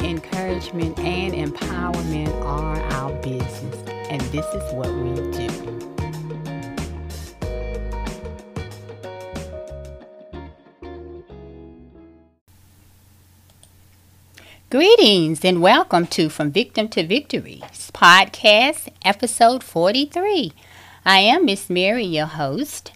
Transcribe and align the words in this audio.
encouragement 0.00 0.98
and 0.98 1.34
empowerment 1.34 2.32
are 2.44 2.80
our 2.92 3.12
business, 3.22 3.76
and 4.10 4.20
this 4.32 4.46
is 4.46 4.72
what 4.74 4.92
we 4.94 5.14
do. 5.32 5.48
Greetings 14.70 15.44
and 15.44 15.62
welcome 15.62 16.06
to 16.08 16.28
From 16.28 16.52
Victim 16.52 16.88
to 16.88 17.06
Victory 17.06 17.62
podcast, 17.98 18.88
episode 19.04 19.64
43. 19.64 20.52
I 21.04 21.18
am 21.18 21.46
Miss 21.46 21.68
Mary, 21.68 22.04
your 22.04 22.26
host, 22.26 22.92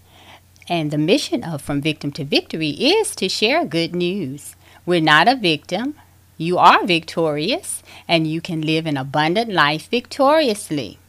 and 0.69 0.91
the 0.91 0.97
mission 0.97 1.43
of 1.43 1.61
From 1.61 1.81
Victim 1.81 2.09
to 2.11 2.23
Victory 2.23 2.69
is 2.69 3.13
to 3.17 3.27
share 3.27 3.65
good 3.65 3.93
news. 3.93 4.55
We're 4.85 5.01
not 5.01 5.27
a 5.27 5.35
victim, 5.35 5.95
you 6.37 6.57
are 6.57 6.85
victorious, 6.85 7.83
and 8.07 8.27
you 8.27 8.41
can 8.41 8.61
live 8.61 8.85
an 8.85 8.97
abundant 8.97 9.51
life 9.51 9.89
victoriously. 9.89 10.99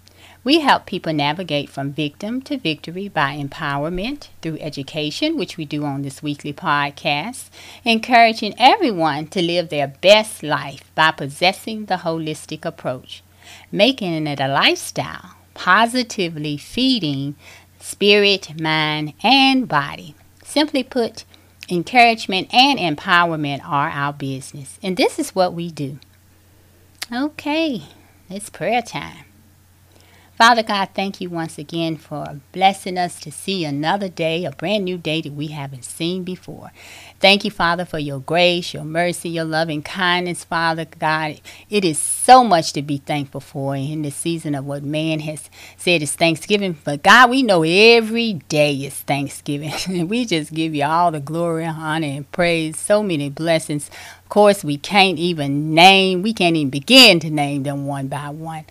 We 0.42 0.60
help 0.60 0.84
people 0.84 1.12
navigate 1.12 1.71
from 1.71 1.93
victim 1.93 2.43
to 2.43 2.59
victory 2.59 3.09
by 3.09 3.37
empowerment 3.37 4.29
through 4.43 4.59
education, 4.60 5.38
which 5.38 5.57
we 5.57 5.65
do 5.65 5.85
on 5.85 6.02
this 6.02 6.23
weekly 6.23 6.52
podcast, 6.52 7.48
encouraging 7.85 8.54
everyone 8.59 9.29
to 9.29 9.40
live 9.40 9.71
their 9.71 9.88
best 9.88 10.43
life 10.43 10.90
by 10.95 11.13
possessing 11.13 11.87
the 11.87 11.96
holistic 11.96 12.65
approach, 12.65 13.23
making 13.73 14.26
it 14.26 14.41
a 14.41 14.48
lifestyle 14.48 15.35
positively 15.54 16.57
feeding 16.57 17.37
spirit, 17.79 18.60
mind, 18.60 19.15
and 19.23 19.68
body. 19.68 20.15
Simply 20.43 20.82
put, 20.82 21.24
encouragement 21.68 22.52
and 22.52 22.79
empowerment 22.79 23.65
are 23.65 23.88
our 23.88 24.12
business, 24.12 24.79
and 24.82 24.96
this 24.96 25.18
is 25.18 25.34
what 25.34 25.54
we 25.54 25.70
do. 25.70 25.98
Okay, 27.12 27.82
it's 28.30 28.51
prayer 28.51 28.82
time. 28.82 29.24
Father 30.37 30.65
God, 30.65 30.88
thank 30.95 31.21
you 31.21 31.30
once 31.30 31.59
again 31.59 31.96
for 31.96 32.40
blessing 32.51 32.99
us 32.99 33.21
to 33.21 33.30
see 33.30 33.65
another 33.65 34.09
day, 34.09 34.45
a 34.45 34.51
brand 34.51 34.85
new 34.85 34.99
day 34.99 35.21
that 35.21 35.32
we 35.32 35.46
haven't 35.49 35.85
seen 35.85 36.24
before. 36.24 36.73
Thank 37.21 37.45
you, 37.45 37.52
Father, 37.52 37.85
for 37.85 38.01
your 38.01 38.18
grace, 38.18 38.74
your 38.74 38.85
mercy, 38.85 39.29
your 39.29 39.45
loving 39.45 39.80
kindness, 39.82 40.43
Father 40.43 40.87
God. 40.87 41.41
It 41.71 41.85
is 41.85 42.01
so 42.01 42.43
much 42.43 42.73
to 42.73 42.82
be 42.82 42.99
thankful 42.99 43.41
for 43.41 43.76
in 43.76 44.02
this 44.02 44.16
season 44.16 44.57
of 44.57 44.65
what 44.65 44.82
man 44.82 45.21
has 45.21 45.49
said 45.76 46.02
is 46.02 46.16
Thanksgiving. 46.16 46.79
But 46.82 47.04
God, 47.04 47.30
we 47.30 47.45
know 47.45 47.63
every 47.63 48.35
day 48.48 48.74
is 48.74 48.95
Thanksgiving. 48.95 49.73
and 49.88 50.10
we 50.10 50.24
just 50.26 50.52
give 50.52 50.74
you 50.74 50.85
all 50.85 51.13
the 51.13 51.21
glory, 51.21 51.65
honor, 51.65 52.09
and 52.09 52.30
praise. 52.32 52.76
So 52.76 53.04
many 53.04 53.30
blessings. 53.30 53.88
Of 54.24 54.29
course, 54.30 54.65
we 54.65 54.79
can't 54.79 55.19
even 55.19 55.74
name, 55.74 56.23
we 56.23 56.32
can't 56.35 56.57
even 56.57 56.71
begin 56.71 57.21
to 57.21 57.30
name 57.30 57.63
them 57.63 57.87
one 57.87 58.09
by 58.09 58.30
one. 58.30 58.65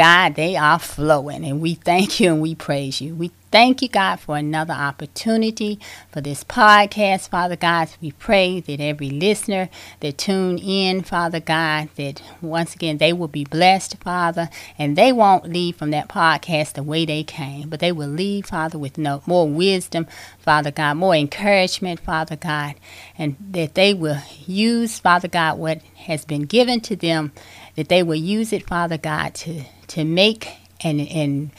God, 0.00 0.34
they 0.34 0.56
are 0.56 0.78
flowing, 0.78 1.44
and 1.44 1.60
we 1.60 1.74
thank 1.74 2.20
you 2.20 2.32
and 2.32 2.40
we 2.40 2.54
praise 2.54 3.02
you. 3.02 3.14
We 3.14 3.32
thank 3.50 3.82
you, 3.82 3.88
God, 3.90 4.18
for 4.18 4.38
another 4.38 4.72
opportunity 4.72 5.78
for 6.10 6.22
this 6.22 6.42
podcast, 6.42 7.28
Father 7.28 7.54
God. 7.54 7.90
We 8.00 8.12
pray 8.12 8.60
that 8.60 8.80
every 8.80 9.10
listener 9.10 9.68
that 10.00 10.16
tune 10.16 10.56
in, 10.56 11.02
Father 11.02 11.38
God, 11.38 11.90
that 11.96 12.22
once 12.40 12.74
again 12.74 12.96
they 12.96 13.12
will 13.12 13.28
be 13.28 13.44
blessed, 13.44 13.98
Father, 13.98 14.48
and 14.78 14.96
they 14.96 15.12
won't 15.12 15.44
leave 15.44 15.76
from 15.76 15.90
that 15.90 16.08
podcast 16.08 16.72
the 16.72 16.82
way 16.82 17.04
they 17.04 17.22
came, 17.22 17.68
but 17.68 17.80
they 17.80 17.92
will 17.92 18.08
leave, 18.08 18.46
Father, 18.46 18.78
with 18.78 18.96
no 18.96 19.22
more 19.26 19.46
wisdom, 19.46 20.06
Father 20.38 20.70
God, 20.70 20.96
more 20.96 21.14
encouragement, 21.14 22.00
Father 22.00 22.36
God, 22.36 22.76
and 23.18 23.36
that 23.50 23.74
they 23.74 23.92
will 23.92 24.22
use, 24.46 24.98
Father 24.98 25.28
God, 25.28 25.58
what 25.58 25.82
has 26.06 26.24
been 26.24 26.46
given 26.46 26.80
to 26.80 26.96
them, 26.96 27.32
that 27.76 27.90
they 27.90 28.02
will 28.02 28.14
use 28.14 28.50
it, 28.54 28.66
Father 28.66 28.96
God, 28.96 29.34
to 29.34 29.64
to 29.90 30.04
make 30.04 30.48
and 30.82 31.00
and 31.00 31.50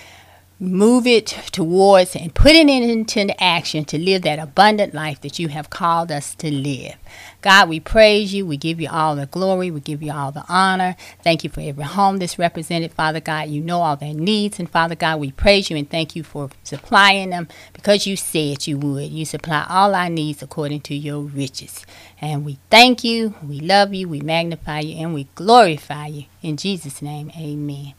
move 0.61 1.07
it 1.07 1.25
towards 1.51 2.15
and 2.15 2.35
putting 2.35 2.69
it 2.69 2.87
into 2.87 3.43
action 3.43 3.83
to 3.83 3.97
live 3.97 4.21
that 4.21 4.37
abundant 4.37 4.93
life 4.93 5.19
that 5.21 5.39
you 5.39 5.47
have 5.47 5.71
called 5.71 6.11
us 6.11 6.35
to 6.35 6.51
live. 6.51 6.93
God, 7.41 7.67
we 7.67 7.79
praise 7.79 8.31
you. 8.31 8.45
We 8.45 8.57
give 8.57 8.79
you 8.79 8.87
all 8.87 9.15
the 9.15 9.25
glory. 9.25 9.71
We 9.71 9.79
give 9.79 10.03
you 10.03 10.11
all 10.11 10.31
the 10.31 10.45
honor. 10.47 10.95
Thank 11.23 11.43
you 11.43 11.49
for 11.49 11.61
every 11.61 11.85
home 11.85 12.17
that's 12.17 12.37
represented, 12.37 12.93
Father 12.93 13.19
God. 13.19 13.49
You 13.49 13.59
know 13.59 13.81
all 13.81 13.95
their 13.95 14.13
needs. 14.13 14.59
And 14.59 14.69
Father 14.69 14.93
God, 14.93 15.19
we 15.19 15.31
praise 15.31 15.71
you 15.71 15.77
and 15.77 15.89
thank 15.89 16.15
you 16.15 16.21
for 16.21 16.51
supplying 16.63 17.31
them 17.31 17.47
because 17.73 18.05
you 18.05 18.15
said 18.15 18.67
you 18.67 18.77
would. 18.77 19.09
You 19.09 19.25
supply 19.25 19.65
all 19.67 19.95
our 19.95 20.09
needs 20.09 20.43
according 20.43 20.81
to 20.81 20.93
your 20.93 21.21
riches. 21.21 21.87
And 22.21 22.45
we 22.45 22.59
thank 22.69 23.03
you. 23.03 23.33
We 23.43 23.59
love 23.59 23.95
you. 23.95 24.07
We 24.07 24.21
magnify 24.21 24.81
you 24.81 25.03
and 25.03 25.15
we 25.15 25.27
glorify 25.33 26.05
you. 26.05 26.25
In 26.43 26.55
Jesus' 26.55 27.01
name, 27.01 27.31
amen. 27.35 27.95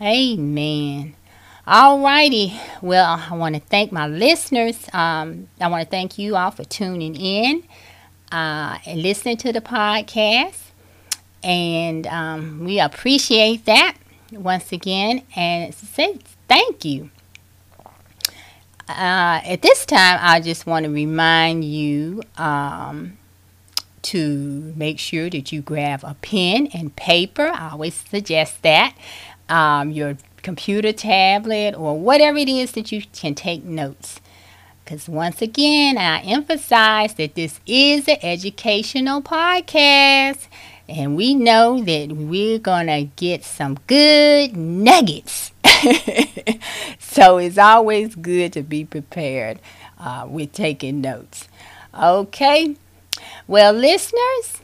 Amen. 0.00 1.14
All 1.66 2.00
righty. 2.00 2.52
Well, 2.82 3.18
I 3.30 3.34
want 3.34 3.54
to 3.54 3.60
thank 3.62 3.92
my 3.92 4.06
listeners. 4.06 4.86
Um, 4.92 5.48
I 5.58 5.68
want 5.68 5.84
to 5.84 5.90
thank 5.90 6.18
you 6.18 6.36
all 6.36 6.50
for 6.50 6.64
tuning 6.64 7.16
in 7.16 7.64
uh, 8.30 8.78
and 8.84 9.02
listening 9.02 9.38
to 9.38 9.52
the 9.52 9.62
podcast. 9.62 10.58
And 11.42 12.06
um, 12.08 12.64
we 12.64 12.78
appreciate 12.78 13.64
that 13.64 13.96
once 14.30 14.70
again. 14.70 15.22
And 15.34 15.74
say 15.74 16.18
thank 16.46 16.84
you. 16.84 17.10
Uh, 18.88 19.40
at 19.44 19.62
this 19.62 19.86
time, 19.86 20.18
I 20.20 20.40
just 20.40 20.66
want 20.66 20.84
to 20.84 20.90
remind 20.92 21.64
you 21.64 22.22
um, 22.36 23.16
to 24.02 24.74
make 24.76 24.98
sure 24.98 25.30
that 25.30 25.50
you 25.52 25.62
grab 25.62 26.04
a 26.04 26.14
pen 26.20 26.68
and 26.74 26.94
paper. 26.94 27.46
I 27.52 27.70
always 27.70 27.94
suggest 27.94 28.62
that 28.62 28.94
um, 29.48 29.90
your 29.90 30.16
computer 30.42 30.92
tablet 30.92 31.74
or 31.74 31.98
whatever 31.98 32.38
it 32.38 32.48
is 32.48 32.72
that 32.72 32.92
you 32.92 33.02
can 33.12 33.34
take 33.34 33.64
notes. 33.64 34.20
Because 34.84 35.08
once 35.08 35.42
again, 35.42 35.98
I 35.98 36.20
emphasize 36.20 37.14
that 37.14 37.34
this 37.34 37.58
is 37.66 38.06
an 38.06 38.18
educational 38.22 39.20
podcast. 39.20 40.46
And 40.88 41.16
we 41.16 41.34
know 41.34 41.82
that 41.82 42.12
we're 42.12 42.60
going 42.60 42.86
to 42.86 43.10
get 43.16 43.42
some 43.42 43.78
good 43.88 44.56
nuggets. 44.56 45.50
so 47.00 47.38
it's 47.38 47.58
always 47.58 48.14
good 48.14 48.52
to 48.52 48.62
be 48.62 48.84
prepared 48.84 49.58
uh, 49.98 50.26
with 50.30 50.52
taking 50.52 51.00
notes. 51.00 51.48
Okay. 52.00 52.76
Well, 53.48 53.72
listeners, 53.72 54.60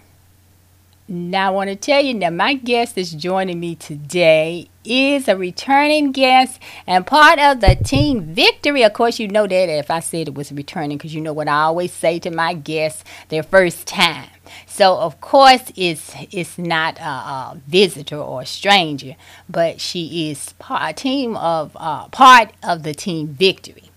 now, 1.13 1.49
I 1.49 1.51
want 1.51 1.69
to 1.69 1.77
tell 1.77 2.03
you 2.03 2.19
that 2.21 2.33
my 2.33 2.55
guest 2.55 2.95
that's 2.95 3.11
joining 3.11 3.61
me 3.61 3.75
today 3.75 4.71
is 4.83 5.29
a 5.29 5.37
returning 5.37 6.11
guest 6.11 6.59
and 6.87 7.07
part 7.07 7.39
of 7.39 7.61
the 7.61 7.77
team 7.77 8.33
victory. 8.33 8.83
Of 8.83 8.95
course, 8.95 9.21
you 9.21 9.29
know 9.29 9.47
that 9.47 9.69
if 9.69 9.91
I 9.91 10.01
said 10.01 10.29
it 10.29 10.35
was 10.35 10.51
returning, 10.53 10.97
because 10.97 11.15
you 11.15 11.21
know 11.21 11.35
what 11.35 11.49
I 11.49 11.65
always 11.65 11.93
say 11.93 12.19
to 12.21 12.31
my 12.31 12.55
guests 12.55 13.05
their 13.29 13.43
first 13.43 13.87
time. 13.87 14.31
So, 14.65 14.97
of 14.97 15.21
course, 15.21 15.71
it's, 15.77 16.15
it's 16.31 16.57
not 16.57 16.99
a, 16.99 17.05
a 17.05 17.61
visitor 17.69 18.17
or 18.17 18.41
a 18.41 18.47
stranger, 18.47 19.17
but 19.51 19.83
she 19.83 20.31
is 20.31 20.55
part, 20.55 20.97
team 20.97 21.37
of, 21.37 21.77
uh, 21.77 22.09
part 22.09 22.55
of 22.63 22.85
the 22.85 22.95
team 22.95 23.29
victory. 23.29 23.92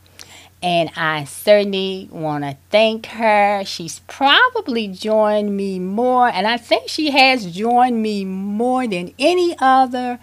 And 0.64 0.90
I 0.96 1.26
certainly 1.26 2.10
want 2.12 2.44
to 2.44 2.58
thank 2.72 3.06
her. 3.08 3.64
She's 3.66 4.00
probably 4.08 4.88
joined 4.88 5.56
me 5.56 5.78
more, 5.78 6.28
and 6.28 6.48
I 6.48 6.58
think 6.58 6.90
she 6.90 7.12
has 7.12 7.52
joined 7.56 8.02
me 8.02 8.26
more 8.26 8.88
than 8.88 9.14
any 9.20 9.56
other 9.60 10.20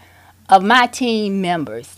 of 0.49 0.65
my 0.65 0.87
team 0.87 1.41
members. 1.41 1.97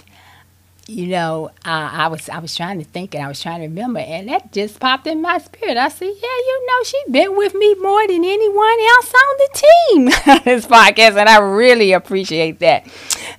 You 0.86 1.06
know, 1.06 1.46
uh, 1.64 1.88
I 1.92 2.08
was 2.08 2.28
I 2.28 2.40
was 2.40 2.54
trying 2.54 2.78
to 2.78 2.84
think 2.84 3.14
and 3.14 3.24
I 3.24 3.28
was 3.28 3.40
trying 3.40 3.60
to 3.62 3.68
remember, 3.68 4.00
and 4.00 4.28
that 4.28 4.52
just 4.52 4.78
popped 4.78 5.06
in 5.06 5.22
my 5.22 5.38
spirit. 5.38 5.78
I 5.78 5.88
said, 5.88 6.04
"Yeah, 6.04 6.12
you 6.12 6.66
know, 6.66 6.84
she's 6.84 7.10
been 7.10 7.36
with 7.36 7.54
me 7.54 7.74
more 7.76 8.06
than 8.06 8.22
anyone 8.22 8.78
else 8.92 9.12
on 9.14 9.36
the 9.38 9.48
team 9.54 10.04
this 10.44 10.66
podcast, 10.66 11.16
and 11.18 11.26
I 11.26 11.38
really 11.38 11.92
appreciate 11.92 12.58
that." 12.58 12.86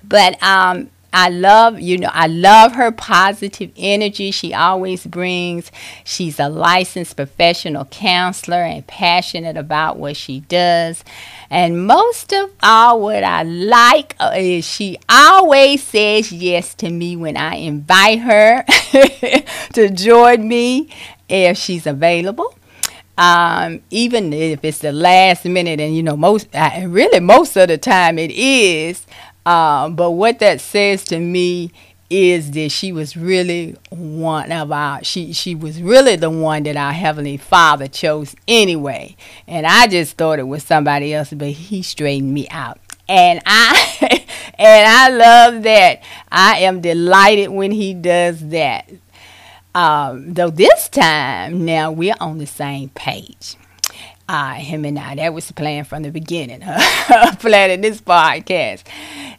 But 0.02 0.42
um, 0.42 0.90
I 1.18 1.30
love, 1.30 1.80
you 1.80 1.96
know, 1.96 2.10
I 2.12 2.26
love 2.26 2.72
her 2.72 2.92
positive 2.92 3.72
energy 3.74 4.30
she 4.30 4.52
always 4.52 5.06
brings. 5.06 5.72
She's 6.04 6.38
a 6.38 6.50
licensed 6.50 7.16
professional 7.16 7.86
counselor 7.86 8.62
and 8.62 8.86
passionate 8.86 9.56
about 9.56 9.96
what 9.96 10.14
she 10.18 10.40
does. 10.40 11.02
And 11.48 11.86
most 11.86 12.34
of 12.34 12.50
all, 12.62 13.00
what 13.00 13.24
I 13.24 13.44
like 13.44 14.14
uh, 14.20 14.34
is 14.36 14.66
she 14.66 14.98
always 15.08 15.82
says 15.82 16.32
yes 16.32 16.74
to 16.74 16.90
me 16.90 17.16
when 17.16 17.38
I 17.38 17.54
invite 17.54 18.18
her 18.18 18.62
to 19.72 19.88
join 19.88 20.46
me 20.46 20.90
if 21.30 21.56
she's 21.56 21.86
available. 21.86 22.54
Um, 23.16 23.80
even 23.88 24.34
if 24.34 24.62
it's 24.62 24.80
the 24.80 24.92
last 24.92 25.46
minute, 25.46 25.80
and 25.80 25.96
you 25.96 26.02
know, 26.02 26.18
most 26.18 26.48
really 26.52 27.20
most 27.20 27.56
of 27.56 27.68
the 27.68 27.78
time 27.78 28.18
it 28.18 28.30
is. 28.30 29.06
Um, 29.46 29.94
but 29.94 30.10
what 30.10 30.40
that 30.40 30.60
says 30.60 31.04
to 31.04 31.20
me 31.20 31.70
is 32.10 32.52
that 32.52 32.70
she 32.70 32.92
was 32.92 33.16
really 33.16 33.76
one 33.90 34.52
of 34.52 34.70
our 34.70 35.02
she 35.02 35.32
she 35.32 35.54
was 35.54 35.82
really 35.82 36.16
the 36.16 36.30
one 36.30 36.62
that 36.64 36.76
our 36.76 36.92
heavenly 36.92 37.36
father 37.36 37.88
chose 37.88 38.34
anyway. 38.46 39.16
And 39.46 39.66
i 39.66 39.86
just 39.86 40.16
thought 40.16 40.38
it 40.38 40.46
was 40.46 40.62
somebody 40.62 41.14
else 41.14 41.32
but 41.32 41.48
he 41.48 41.82
straightened 41.82 42.34
me 42.34 42.48
out. 42.50 42.78
And 43.08 43.40
i 43.46 43.98
and 44.58 44.88
i 44.88 45.08
love 45.08 45.62
that. 45.62 46.02
I 46.30 46.58
am 46.60 46.80
delighted 46.80 47.48
when 47.50 47.70
he 47.70 47.94
does 47.94 48.48
that. 48.48 48.90
Um, 49.74 50.32
though 50.32 50.50
this 50.50 50.88
time 50.88 51.64
now 51.64 51.92
we're 51.92 52.14
on 52.20 52.38
the 52.38 52.46
same 52.46 52.88
page 52.90 53.56
uh, 54.28 54.54
him 54.54 54.84
and 54.84 54.98
I. 54.98 55.14
That 55.16 55.34
was 55.34 55.46
the 55.48 55.54
plan 55.54 55.84
from 55.84 56.02
the 56.02 56.10
beginning, 56.10 56.60
planning 57.38 57.80
this 57.80 58.00
podcast. 58.00 58.84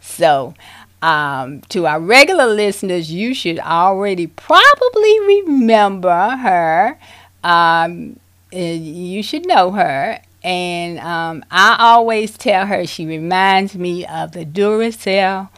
So, 0.02 0.54
um, 1.02 1.62
to 1.70 1.86
our 1.86 2.00
regular 2.00 2.48
listeners, 2.48 3.12
you 3.12 3.34
should 3.34 3.60
already 3.60 4.28
probably 4.28 5.20
remember 5.22 6.38
her. 6.38 7.00
Um, 7.44 8.20
you 8.52 9.22
should 9.24 9.46
know 9.46 9.72
her. 9.72 10.20
And 10.44 11.00
um, 11.00 11.44
I 11.52 11.76
always 11.80 12.38
tell 12.38 12.66
her 12.68 12.86
she 12.86 13.06
reminds 13.06 13.76
me 13.76 14.06
of 14.06 14.32
the 14.32 14.46
Duracell 14.46 15.50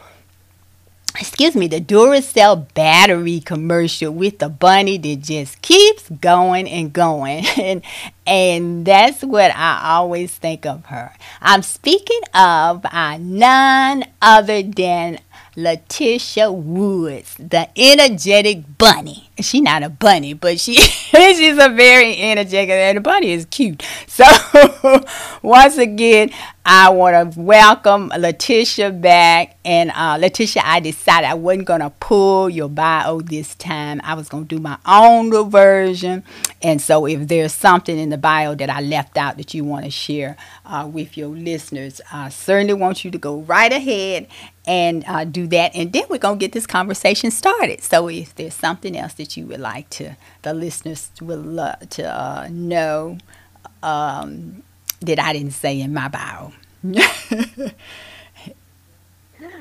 excuse 1.18 1.56
me, 1.56 1.66
the 1.66 1.80
Duracell 1.80 2.72
battery 2.74 3.40
commercial 3.40 4.12
with 4.12 4.38
the 4.38 4.48
bunny 4.48 4.98
that 4.98 5.20
just 5.22 5.60
keeps 5.62 6.08
going 6.08 6.68
and 6.68 6.92
going. 6.92 7.44
And 7.60 7.82
and 8.26 8.86
that's 8.86 9.22
what 9.22 9.50
I 9.54 9.80
always 9.96 10.34
think 10.34 10.64
of 10.64 10.86
her. 10.86 11.12
I'm 11.40 11.62
speaking 11.62 12.20
of 12.34 12.86
uh, 12.86 13.18
none 13.20 14.04
other 14.22 14.62
than 14.62 15.18
Letitia 15.56 16.52
Woods, 16.52 17.34
the 17.38 17.68
energetic 17.76 18.78
bunny. 18.78 19.30
She's 19.40 19.60
not 19.62 19.82
a 19.82 19.88
bunny, 19.90 20.32
but 20.32 20.60
she 20.60 20.76
she's 21.14 21.58
a 21.58 21.68
very 21.70 22.16
energetic 22.20 22.70
and 22.70 22.98
the 22.98 23.00
bunny 23.00 23.32
is 23.32 23.44
cute. 23.46 23.82
So 24.06 24.24
once 25.42 25.76
again, 25.76 26.30
I 26.64 26.90
want 26.90 27.32
to 27.32 27.40
welcome 27.40 28.12
Letitia 28.16 28.92
back. 28.92 29.56
And 29.64 29.90
uh, 29.90 30.18
Letitia, 30.20 30.62
I 30.64 30.78
decided 30.78 31.26
I 31.26 31.34
wasn't 31.34 31.66
going 31.66 31.80
to 31.80 31.90
pull 31.90 32.48
your 32.48 32.68
bio 32.68 33.22
this 33.22 33.56
time. 33.56 34.00
I 34.04 34.14
was 34.14 34.28
going 34.28 34.46
to 34.46 34.56
do 34.56 34.62
my 34.62 34.78
own 34.86 35.50
version. 35.50 36.22
And 36.62 36.80
so 36.80 37.06
if 37.06 37.26
there's 37.26 37.52
something 37.52 37.98
in 37.98 38.10
the 38.10 38.18
bio 38.18 38.54
that 38.54 38.70
I 38.70 38.80
left 38.80 39.16
out 39.16 39.36
that 39.38 39.52
you 39.52 39.64
want 39.64 39.86
to 39.86 39.90
share 39.90 40.36
uh, 40.64 40.88
with 40.92 41.16
your 41.16 41.30
listeners, 41.30 42.00
I 42.12 42.28
certainly 42.28 42.74
want 42.74 43.04
you 43.04 43.10
to 43.10 43.18
go 43.18 43.40
right 43.40 43.72
ahead 43.72 44.28
and 44.66 45.04
uh, 45.08 45.24
do 45.24 45.46
that. 45.48 45.74
And 45.74 45.92
then 45.92 46.04
we're 46.08 46.18
going 46.18 46.38
to 46.38 46.40
get 46.40 46.52
this 46.52 46.66
conversation 46.66 47.30
started. 47.30 47.82
So 47.82 48.08
if 48.08 48.34
there's 48.34 48.54
something 48.54 48.96
else 48.96 49.14
that 49.14 49.36
you 49.36 49.46
would 49.46 49.60
like 49.60 49.90
to, 49.90 50.16
the 50.42 50.54
listeners 50.54 50.99
will 51.20 51.40
love 51.40 51.88
to 51.90 52.04
uh, 52.04 52.48
know 52.50 53.18
um, 53.82 54.62
that 55.00 55.18
I 55.18 55.32
didn't 55.32 55.52
say 55.52 55.80
in 55.80 55.94
my 55.94 56.08
bio. 56.08 56.52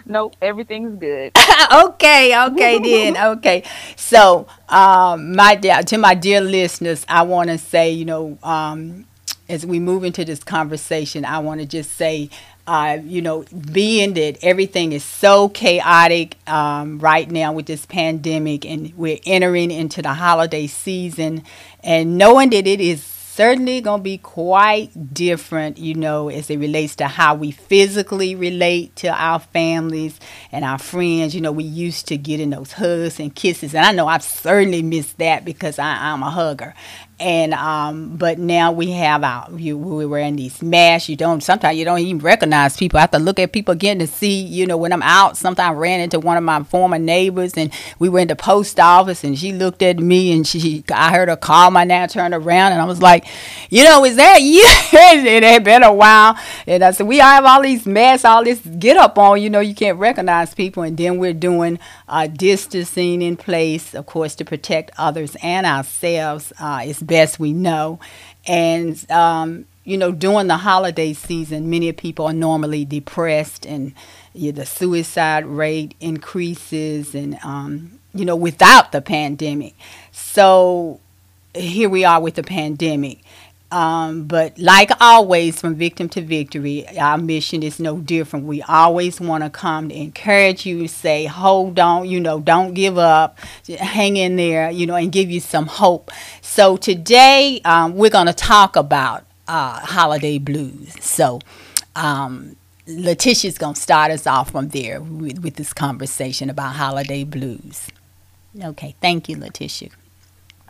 nope, 0.06 0.36
everything's 0.42 1.00
good. 1.00 1.32
okay, 1.74 2.46
okay 2.48 2.80
then. 2.80 3.18
Okay. 3.38 3.64
So, 3.96 4.48
um, 4.68 5.36
my 5.36 5.56
dear, 5.56 5.82
to 5.84 5.98
my 5.98 6.16
dear 6.16 6.42
listeners, 6.42 7.06
I 7.08 7.24
want 7.24 7.50
to 7.50 7.58
say, 7.58 7.92
you 7.92 8.06
know, 8.06 8.38
um, 8.44 9.06
as 9.48 9.66
we 9.66 9.80
move 9.80 10.04
into 10.04 10.24
this 10.26 10.44
conversation, 10.44 11.26
I 11.26 11.40
want 11.40 11.60
to 11.62 11.66
just 11.66 11.94
say 11.94 12.30
uh, 12.70 13.00
you 13.04 13.20
know, 13.20 13.44
being 13.72 14.14
that 14.14 14.38
everything 14.44 14.92
is 14.92 15.04
so 15.04 15.50
chaotic 15.50 16.38
um, 16.48 17.00
right 17.00 17.30
now 17.32 17.52
with 17.52 17.66
this 17.66 17.88
pandemic, 17.88 18.64
and 18.64 18.94
we're 18.96 19.18
entering 19.26 19.72
into 19.72 20.04
the 20.04 20.14
holiday 20.14 20.68
season, 20.68 21.44
and 21.84 22.16
knowing 22.16 22.52
that 22.52 22.68
it 22.68 22.80
is 22.80 23.04
certainly 23.04 23.82
going 23.82 24.02
to 24.02 24.04
be 24.04 24.20
quite 24.20 25.14
different, 25.16 25.80
you 25.80 25.96
know, 25.96 26.30
as 26.30 26.52
it 26.52 26.58
relates 26.58 26.96
to 26.98 27.08
how 27.08 27.34
we 27.34 27.50
physically 27.50 28.36
relate 28.36 28.96
to 28.98 29.08
our 29.08 29.40
families 29.40 30.20
and 30.52 30.64
our 30.64 30.78
friends. 30.78 31.34
You 31.34 31.42
know, 31.42 31.52
we 31.52 31.64
used 31.64 32.08
to 32.10 32.18
get 32.18 32.40
in 32.40 32.52
those 32.52 32.74
hugs 32.74 33.20
and 33.20 33.34
kisses, 33.34 33.74
and 33.74 33.84
I 33.84 33.94
know 33.94 34.08
I've 34.08 34.22
certainly 34.22 34.84
missed 34.84 35.18
that 35.18 35.44
because 35.44 35.80
I, 35.80 36.12
am 36.12 36.22
a 36.22 36.30
hugger 36.30 36.76
and 37.20 37.54
um, 37.54 38.16
but 38.16 38.40
now 38.40 38.72
we 38.72 38.92
have 38.92 39.24
our 39.24 39.50
you 39.58 39.78
we 39.78 40.06
were 40.06 40.20
in 40.20 40.36
these 40.36 40.62
masks. 40.62 41.10
You 41.10 41.16
don't 41.16 41.42
sometimes 41.42 41.78
you 41.78 41.86
don't 41.86 42.00
even 42.00 42.20
recognize 42.20 42.78
people. 42.78 42.98
I 42.98 43.02
have 43.02 43.12
to 43.12 43.20
look 43.20 43.40
at 43.40 43.52
people 43.52 43.74
again 43.74 44.00
to 44.00 44.08
see. 44.08 44.42
You 44.42 44.66
know, 44.66 44.78
when 44.78 44.94
I'm 44.94 45.02
out, 45.02 45.38
sometimes 45.38 45.76
I 45.76 45.78
ran 45.78 46.00
into 46.00 46.20
one 46.20 46.38
of 46.38 46.44
my 46.44 46.64
former 46.64 46.98
neighbors, 46.98 47.54
and 47.56 47.72
we 48.00 48.10
were 48.10 48.20
in 48.20 48.28
the 48.28 48.36
post 48.36 48.80
office, 48.80 49.24
and 49.24 49.38
she 49.38 49.52
looked 49.52 49.82
at 49.82 50.00
me, 50.00 50.32
and 50.32 50.48
she 50.48 50.84
I 50.94 51.14
heard 51.14 51.30
her 51.30 51.36
call 51.36 51.72
my 51.72 51.84
name, 51.84 52.08
turned 52.08 52.34
around, 52.34 52.72
and 52.72 52.82
I 52.82 52.86
was 52.86 53.02
like, 53.02 53.26
you 53.70 53.84
know, 53.84 54.06
is 54.06 54.16
that 54.16 54.42
you? 54.42 54.64
it 54.64 55.44
had 55.44 55.64
been 55.64 55.84
a 55.84 55.94
while, 55.94 56.38
and 56.70 56.84
I 56.84 56.92
said 56.92 57.08
we 57.08 57.18
have 57.18 57.46
all 57.46 57.64
these 57.64 57.88
masks, 57.88 58.24
all 58.24 58.44
this 58.44 58.60
get 58.60 58.96
up 58.96 59.18
on. 59.18 59.42
You 59.42 59.50
know, 59.50 59.60
you 59.60 59.74
can't 59.74 59.98
recognize 59.98 60.54
people, 60.54 60.84
and 60.84 60.96
then 60.96 61.18
we're 61.18 61.34
doing 61.34 61.80
uh, 62.08 62.28
distancing 62.28 63.24
in 63.24 63.38
place, 63.38 63.96
of 63.96 64.06
course, 64.06 64.36
to 64.36 64.46
protect 64.46 64.92
others 64.96 65.36
and 65.42 65.66
ourselves. 65.66 66.54
Uh, 66.60 66.82
it's 66.84 67.02
best 67.02 67.40
we 67.40 67.54
know. 67.54 68.00
And, 68.46 69.10
um, 69.10 69.66
you 69.84 69.98
know, 69.98 70.12
during 70.12 70.46
the 70.46 70.58
holiday 70.58 71.14
season, 71.14 71.72
many 71.72 71.92
people 71.92 72.28
are 72.28 72.34
normally 72.34 72.86
depressed 72.86 73.66
and 73.66 73.94
the 74.36 74.66
suicide 74.66 75.48
rate 75.48 75.96
increases 76.00 77.16
and, 77.16 77.40
um, 77.44 78.00
you 78.14 78.26
know, 78.26 78.36
without 78.36 78.92
the 78.92 79.02
pandemic. 79.02 79.74
So 80.12 81.00
here 81.56 81.90
we 81.90 82.06
are 82.06 82.22
with 82.22 82.36
the 82.36 82.44
pandemic. 82.44 83.22
Um, 83.72 84.24
but 84.24 84.58
like 84.58 84.90
always, 85.00 85.62
from 85.62 85.76
victim 85.76 86.10
to 86.10 86.22
victory, 86.22 86.88
our 86.98 87.18
mission 87.20 87.62
is 87.62 87.80
no 87.80 87.98
different. 87.98 88.46
We 88.46 88.64
always 88.64 89.22
want 89.22 89.44
to 89.44 89.50
come 89.52 89.90
to 89.90 89.96
encourage 89.96 90.66
you, 90.66 90.88
say, 90.88 91.26
hold 91.26 91.78
on, 91.78 92.10
you 92.10 92.20
know, 92.20 92.40
don't 92.40 92.74
give 92.74 92.98
up, 92.98 93.38
hang 93.68 94.18
in 94.18 94.38
there, 94.38 94.72
you 94.72 94.88
know, 94.88 94.96
and 94.96 95.12
give 95.12 95.30
you 95.30 95.40
some 95.40 95.68
hope. 95.68 96.10
So 96.42 96.78
today, 96.78 97.62
um, 97.64 97.96
we're 97.96 98.10
going 98.10 98.26
to 98.26 98.34
talk 98.34 98.76
about 98.76 99.26
uh, 99.48 99.80
holiday 99.82 100.40
blues. 100.40 100.96
So, 101.04 101.40
um, 101.96 102.56
Letitia's 102.88 103.60
going 103.60 103.76
to 103.76 103.80
start 103.80 104.10
us 104.10 104.26
off 104.26 104.50
from 104.50 104.70
there 104.70 105.00
with, 105.00 105.44
with 105.44 105.56
this 105.58 105.74
conversation 105.74 106.50
about 106.50 106.76
holiday 106.76 107.24
blues. 107.24 107.88
Okay, 108.60 108.96
thank 109.00 109.30
you, 109.30 109.38
Letitia. 109.38 109.90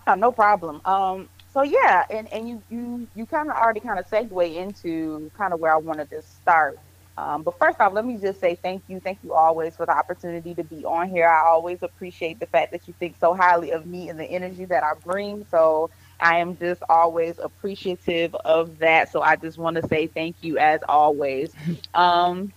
Uh, 0.06 0.16
no 0.16 0.30
problem. 0.32 0.82
Um, 0.84 1.30
so 1.60 1.64
yeah, 1.64 2.06
and, 2.10 2.32
and 2.32 2.48
you 2.48 2.64
you 2.70 3.08
you 3.16 3.26
kind 3.26 3.50
of 3.50 3.58
already 3.58 3.82
kind 3.82 4.00
of 4.00 4.08
segue 4.10 4.56
into 4.56 5.30
kind 5.38 5.54
of 5.54 5.60
where 5.60 5.74
I 5.74 5.78
wanted 5.78 6.10
to 6.12 6.22
start. 6.22 6.80
Um, 7.18 7.44
but 7.44 7.60
first 7.60 7.82
off, 7.82 7.92
let 7.92 8.06
me 8.06 8.18
just 8.18 8.40
say 8.40 8.58
thank 8.64 8.84
you, 8.88 9.02
thank 9.02 9.20
you 9.24 9.34
always 9.34 9.76
for 9.76 9.86
the 9.86 9.92
opportunity 9.92 10.56
to 10.56 10.64
be 10.64 10.86
on 10.86 11.10
here. 11.10 11.28
I 11.28 11.48
always 11.48 11.84
appreciate 11.84 12.40
the 12.40 12.48
fact 12.48 12.72
that 12.72 12.88
you 12.88 12.94
think 12.98 13.18
so 13.20 13.34
highly 13.34 13.72
of 13.72 13.86
me 13.86 14.08
and 14.08 14.18
the 14.18 14.24
energy 14.24 14.64
that 14.66 14.84
I 14.84 14.94
bring. 15.04 15.46
So 15.52 15.90
I 16.22 16.38
am 16.40 16.56
just 16.58 16.82
always 16.88 17.38
appreciative 17.40 18.34
of 18.46 18.78
that. 18.80 19.12
So 19.12 19.22
I 19.22 19.36
just 19.36 19.58
want 19.58 19.76
to 19.76 19.88
say 19.90 20.08
thank 20.08 20.38
you 20.42 20.58
as 20.58 20.80
always. 20.88 21.54
Um, 21.94 22.54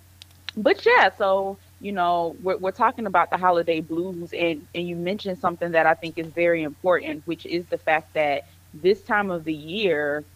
but 0.57 0.85
yeah, 0.87 1.11
so 1.17 1.59
you 1.81 1.93
know 1.93 2.37
we're, 2.41 2.59
we're 2.59 2.71
talking 2.73 3.07
about 3.07 3.31
the 3.31 3.39
holiday 3.39 3.81
blues, 3.81 4.33
and 4.33 4.69
and 4.75 4.87
you 4.87 4.97
mentioned 4.97 5.39
something 5.39 5.73
that 5.73 5.87
I 5.87 5.95
think 5.95 6.19
is 6.19 6.29
very 6.29 6.63
important, 6.63 7.27
which 7.27 7.47
is 7.47 7.67
the 7.69 7.79
fact 7.79 8.15
that 8.15 8.43
this 8.73 9.03
time 9.03 9.31
of 9.31 9.45
the 9.45 9.55
year 9.55 10.27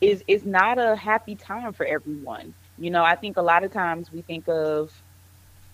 is 0.00 0.22
is 0.28 0.44
not 0.46 0.78
a 0.78 0.96
happy 0.96 1.36
time 1.36 1.72
for 1.72 1.86
everyone. 1.86 2.54
You 2.76 2.90
know, 2.90 3.04
I 3.04 3.16
think 3.16 3.36
a 3.36 3.42
lot 3.42 3.64
of 3.64 3.72
times 3.72 4.10
we 4.10 4.22
think 4.22 4.48
of 4.48 4.90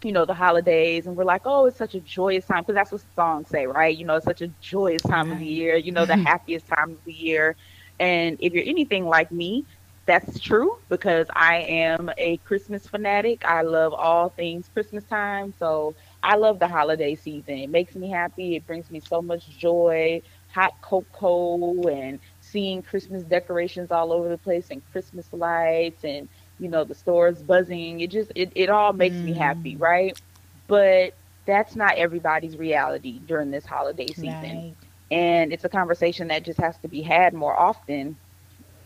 you 0.04 0.12
know 0.12 0.24
the 0.24 0.34
holidays 0.34 1.06
and 1.06 1.16
we're 1.16 1.24
like 1.24 1.42
oh 1.44 1.66
it's 1.66 1.78
such 1.78 1.94
a 1.94 2.00
joyous 2.00 2.46
time 2.46 2.62
because 2.62 2.74
that's 2.74 2.92
what 2.92 3.02
songs 3.14 3.48
say 3.48 3.66
right? 3.66 3.96
You 3.96 4.04
know 4.04 4.16
it's 4.16 4.24
such 4.26 4.42
a 4.42 4.48
joyous 4.60 5.04
time 5.04 5.30
of 5.32 5.38
the 5.38 5.46
year 5.46 5.76
you 5.76 5.92
know 5.92 6.06
the 6.06 6.16
happiest 6.24 6.66
time 6.68 6.92
of 6.92 6.98
the 7.04 7.12
year. 7.12 7.56
And 7.98 8.36
if 8.40 8.52
you're 8.52 8.64
anything 8.66 9.04
like 9.06 9.30
me 9.32 9.66
that's 10.06 10.38
true 10.40 10.70
because 10.88 11.28
i 11.34 11.56
am 11.56 12.10
a 12.18 12.38
christmas 12.38 12.86
fanatic. 12.86 13.44
I 13.44 13.62
love 13.62 13.92
all 13.92 14.28
things 14.30 14.68
christmas 14.68 15.04
time. 15.04 15.52
So 15.52 15.94
i 16.22 16.36
love 16.36 16.58
the 16.58 16.68
holiday 16.68 17.14
season. 17.14 17.56
It 17.58 17.70
makes 17.70 17.94
me 17.96 18.10
happy. 18.10 18.56
It 18.56 18.66
brings 18.66 18.90
me 18.90 19.00
so 19.00 19.22
much 19.22 19.46
joy 19.48 20.20
hot 20.56 20.80
cocoa 20.80 21.86
and 21.88 22.18
seeing 22.40 22.80
Christmas 22.80 23.22
decorations 23.22 23.90
all 23.90 24.10
over 24.10 24.28
the 24.30 24.38
place 24.38 24.68
and 24.70 24.80
Christmas 24.90 25.26
lights 25.32 26.02
and 26.02 26.28
you 26.58 26.68
know, 26.68 26.84
the 26.84 26.94
stores 26.94 27.42
buzzing. 27.42 28.00
It 28.00 28.10
just 28.10 28.32
it, 28.34 28.50
it 28.54 28.70
all 28.70 28.92
makes 28.92 29.14
me 29.14 29.34
happy, 29.34 29.76
right? 29.76 30.18
But 30.66 31.14
that's 31.44 31.76
not 31.76 31.96
everybody's 31.96 32.56
reality 32.56 33.20
during 33.26 33.50
this 33.50 33.66
holiday 33.66 34.06
season. 34.06 34.32
Right. 34.32 34.74
And 35.10 35.52
it's 35.52 35.64
a 35.64 35.68
conversation 35.68 36.28
that 36.28 36.42
just 36.44 36.58
has 36.58 36.76
to 36.78 36.88
be 36.88 37.02
had 37.02 37.34
more 37.34 37.54
often. 37.54 38.16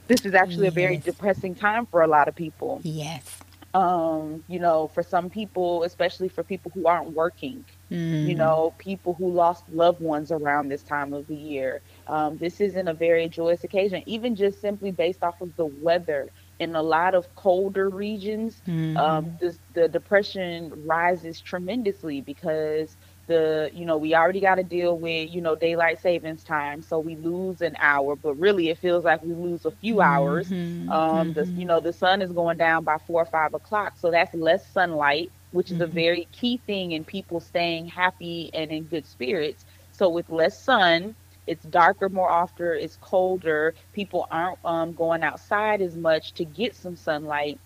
This 0.08 0.26
is 0.26 0.34
actually 0.34 0.66
a 0.66 0.72
very 0.72 0.96
depressing 0.96 1.54
time 1.54 1.86
for 1.86 2.02
a 2.02 2.08
lot 2.08 2.26
of 2.26 2.34
people. 2.34 2.80
Yes. 2.82 3.38
Um, 3.72 4.42
you 4.48 4.58
know, 4.58 4.88
for 4.88 5.04
some 5.04 5.30
people, 5.30 5.84
especially 5.84 6.28
for 6.28 6.42
people 6.42 6.72
who 6.74 6.88
aren't 6.88 7.12
working, 7.12 7.64
Mm. 7.90 8.22
you 8.22 8.34
know, 8.34 8.74
people 8.78 9.14
who 9.14 9.30
lost 9.32 9.64
loved 9.68 10.00
ones 10.00 10.30
around 10.30 10.68
this 10.68 10.82
time 10.82 11.12
of 11.12 11.26
the 11.26 11.36
year. 11.36 11.82
Um, 12.06 12.38
this 12.38 12.60
isn't 12.60 12.88
a 12.88 12.94
very 12.94 13.28
joyous 13.28 13.64
occasion, 13.64 14.02
even 14.06 14.34
just 14.36 14.60
simply 14.60 14.90
based 14.92 15.22
off 15.22 15.40
of 15.40 15.54
the 15.56 15.66
weather. 15.66 16.30
In 16.58 16.74
a 16.74 16.82
lot 16.82 17.14
of 17.14 17.26
colder 17.34 17.88
regions, 17.90 18.62
Mhm. 18.66 18.96
um, 18.96 19.30
this, 19.40 19.58
the 19.74 19.88
depression 19.88 20.72
rises 20.86 21.40
tremendously 21.40 22.20
because 22.20 22.96
the 23.26 23.70
you 23.72 23.84
know 23.86 23.96
we 23.96 24.14
already 24.14 24.40
got 24.40 24.56
to 24.56 24.64
deal 24.64 24.98
with 24.98 25.30
you 25.30 25.40
know 25.40 25.54
daylight 25.56 25.98
savings 25.98 26.42
time, 26.44 26.82
so 26.82 26.98
we 26.98 27.16
lose 27.16 27.60
an 27.60 27.74
hour, 27.78 28.16
but 28.16 28.34
really 28.34 28.68
it 28.68 28.78
feels 28.78 29.04
like 29.04 29.22
we 29.22 29.34
lose 29.34 29.64
a 29.64 29.70
few 29.70 30.00
hours. 30.00 30.52
Mhm. 30.52 30.88
Um, 30.88 31.32
the 31.34 31.48
you 31.54 31.66
know 31.66 31.80
the 31.80 31.92
sun 31.92 32.22
is 32.22 32.32
going 32.32 32.58
down 32.58 32.84
by 32.84 32.98
four 33.06 33.22
or 33.22 33.26
five 33.26 33.54
o'clock, 33.54 33.94
so 33.96 34.10
that's 34.10 34.34
less 34.34 34.72
sunlight, 34.72 35.30
which 35.50 35.70
is 35.70 35.80
a 35.80 35.86
Mhm. 35.86 35.88
very 35.88 36.28
key 36.32 36.58
thing 36.66 36.92
in 36.92 37.04
people 37.04 37.40
staying 37.40 37.86
happy 37.86 38.50
and 38.54 38.70
in 38.70 38.84
good 38.84 39.06
spirits. 39.06 39.64
So 39.92 40.08
with 40.10 40.30
less 40.30 40.62
sun, 40.64 41.16
it's 41.46 41.64
darker 41.64 42.08
more 42.08 42.30
often, 42.30 42.78
it's 42.80 42.96
colder. 42.96 43.74
People 43.92 44.26
aren't 44.30 44.58
um, 44.64 44.94
going 44.94 45.22
outside 45.22 45.80
as 45.82 45.96
much 45.96 46.34
to 46.34 46.44
get 46.44 46.74
some 46.74 46.96
sunlight. 46.96 47.60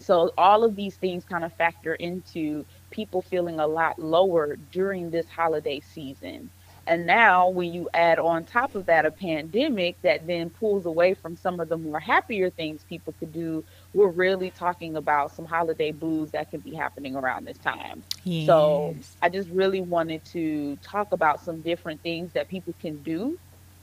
So 0.00 0.30
all 0.36 0.64
of 0.64 0.74
these 0.76 0.96
things 0.96 1.24
kind 1.24 1.44
of 1.44 1.52
factor 1.54 1.94
into 1.94 2.64
people 2.90 3.22
feeling 3.22 3.58
a 3.60 3.66
lot 3.66 3.98
lower 3.98 4.56
during 4.56 5.10
this 5.10 5.28
holiday 5.28 5.80
season. 5.80 6.50
And 6.88 7.06
now 7.06 7.50
when 7.50 7.72
you 7.74 7.90
add 7.92 8.18
on 8.18 8.44
top 8.46 8.74
of 8.74 8.86
that 8.86 9.04
a 9.04 9.10
pandemic 9.10 10.00
that 10.02 10.26
then 10.26 10.48
pulls 10.48 10.86
away 10.86 11.12
from 11.14 11.36
some 11.36 11.60
of 11.60 11.68
the 11.68 11.76
more 11.76 12.00
happier 12.00 12.48
things 12.50 12.82
people 12.84 13.12
could 13.20 13.32
do, 13.32 13.62
we're 13.92 14.08
really 14.10 14.50
talking 14.50 14.96
about 14.96 15.32
some 15.32 15.44
holiday 15.44 15.92
blues 15.92 16.30
that 16.32 16.50
can 16.50 16.60
be 16.60 16.74
happening 16.74 17.14
around 17.14 17.46
this 17.46 17.58
time. 17.58 18.04
So 18.46 18.96
I 19.20 19.28
just 19.28 19.50
really 19.50 19.82
wanted 19.82 20.24
to 20.26 20.76
talk 20.76 21.12
about 21.12 21.42
some 21.44 21.60
different 21.60 22.02
things 22.02 22.32
that 22.32 22.48
people 22.48 22.74
can 22.80 23.02
do 23.02 23.38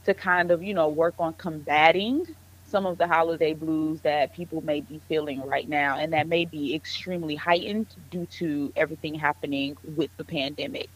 to 0.06 0.16
kind 0.16 0.50
of, 0.52 0.64
you 0.64 0.74
know, 0.74 0.90
work 0.90 1.16
on 1.20 1.36
combating 1.36 2.26
some 2.64 2.88
of 2.88 2.98
the 2.98 3.08
holiday 3.08 3.54
blues 3.54 4.02
that 4.02 4.34
people 4.34 4.62
may 4.64 4.82
be 4.82 5.00
feeling 5.08 5.42
right 5.42 5.70
now 5.70 6.00
and 6.00 6.14
that 6.14 6.28
may 6.28 6.46
be 6.46 6.74
extremely 6.74 7.36
heightened 7.36 7.88
due 8.10 8.26
to 8.26 8.74
everything 8.76 9.14
happening 9.14 9.76
with 9.84 10.10
the 10.18 10.26
pandemic. 10.26 10.90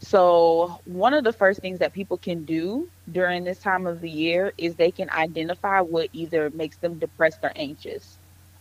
So, 0.00 0.80
one 0.84 1.14
of 1.14 1.24
the 1.24 1.32
first 1.32 1.60
things 1.60 1.78
that 1.80 1.92
people 1.92 2.18
can 2.18 2.44
do 2.44 2.88
during 3.10 3.44
this 3.44 3.60
time 3.60 3.86
of 3.86 4.00
the 4.00 4.10
year 4.10 4.52
is 4.58 4.76
they 4.76 4.92
can 4.92 5.10
identify 5.10 5.80
what 5.80 6.08
either 6.12 6.50
makes 6.50 6.78
them 6.78 6.98
depressed 6.98 7.40
or 7.42 7.52
anxious 7.56 8.18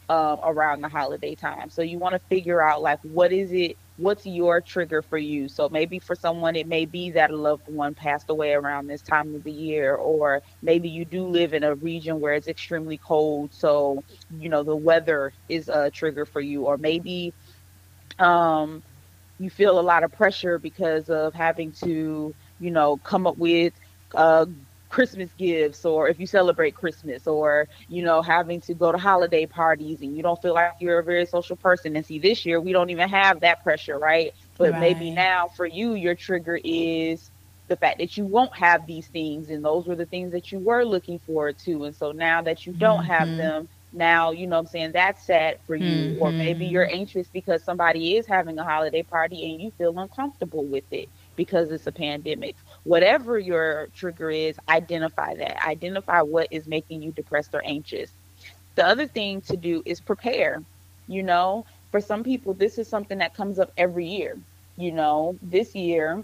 um, 0.09 0.39
around 0.43 0.81
the 0.81 0.89
holiday 0.89 1.35
time. 1.35 1.69
So, 1.69 1.81
you 1.81 1.99
want 1.99 2.13
to 2.13 2.19
figure 2.29 2.61
out 2.61 2.81
like 2.81 2.99
what 3.03 3.31
is 3.31 3.51
it, 3.53 3.77
what's 3.95 4.25
your 4.25 4.61
trigger 4.61 5.01
for 5.01 5.17
you. 5.17 5.47
So, 5.47 5.69
maybe 5.69 5.99
for 5.99 6.15
someone, 6.15 6.55
it 6.55 6.67
may 6.67 6.85
be 6.85 7.11
that 7.11 7.31
a 7.31 7.37
loved 7.37 7.63
one 7.67 7.95
passed 7.95 8.29
away 8.29 8.53
around 8.53 8.87
this 8.87 9.01
time 9.01 9.33
of 9.35 9.43
the 9.43 9.51
year, 9.51 9.95
or 9.95 10.41
maybe 10.61 10.89
you 10.89 11.05
do 11.05 11.25
live 11.27 11.53
in 11.53 11.63
a 11.63 11.75
region 11.75 12.19
where 12.19 12.33
it's 12.33 12.47
extremely 12.49 12.97
cold. 12.97 13.53
So, 13.53 14.03
you 14.29 14.49
know, 14.49 14.63
the 14.63 14.75
weather 14.75 15.31
is 15.47 15.69
a 15.69 15.89
trigger 15.91 16.25
for 16.25 16.41
you, 16.41 16.65
or 16.65 16.77
maybe 16.77 17.33
um, 18.19 18.83
you 19.39 19.49
feel 19.49 19.79
a 19.79 19.81
lot 19.81 20.03
of 20.03 20.11
pressure 20.11 20.59
because 20.59 21.09
of 21.09 21.33
having 21.33 21.73
to, 21.83 22.35
you 22.59 22.71
know, 22.71 22.97
come 22.97 23.27
up 23.27 23.37
with 23.37 23.73
uh, 24.15 24.45
Christmas 24.89 25.33
gifts, 25.33 25.85
or 25.85 26.09
if 26.09 26.19
you 26.19 26.27
celebrate 26.27 26.75
Christmas, 26.75 27.27
or 27.27 27.67
you 27.87 28.03
know, 28.03 28.21
having 28.21 28.61
to 28.61 28.75
go 28.75 28.91
to 28.91 28.99
holiday 28.99 29.45
parties, 29.47 30.01
and 30.01 30.15
you 30.15 30.23
don't 30.23 30.41
feel 30.41 30.55
like 30.55 30.73
you're 30.79 30.99
a 30.99 31.03
very 31.03 31.25
social 31.25 31.57
person. 31.57 31.95
And 31.95 32.05
see, 32.05 32.19
this 32.19 32.45
year 32.45 32.59
we 32.61 32.73
don't 32.73 32.89
even 32.89 33.09
have 33.09 33.41
that 33.41 33.61
pressure, 33.61 33.97
right? 33.99 34.31
But 34.59 34.75
maybe 34.75 35.11
now 35.11 35.49
for 35.55 35.65
you, 35.65 35.93
your 35.95 36.15
trigger 36.15 36.59
is 36.63 37.31
the 37.67 37.77
fact 37.77 37.99
that 37.99 38.17
you 38.17 38.25
won't 38.25 38.55
have 38.57 38.85
these 38.87 39.07
things, 39.09 39.49
and 39.49 39.63
those 39.63 39.87
were 39.87 39.95
the 39.95 40.05
things 40.07 40.31
that 40.33 40.51
you 40.51 40.59
were 40.59 40.83
looking 40.85 41.19
forward 41.19 41.57
to. 41.65 41.85
And 41.85 41.95
so 41.95 42.11
now 42.11 42.41
that 42.43 42.65
you 42.65 42.73
don't 42.73 43.05
have 43.05 43.29
Mhm. 43.29 43.37
them, 43.37 43.67
now 43.91 44.31
you 44.31 44.47
know 44.47 44.57
what 44.57 44.67
I'm 44.67 44.71
saying? 44.71 44.91
That's 44.91 45.23
sad 45.23 45.59
for 45.65 45.75
you 45.75 46.17
or 46.19 46.31
maybe 46.31 46.65
you're 46.65 46.85
mm-hmm. 46.85 46.99
anxious 46.99 47.27
because 47.27 47.63
somebody 47.63 48.17
is 48.17 48.25
having 48.25 48.57
a 48.59 48.63
holiday 48.63 49.03
party 49.03 49.51
and 49.51 49.61
you 49.61 49.71
feel 49.71 49.97
uncomfortable 49.99 50.63
with 50.63 50.83
it 50.91 51.09
because 51.35 51.71
it's 51.71 51.87
a 51.87 51.91
pandemic. 51.91 52.55
Whatever 52.83 53.39
your 53.39 53.87
trigger 53.95 54.29
is 54.29 54.57
identify 54.67 55.35
that. 55.35 55.65
Identify 55.65 56.21
what 56.21 56.47
is 56.51 56.67
making 56.67 57.01
you 57.01 57.11
depressed 57.11 57.53
or 57.53 57.63
anxious. 57.65 58.11
The 58.75 58.85
other 58.85 59.07
thing 59.07 59.41
to 59.41 59.57
do 59.57 59.81
is 59.85 59.99
prepare 59.99 60.63
you 61.07 61.23
know? 61.23 61.65
For 61.91 61.99
some 61.99 62.23
people 62.23 62.53
this 62.53 62.77
is 62.77 62.87
something 62.87 63.17
that 63.17 63.33
comes 63.35 63.59
up 63.59 63.71
every 63.77 64.07
year 64.07 64.37
you 64.77 64.91
know? 64.91 65.37
This 65.41 65.75
year 65.75 66.23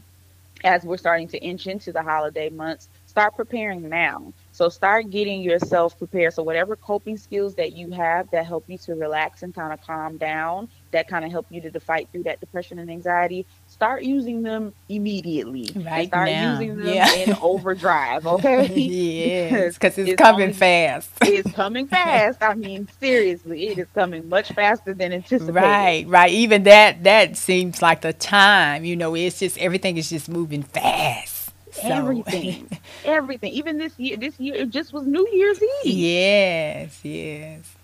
as 0.64 0.84
we're 0.84 0.98
starting 0.98 1.28
to 1.30 1.38
inch 1.38 1.68
into 1.68 1.92
the 1.92 2.02
holiday 2.02 2.50
months, 2.50 2.90
start 3.06 3.36
preparing 3.36 3.90
now. 3.90 4.34
So 4.56 4.70
start 4.70 5.10
getting 5.10 5.42
yourself 5.42 5.98
prepared. 5.98 6.34
So 6.34 6.42
whatever 6.42 6.78
coping 6.78 7.18
skills 7.18 7.56
that 7.56 7.74
you 7.74 7.92
have 7.92 8.32
that 8.32 8.46
help 8.46 8.64
you 8.70 8.78
to 8.78 8.96
relax 8.96 9.44
and 9.44 9.54
kind 9.54 9.74
of 9.74 9.82
calm 9.82 10.16
down, 10.16 10.70
that 10.92 11.10
kind 11.10 11.26
of 11.26 11.32
help 11.32 11.46
you 11.50 11.60
to 11.60 11.78
fight 11.82 12.08
through 12.14 12.24
that 12.24 12.40
depression 12.40 12.80
and 12.80 12.90
anxiety, 12.90 13.46
start 13.68 14.04
using 14.04 14.44
them 14.44 14.74
immediately. 14.88 15.70
Right 15.76 16.08
start 16.08 16.30
now. 16.30 16.54
using 16.54 16.78
them 16.78 16.88
Yeah. 16.88 17.14
in 17.16 17.34
overdrive, 17.42 18.26
okay? 18.26 18.74
yes, 18.74 19.74
because 19.74 19.98
it's, 19.98 20.12
it's 20.12 20.22
coming 20.22 20.44
only- 20.44 20.54
fast. 20.54 21.10
it's 21.24 21.52
coming 21.52 21.88
fast. 21.88 22.42
I 22.42 22.54
mean, 22.54 22.88
seriously, 23.02 23.68
it 23.68 23.78
is 23.78 23.88
coming 23.94 24.30
much 24.30 24.54
faster 24.54 24.94
than 24.94 25.12
anticipated. 25.12 25.54
Right, 25.54 26.06
right. 26.08 26.32
Even 26.32 26.64
that 26.64 27.04
that 27.04 27.36
seems 27.36 27.82
like 27.82 28.00
the 28.04 28.14
time. 28.14 28.86
You 28.86 28.96
know, 28.96 29.16
it's 29.16 29.40
just 29.40 29.58
everything 29.58 29.98
is 29.98 30.10
just 30.10 30.30
moving 30.30 30.64
fast. 30.64 31.35
So- 31.76 31.88
Everything, 31.90 32.70
everything. 33.06 33.52
Even 33.54 33.78
this 33.78 33.98
year, 34.00 34.18
this 34.18 34.40
year 34.40 34.56
it 34.56 34.70
just 34.70 34.94
was 34.94 35.06
New 35.06 35.28
Year's 35.34 35.62
Eve. 35.86 35.94
yes, 35.98 37.00
yes. 37.04 37.76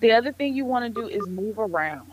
The 0.00 0.12
other 0.12 0.32
thing 0.32 0.54
you 0.54 0.64
want 0.64 0.92
to 0.94 1.00
do 1.02 1.06
is 1.08 1.26
move 1.28 1.58
around. 1.58 2.12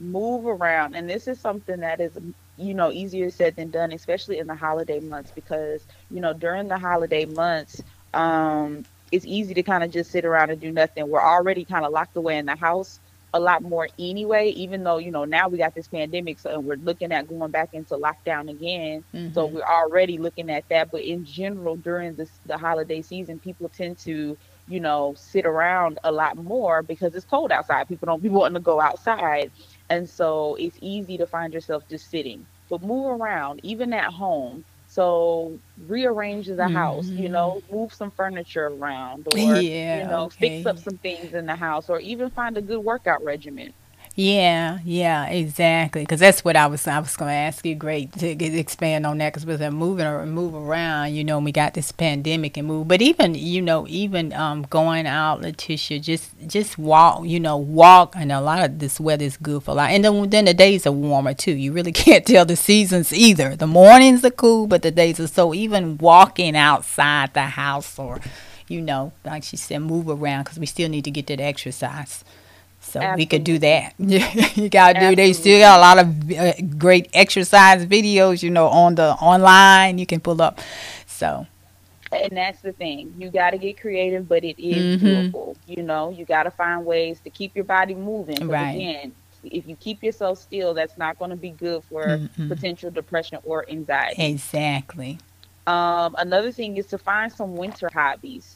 Move 0.00 0.46
around. 0.46 0.94
And 0.94 1.08
this 1.08 1.26
is 1.26 1.40
something 1.40 1.80
that 1.80 2.00
is, 2.00 2.12
you 2.58 2.74
know, 2.74 2.92
easier 2.92 3.30
said 3.30 3.56
than 3.56 3.70
done, 3.70 3.92
especially 3.92 4.38
in 4.38 4.46
the 4.46 4.54
holiday 4.54 5.00
months, 5.00 5.32
because, 5.34 5.82
you 6.10 6.20
know, 6.20 6.32
during 6.34 6.68
the 6.68 6.78
holiday 6.78 7.24
months, 7.24 7.82
um, 8.12 8.84
it's 9.12 9.24
easy 9.24 9.54
to 9.54 9.62
kind 9.62 9.82
of 9.84 9.90
just 9.90 10.10
sit 10.10 10.24
around 10.24 10.50
and 10.50 10.60
do 10.60 10.70
nothing. 10.70 11.08
We're 11.08 11.22
already 11.22 11.64
kind 11.64 11.84
of 11.84 11.92
locked 11.92 12.16
away 12.16 12.38
in 12.38 12.46
the 12.46 12.56
house 12.56 13.00
a 13.36 13.40
lot 13.40 13.62
more 13.62 13.88
anyway, 13.98 14.48
even 14.50 14.84
though, 14.84 14.98
you 14.98 15.10
know, 15.12 15.24
now 15.24 15.48
we 15.48 15.58
got 15.58 15.74
this 15.74 15.88
pandemic, 15.88 16.38
so 16.40 16.60
we're 16.60 16.76
looking 16.76 17.12
at 17.12 17.28
going 17.28 17.50
back 17.52 17.70
into 17.72 17.94
lockdown 17.96 18.50
again. 18.50 19.04
So 19.32 19.46
Mhm. 19.46 19.52
we're 19.52 19.62
already 19.62 20.18
looking 20.18 20.50
at 20.50 20.64
that. 20.70 20.90
But 20.92 21.02
in 21.02 21.24
general, 21.24 21.76
during 21.76 22.16
this 22.16 22.40
the 22.46 22.58
holiday 22.58 23.02
season, 23.02 23.38
people 23.40 23.68
tend 23.68 23.98
to, 24.04 24.38
you 24.66 24.80
know, 24.80 25.14
sit 25.16 25.46
around 25.46 25.98
a 26.04 26.12
lot 26.12 26.36
more 26.36 26.82
because 26.82 27.14
it's 27.14 27.26
cold 27.26 27.52
outside. 27.52 27.88
People 27.88 28.06
don't 28.06 28.22
be 28.22 28.28
wanting 28.30 28.54
to 28.54 28.60
go 28.60 28.80
outside. 28.80 29.52
And 29.90 30.08
so 30.08 30.56
it's 30.58 30.78
easy 30.80 31.18
to 31.18 31.26
find 31.26 31.52
yourself 31.52 31.84
just 31.90 32.10
sitting. 32.10 32.48
But 32.70 32.82
move 32.82 33.20
around, 33.20 33.60
even 33.62 33.92
at 33.92 34.12
home. 34.12 34.64
So 34.96 35.58
rearrange 35.88 36.46
the 36.46 36.68
house, 36.68 37.06
you 37.06 37.28
know, 37.28 37.60
mm-hmm. 37.60 37.76
move 37.76 37.92
some 37.92 38.10
furniture 38.10 38.68
around 38.68 39.28
or 39.28 39.36
Yeah, 39.36 39.98
you 39.98 40.08
know, 40.08 40.22
okay. 40.22 40.62
fix 40.62 40.66
up 40.66 40.78
some 40.78 40.96
things 40.96 41.34
in 41.34 41.44
the 41.44 41.54
house 41.54 41.90
or 41.90 42.00
even 42.00 42.30
find 42.30 42.56
a 42.56 42.62
good 42.62 42.82
workout 42.82 43.22
regimen. 43.22 43.74
Yeah, 44.18 44.78
yeah, 44.82 45.26
exactly. 45.26 46.00
Because 46.00 46.20
that's 46.20 46.42
what 46.42 46.56
I 46.56 46.68
was. 46.68 46.86
I 46.86 46.98
was 47.00 47.14
going 47.18 47.28
to 47.28 47.34
ask 47.34 47.66
you. 47.66 47.74
Great 47.74 48.12
to 48.14 48.34
get, 48.34 48.54
expand 48.54 49.04
on 49.04 49.18
that 49.18 49.34
because 49.34 49.44
with 49.44 49.58
them 49.58 49.74
moving 49.74 50.06
or 50.06 50.24
move 50.24 50.54
around, 50.54 51.14
you 51.14 51.22
know, 51.22 51.38
we 51.38 51.52
got 51.52 51.74
this 51.74 51.92
pandemic 51.92 52.56
and 52.56 52.66
move. 52.66 52.88
But 52.88 53.02
even 53.02 53.34
you 53.34 53.60
know, 53.60 53.86
even 53.90 54.32
um, 54.32 54.62
going 54.70 55.06
out, 55.06 55.42
Letitia, 55.42 56.00
just 56.00 56.30
just 56.46 56.78
walk. 56.78 57.26
You 57.26 57.38
know, 57.40 57.58
walk. 57.58 58.14
And 58.16 58.32
a 58.32 58.40
lot 58.40 58.64
of 58.64 58.78
this 58.78 58.98
weather 58.98 59.26
is 59.26 59.36
good 59.36 59.62
for 59.62 59.72
a 59.72 59.74
lot. 59.74 59.90
And 59.90 60.02
then 60.02 60.30
then 60.30 60.46
the 60.46 60.54
days 60.54 60.86
are 60.86 60.92
warmer 60.92 61.34
too. 61.34 61.52
You 61.52 61.72
really 61.72 61.92
can't 62.06 62.24
tell 62.24 62.46
the 62.46 62.56
seasons 62.56 63.12
either. 63.12 63.54
The 63.54 63.66
mornings 63.66 64.24
are 64.24 64.30
cool, 64.30 64.66
but 64.66 64.80
the 64.80 64.90
days 64.90 65.20
are 65.20 65.26
so. 65.26 65.52
Even 65.52 65.98
walking 65.98 66.56
outside 66.56 67.34
the 67.34 67.42
house 67.42 67.98
or, 67.98 68.20
you 68.66 68.80
know, 68.80 69.12
like 69.26 69.44
she 69.44 69.58
said, 69.58 69.80
move 69.80 70.08
around 70.08 70.44
because 70.44 70.58
we 70.58 70.64
still 70.64 70.88
need 70.88 71.04
to 71.04 71.10
get 71.10 71.26
that 71.26 71.40
exercise. 71.40 72.24
So 72.86 73.14
we 73.14 73.26
could 73.26 73.44
do 73.44 73.58
that. 73.58 73.94
Yeah, 73.98 74.30
you 74.54 74.68
gotta 74.68 74.98
do. 74.98 75.16
They 75.16 75.32
still 75.32 75.58
got 75.58 75.78
a 75.78 75.80
lot 75.80 75.98
of 75.98 76.30
uh, 76.32 76.52
great 76.78 77.08
exercise 77.12 77.84
videos, 77.86 78.42
you 78.42 78.50
know, 78.50 78.66
on 78.68 78.94
the 78.94 79.12
online. 79.14 79.98
You 79.98 80.06
can 80.06 80.20
pull 80.20 80.40
up. 80.40 80.60
So 81.06 81.46
And 82.12 82.36
that's 82.36 82.60
the 82.62 82.72
thing. 82.72 83.14
You 83.18 83.30
got 83.30 83.50
to 83.50 83.58
get 83.58 83.80
creative, 83.80 84.28
but 84.28 84.44
it 84.44 84.58
is 84.62 84.86
Mhm. 84.86 85.32
doable. 85.32 85.56
You 85.66 85.82
know, 85.82 86.10
you 86.10 86.24
got 86.24 86.44
to 86.44 86.50
find 86.50 86.84
ways 86.84 87.20
to 87.22 87.30
keep 87.30 87.54
your 87.54 87.64
body 87.64 87.94
moving. 87.94 88.48
Right. 88.48 88.74
Again, 88.76 89.12
if 89.44 89.66
you 89.66 89.76
keep 89.76 90.02
yourself 90.02 90.38
still, 90.38 90.74
that's 90.74 90.96
not 90.96 91.18
going 91.18 91.30
to 91.30 91.36
be 91.36 91.50
good 91.50 91.82
for 91.84 92.20
Mhm. 92.38 92.48
potential 92.48 92.90
depression 92.90 93.38
or 93.44 93.68
anxiety. 93.68 94.22
Exactly. 94.24 95.18
Um, 95.66 96.14
another 96.18 96.52
thing 96.52 96.76
is 96.76 96.86
to 96.88 96.98
find 96.98 97.32
some 97.32 97.56
winter 97.56 97.90
hobbies. 97.92 98.55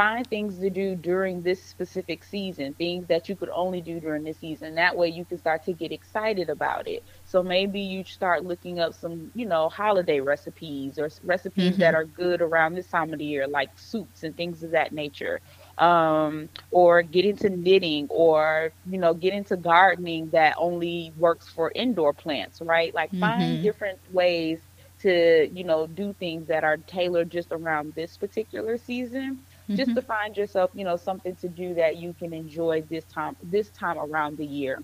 Find 0.00 0.30
things 0.30 0.58
to 0.60 0.70
do 0.70 0.96
during 0.96 1.42
this 1.42 1.64
specific 1.66 2.24
season, 2.24 2.74
things 2.74 3.06
that 3.08 3.28
you 3.28 3.36
could 3.36 3.50
only 3.54 3.82
do 3.82 4.00
during 4.00 4.24
this 4.24 4.40
season. 4.40 4.76
That 4.76 4.96
way 4.96 5.08
you 5.08 5.26
can 5.26 5.38
start 5.38 5.64
to 5.64 5.74
get 5.74 5.92
excited 5.92 6.50
about 6.50 6.88
it. 6.88 7.04
So 7.24 7.42
maybe 7.42 7.80
you 7.80 8.04
start 8.04 8.44
looking 8.44 8.80
up 8.80 8.94
some, 8.94 9.30
you 9.34 9.46
know, 9.46 9.68
holiday 9.68 10.20
recipes 10.20 10.98
or 10.98 11.10
recipes 11.24 11.78
that 11.78 11.94
are 11.94 12.04
good 12.06 12.42
around 12.42 12.74
this 12.74 12.88
time 12.88 13.12
of 13.12 13.18
the 13.18 13.26
year, 13.26 13.46
like 13.48 13.70
soups 13.78 14.24
and 14.24 14.36
things 14.36 14.62
of 14.64 14.72
that 14.72 14.92
nature. 14.92 15.40
Um, 15.78 16.48
or 16.70 17.02
get 17.02 17.24
into 17.24 17.50
knitting 17.50 18.06
or, 18.10 18.72
you 18.84 18.98
know, 18.98 19.14
get 19.14 19.34
into 19.34 19.56
gardening 19.56 20.30
that 20.32 20.54
only 20.58 21.12
works 21.16 21.48
for 21.48 21.72
indoor 21.74 22.14
plants, 22.14 22.60
right? 22.62 22.94
Like 22.94 23.14
find 23.18 23.60
Mhm. 23.60 23.70
different 23.70 24.00
ways 24.08 24.68
to 25.00 25.48
you 25.52 25.64
know 25.64 25.86
do 25.86 26.14
things 26.14 26.46
that 26.48 26.64
are 26.64 26.76
tailored 26.76 27.30
just 27.30 27.52
around 27.52 27.94
this 27.94 28.16
particular 28.18 28.78
season 28.78 29.44
just 29.76 29.94
Mhm. 29.94 29.96
to 29.96 30.02
find 30.02 30.36
yourself 30.36 30.70
you 30.74 30.84
know 30.84 30.96
something 30.96 31.36
to 31.36 31.48
do 31.48 31.74
that 31.74 31.96
you 31.96 32.14
can 32.14 32.32
enjoy 32.32 32.82
this 32.88 33.04
time 33.06 33.36
this 33.42 33.70
time 33.70 33.98
around 33.98 34.36
the 34.36 34.46
year. 34.46 34.82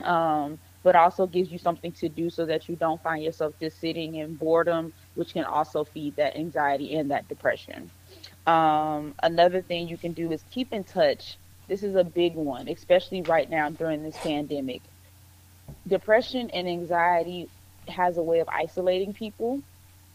Um 0.00 0.58
but 0.82 0.94
also 0.96 1.26
gives 1.26 1.50
you 1.50 1.58
something 1.58 1.92
to 1.94 2.08
do 2.08 2.28
so 2.30 2.46
that 2.46 2.68
you 2.68 2.76
don't 2.76 3.02
find 3.02 3.22
yourself 3.22 3.54
just 3.60 3.78
sitting 3.80 4.14
in 4.16 4.36
boredom 4.36 4.92
which 5.14 5.32
can 5.32 5.44
also 5.44 5.84
feed 5.84 6.16
that 6.16 6.36
anxiety 6.36 6.94
and 6.94 7.10
that 7.10 7.28
depression. 7.28 7.90
Um 8.46 9.14
another 9.22 9.62
thing 9.62 9.88
you 9.88 9.98
can 9.98 10.12
do 10.14 10.30
is 10.32 10.44
keep 10.50 10.72
in 10.72 10.84
touch. 10.84 11.38
This 11.68 11.82
is 11.82 11.94
a 11.96 12.04
big 12.04 12.34
one 12.36 12.68
especially 12.68 13.22
right 13.22 13.48
now 13.48 13.70
during 13.70 14.02
this 14.02 14.18
pandemic. 14.18 14.88
Depression 15.86 16.50
and 16.50 16.68
anxiety 16.68 17.50
has 17.88 18.16
a 18.18 18.22
way 18.22 18.40
of 18.40 18.48
isolating 18.48 19.12
people 19.14 19.62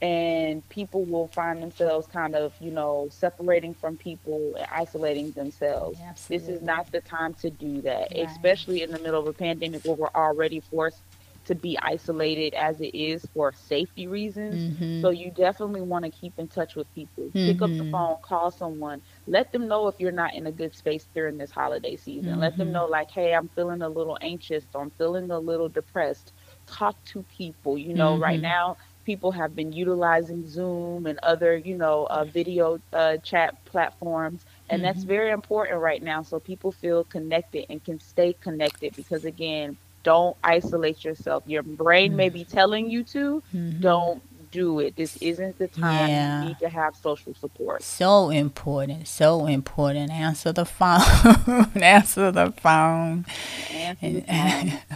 and 0.01 0.67
people 0.69 1.05
will 1.05 1.27
find 1.27 1.61
themselves 1.61 2.07
kind 2.07 2.35
of 2.35 2.53
you 2.59 2.71
know 2.71 3.07
separating 3.11 3.73
from 3.73 3.97
people 3.97 4.53
and 4.57 4.67
isolating 4.71 5.31
themselves 5.31 6.03
this 6.29 6.47
is 6.47 6.61
not 6.61 6.91
the 6.91 7.01
time 7.01 7.33
to 7.33 7.49
do 7.49 7.81
that 7.81 8.07
Right. 8.09 8.25
especially 8.25 8.81
in 8.81 8.91
the 8.91 8.99
middle 8.99 9.19
of 9.21 9.27
a 9.27 9.33
pandemic 9.33 9.81
where 9.83 9.95
we're 9.95 10.07
already 10.15 10.59
forced 10.59 11.03
to 11.45 11.55
be 11.55 11.77
isolated 11.81 12.53
as 12.53 12.79
it 12.81 12.95
is 12.97 13.25
for 13.33 13.51
safety 13.53 14.07
reasons 14.07 14.65
Mhm. 14.65 15.01
so 15.01 15.09
you 15.09 15.31
definitely 15.31 15.81
want 15.81 16.05
to 16.05 16.11
keep 16.11 16.33
in 16.37 16.47
touch 16.47 16.75
with 16.75 16.91
people. 16.93 17.31
Pick 17.43 17.61
up 17.61 17.75
the 17.77 17.83
Mhm. 17.83 17.91
phone, 17.91 18.15
call 18.23 18.51
someone. 18.51 19.01
Let 19.25 19.51
them 19.51 19.67
know 19.67 19.87
if 19.87 19.95
you're 19.99 20.11
not 20.11 20.33
in 20.35 20.47
a 20.47 20.51
good 20.51 20.75
space 20.75 21.07
during 21.13 21.37
this 21.37 21.51
holiday 21.51 21.95
season. 21.95 22.39
Let 22.39 22.57
them 22.57 22.69
Mhm. 22.69 22.71
know 22.71 22.85
like, 22.85 23.09
hey, 23.11 23.33
I'm 23.33 23.49
feeling 23.49 23.81
a 23.81 23.89
little 23.89 24.17
anxious 24.21 24.65
I'm 24.75 24.91
feeling 24.91 25.31
a 25.31 25.39
little 25.39 25.69
depressed. 25.69 26.33
Talk 26.67 27.03
to 27.05 27.23
people. 27.23 27.77
You 27.77 27.93
know, 27.95 28.17
right 28.17 28.39
Mhm. 28.39 28.41
now 28.41 28.77
people 29.11 29.31
have 29.33 29.53
been 29.57 29.73
utilizing 29.73 30.47
Zoom 30.47 31.05
and 31.05 31.19
other, 31.21 31.57
you 31.57 31.75
know, 31.75 32.07
uh, 32.09 32.23
video 32.23 32.79
uh, 32.93 33.17
chat 33.17 33.51
platforms. 33.65 34.45
And 34.69 34.81
that's 34.81 35.03
Mhm. 35.03 35.07
very 35.15 35.31
important 35.31 35.79
right 35.81 36.01
now 36.01 36.21
so 36.23 36.39
people 36.39 36.71
feel 36.71 37.03
connected 37.03 37.65
and 37.69 37.83
can 37.83 37.99
stay 37.99 38.31
connected 38.47 38.95
because 38.95 39.25
again, 39.25 39.75
don't 40.03 40.37
isolate 40.45 41.03
yourself. 41.03 41.43
Your 41.45 41.61
brain 41.61 42.15
may 42.15 42.29
be 42.29 42.45
telling 42.45 42.89
you 42.89 43.03
to, 43.15 43.43
Mhm. 43.53 43.81
don't 43.81 44.21
do 44.51 44.79
it. 44.79 44.95
This 44.95 45.17
isn't 45.17 45.57
the 45.59 45.67
time 45.67 46.09
Yeah. 46.09 46.39
you 46.41 46.47
need 46.47 46.59
to 46.59 46.69
have 46.69 46.95
social 46.95 47.33
support. 47.43 47.83
So 47.83 48.29
important, 48.29 49.09
so 49.09 49.45
important. 49.45 50.09
Answer 50.09 50.53
the 50.53 50.65
phone. 50.65 51.01
Answer 51.97 52.31
the 52.31 52.51
phone. 52.63 53.25
Answer 53.73 54.09
the 54.13 54.21
phone. 54.21 54.71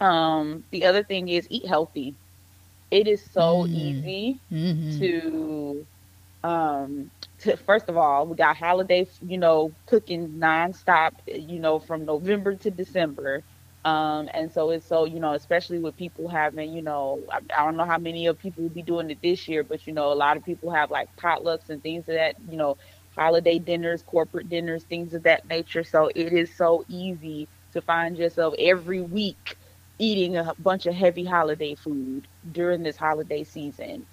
Um, 0.00 0.64
the 0.70 0.86
other 0.86 1.02
thing 1.02 1.28
is 1.28 1.46
eat 1.50 1.66
healthy. 1.66 2.14
It 2.90 3.06
is 3.08 3.30
so 3.32 3.66
Mm. 3.66 3.72
easy 3.72 4.40
Mhm. 4.50 4.98
to 4.98 5.86
um 6.42 7.10
to 7.40 7.56
first 7.56 7.88
of 7.88 7.96
all, 7.96 8.26
we 8.26 8.36
got 8.36 8.56
holiday, 8.56 9.06
you 9.20 9.38
know, 9.38 9.74
cooking 9.86 10.38
nonstop, 10.38 11.12
you 11.26 11.60
know, 11.60 11.78
from 11.80 12.04
November 12.04 12.56
to 12.56 12.70
December. 12.70 13.44
Um, 13.84 14.28
and 14.34 14.50
so 14.52 14.70
it's 14.70 14.88
so, 14.88 15.04
you 15.06 15.20
know, 15.20 15.32
especially 15.34 15.78
with 15.78 15.96
people 15.96 16.28
having, 16.28 16.72
you 16.72 16.82
know, 16.82 17.24
I, 17.32 17.38
I 17.56 17.64
don't 17.64 17.76
know 17.76 17.84
how 17.86 17.98
many 17.98 18.26
of 18.26 18.38
people 18.38 18.62
will 18.62 18.70
be 18.70 18.82
doing 18.82 19.10
it 19.10 19.20
this 19.22 19.48
year, 19.48 19.62
but 19.64 19.86
you 19.86 19.92
know, 19.92 20.12
a 20.12 20.14
lot 20.14 20.36
of 20.36 20.44
people 20.44 20.70
have 20.72 20.90
like 20.90 21.08
potlucks 21.20 21.68
and 21.70 21.82
things 21.82 22.08
of 22.08 22.14
that, 22.14 22.36
you 22.48 22.56
know, 22.56 22.76
holiday 23.16 23.58
dinners, 23.58 24.02
corporate 24.02 24.48
dinners, 24.48 24.84
things 24.84 25.14
of 25.14 25.22
that 25.24 25.46
nature. 25.46 25.84
So 25.84 26.10
it 26.14 26.32
is 26.32 26.56
so 26.56 26.84
easy 26.88 27.48
to 27.72 27.80
find 27.82 28.16
yourself 28.16 28.54
every 28.58 29.00
week 29.00 29.56
eating 30.00 30.36
a 30.36 30.54
bunch 30.58 30.86
of 30.86 30.94
heavy 30.94 31.24
holiday 31.24 31.76
food 31.76 32.28
during 32.50 32.82
this 32.82 32.96
holiday 32.98 33.44
season. 33.44 34.08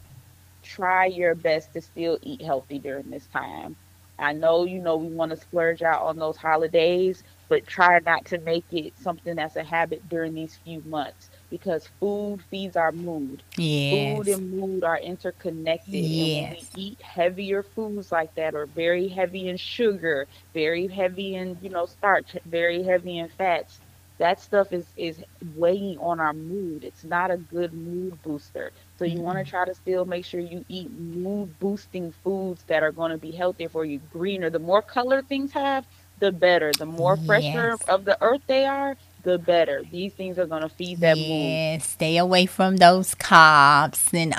Try 0.63 1.05
your 1.07 1.35
best 1.35 1.73
to 1.73 1.81
still 1.81 2.19
eat 2.23 2.41
healthy 2.43 2.79
during 2.79 3.09
this 3.09 3.27
time. 3.27 3.77
I 4.19 4.33
know, 4.33 4.65
you 4.65 4.81
know, 4.81 4.97
we 4.97 5.09
want 5.09 5.31
to 5.31 5.37
splurge 5.37 5.81
out 5.83 6.03
on 6.03 6.17
those 6.17 6.37
holidays, 6.37 7.23
but 7.49 7.67
try 7.67 7.99
not 8.05 8.25
to 8.27 8.39
make 8.39 8.65
it 8.71 8.97
something 8.97 9.35
that's 9.35 9.55
a 9.57 9.63
habit 9.63 10.07
during 10.07 10.33
these 10.33 10.57
few 10.63 10.81
months 10.83 11.29
because 11.49 11.87
food 11.99 12.39
feeds 12.51 12.77
our 12.77 12.91
mood. 12.93 13.43
Yes. 13.57 13.87
Food 13.89 14.27
and 14.29 14.51
mood 14.51 14.83
are 14.83 14.99
interconnected. 14.99 16.13
And 16.13 16.31
when 16.33 16.49
Yes. 16.49 16.65
we 16.69 16.69
eat 16.73 17.01
heavier 17.03 17.63
foods 17.63 18.11
like 18.11 18.33
that, 18.35 18.55
or 18.55 18.67
very 18.67 19.07
heavy 19.09 19.47
in 19.47 19.57
sugar, 19.57 20.27
very 20.53 20.87
heavy 20.87 21.35
in, 21.35 21.57
you 21.61 21.69
know, 21.69 21.85
starch, 21.85 22.35
very 22.45 22.83
heavy 22.83 23.17
in 23.19 23.29
fats, 23.29 23.81
that 24.17 24.39
stuff 24.39 24.73
is, 24.73 24.85
is 24.97 25.19
weighing 25.55 25.97
on 25.99 26.19
our 26.19 26.33
mood. 26.33 26.83
It's 26.83 27.03
not 27.03 27.31
a 27.31 27.37
good 27.37 27.73
mood 27.73 28.21
booster. 28.23 28.71
So 28.97 29.05
you 29.05 29.19
want 29.19 29.37
to 29.37 29.43
mm-hmm. 29.43 29.49
try 29.49 29.65
to 29.65 29.75
still 29.75 30.05
make 30.05 30.25
sure 30.25 30.39
you 30.39 30.65
eat 30.69 30.91
mood 30.91 31.57
boosting 31.59 32.13
foods 32.23 32.63
that 32.67 32.83
are 32.83 32.91
going 32.91 33.11
to 33.11 33.17
be 33.17 33.31
healthier 33.31 33.69
for 33.69 33.85
you. 33.85 33.99
Greener, 34.11 34.49
the 34.49 34.59
more 34.59 34.81
color 34.81 35.21
things 35.21 35.51
have, 35.51 35.85
the 36.19 36.31
better. 36.31 36.71
The 36.73 36.85
more 36.85 37.17
fresher 37.17 37.75
Yes. 37.77 37.81
of 37.87 38.05
the 38.05 38.17
earth 38.21 38.41
they 38.47 38.65
are, 38.65 38.97
the 39.23 39.37
better. 39.37 39.83
These 39.91 40.13
things 40.13 40.39
are 40.39 40.47
going 40.47 40.63
to 40.63 40.69
feed 40.69 40.99
that 41.01 41.17
mood. 41.17 41.27
Yeah, 41.27 41.77
stay 41.79 42.17
away 42.17 42.47
from 42.47 42.77
those 42.77 43.13
carbs 43.13 44.11
and 44.13 44.33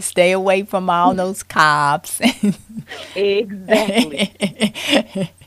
stay 0.02 0.32
away 0.32 0.62
from 0.64 0.90
all 0.90 1.14
those 1.22 1.44
carbs. 1.44 2.18
Exactly. 3.14 5.30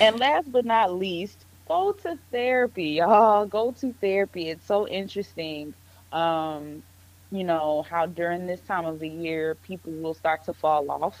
And 0.00 0.18
last 0.18 0.50
but 0.52 0.64
not 0.64 0.94
least, 0.94 1.44
go 1.68 1.92
to 2.02 2.16
therapy, 2.32 2.84
y'all. 3.00 3.46
Go 3.46 3.72
to 3.80 3.92
therapy. 4.00 4.48
It's 4.50 4.66
so 4.66 4.88
interesting. 4.88 5.74
Um, 6.12 6.82
you 7.30 7.44
know, 7.44 7.82
how 7.88 8.06
during 8.06 8.46
this 8.46 8.62
time 8.62 8.86
of 8.86 9.00
the 9.00 9.08
year 9.08 9.56
people 9.62 9.92
will 9.92 10.14
start 10.14 10.44
to 10.46 10.54
fall 10.54 10.90
off 10.90 11.20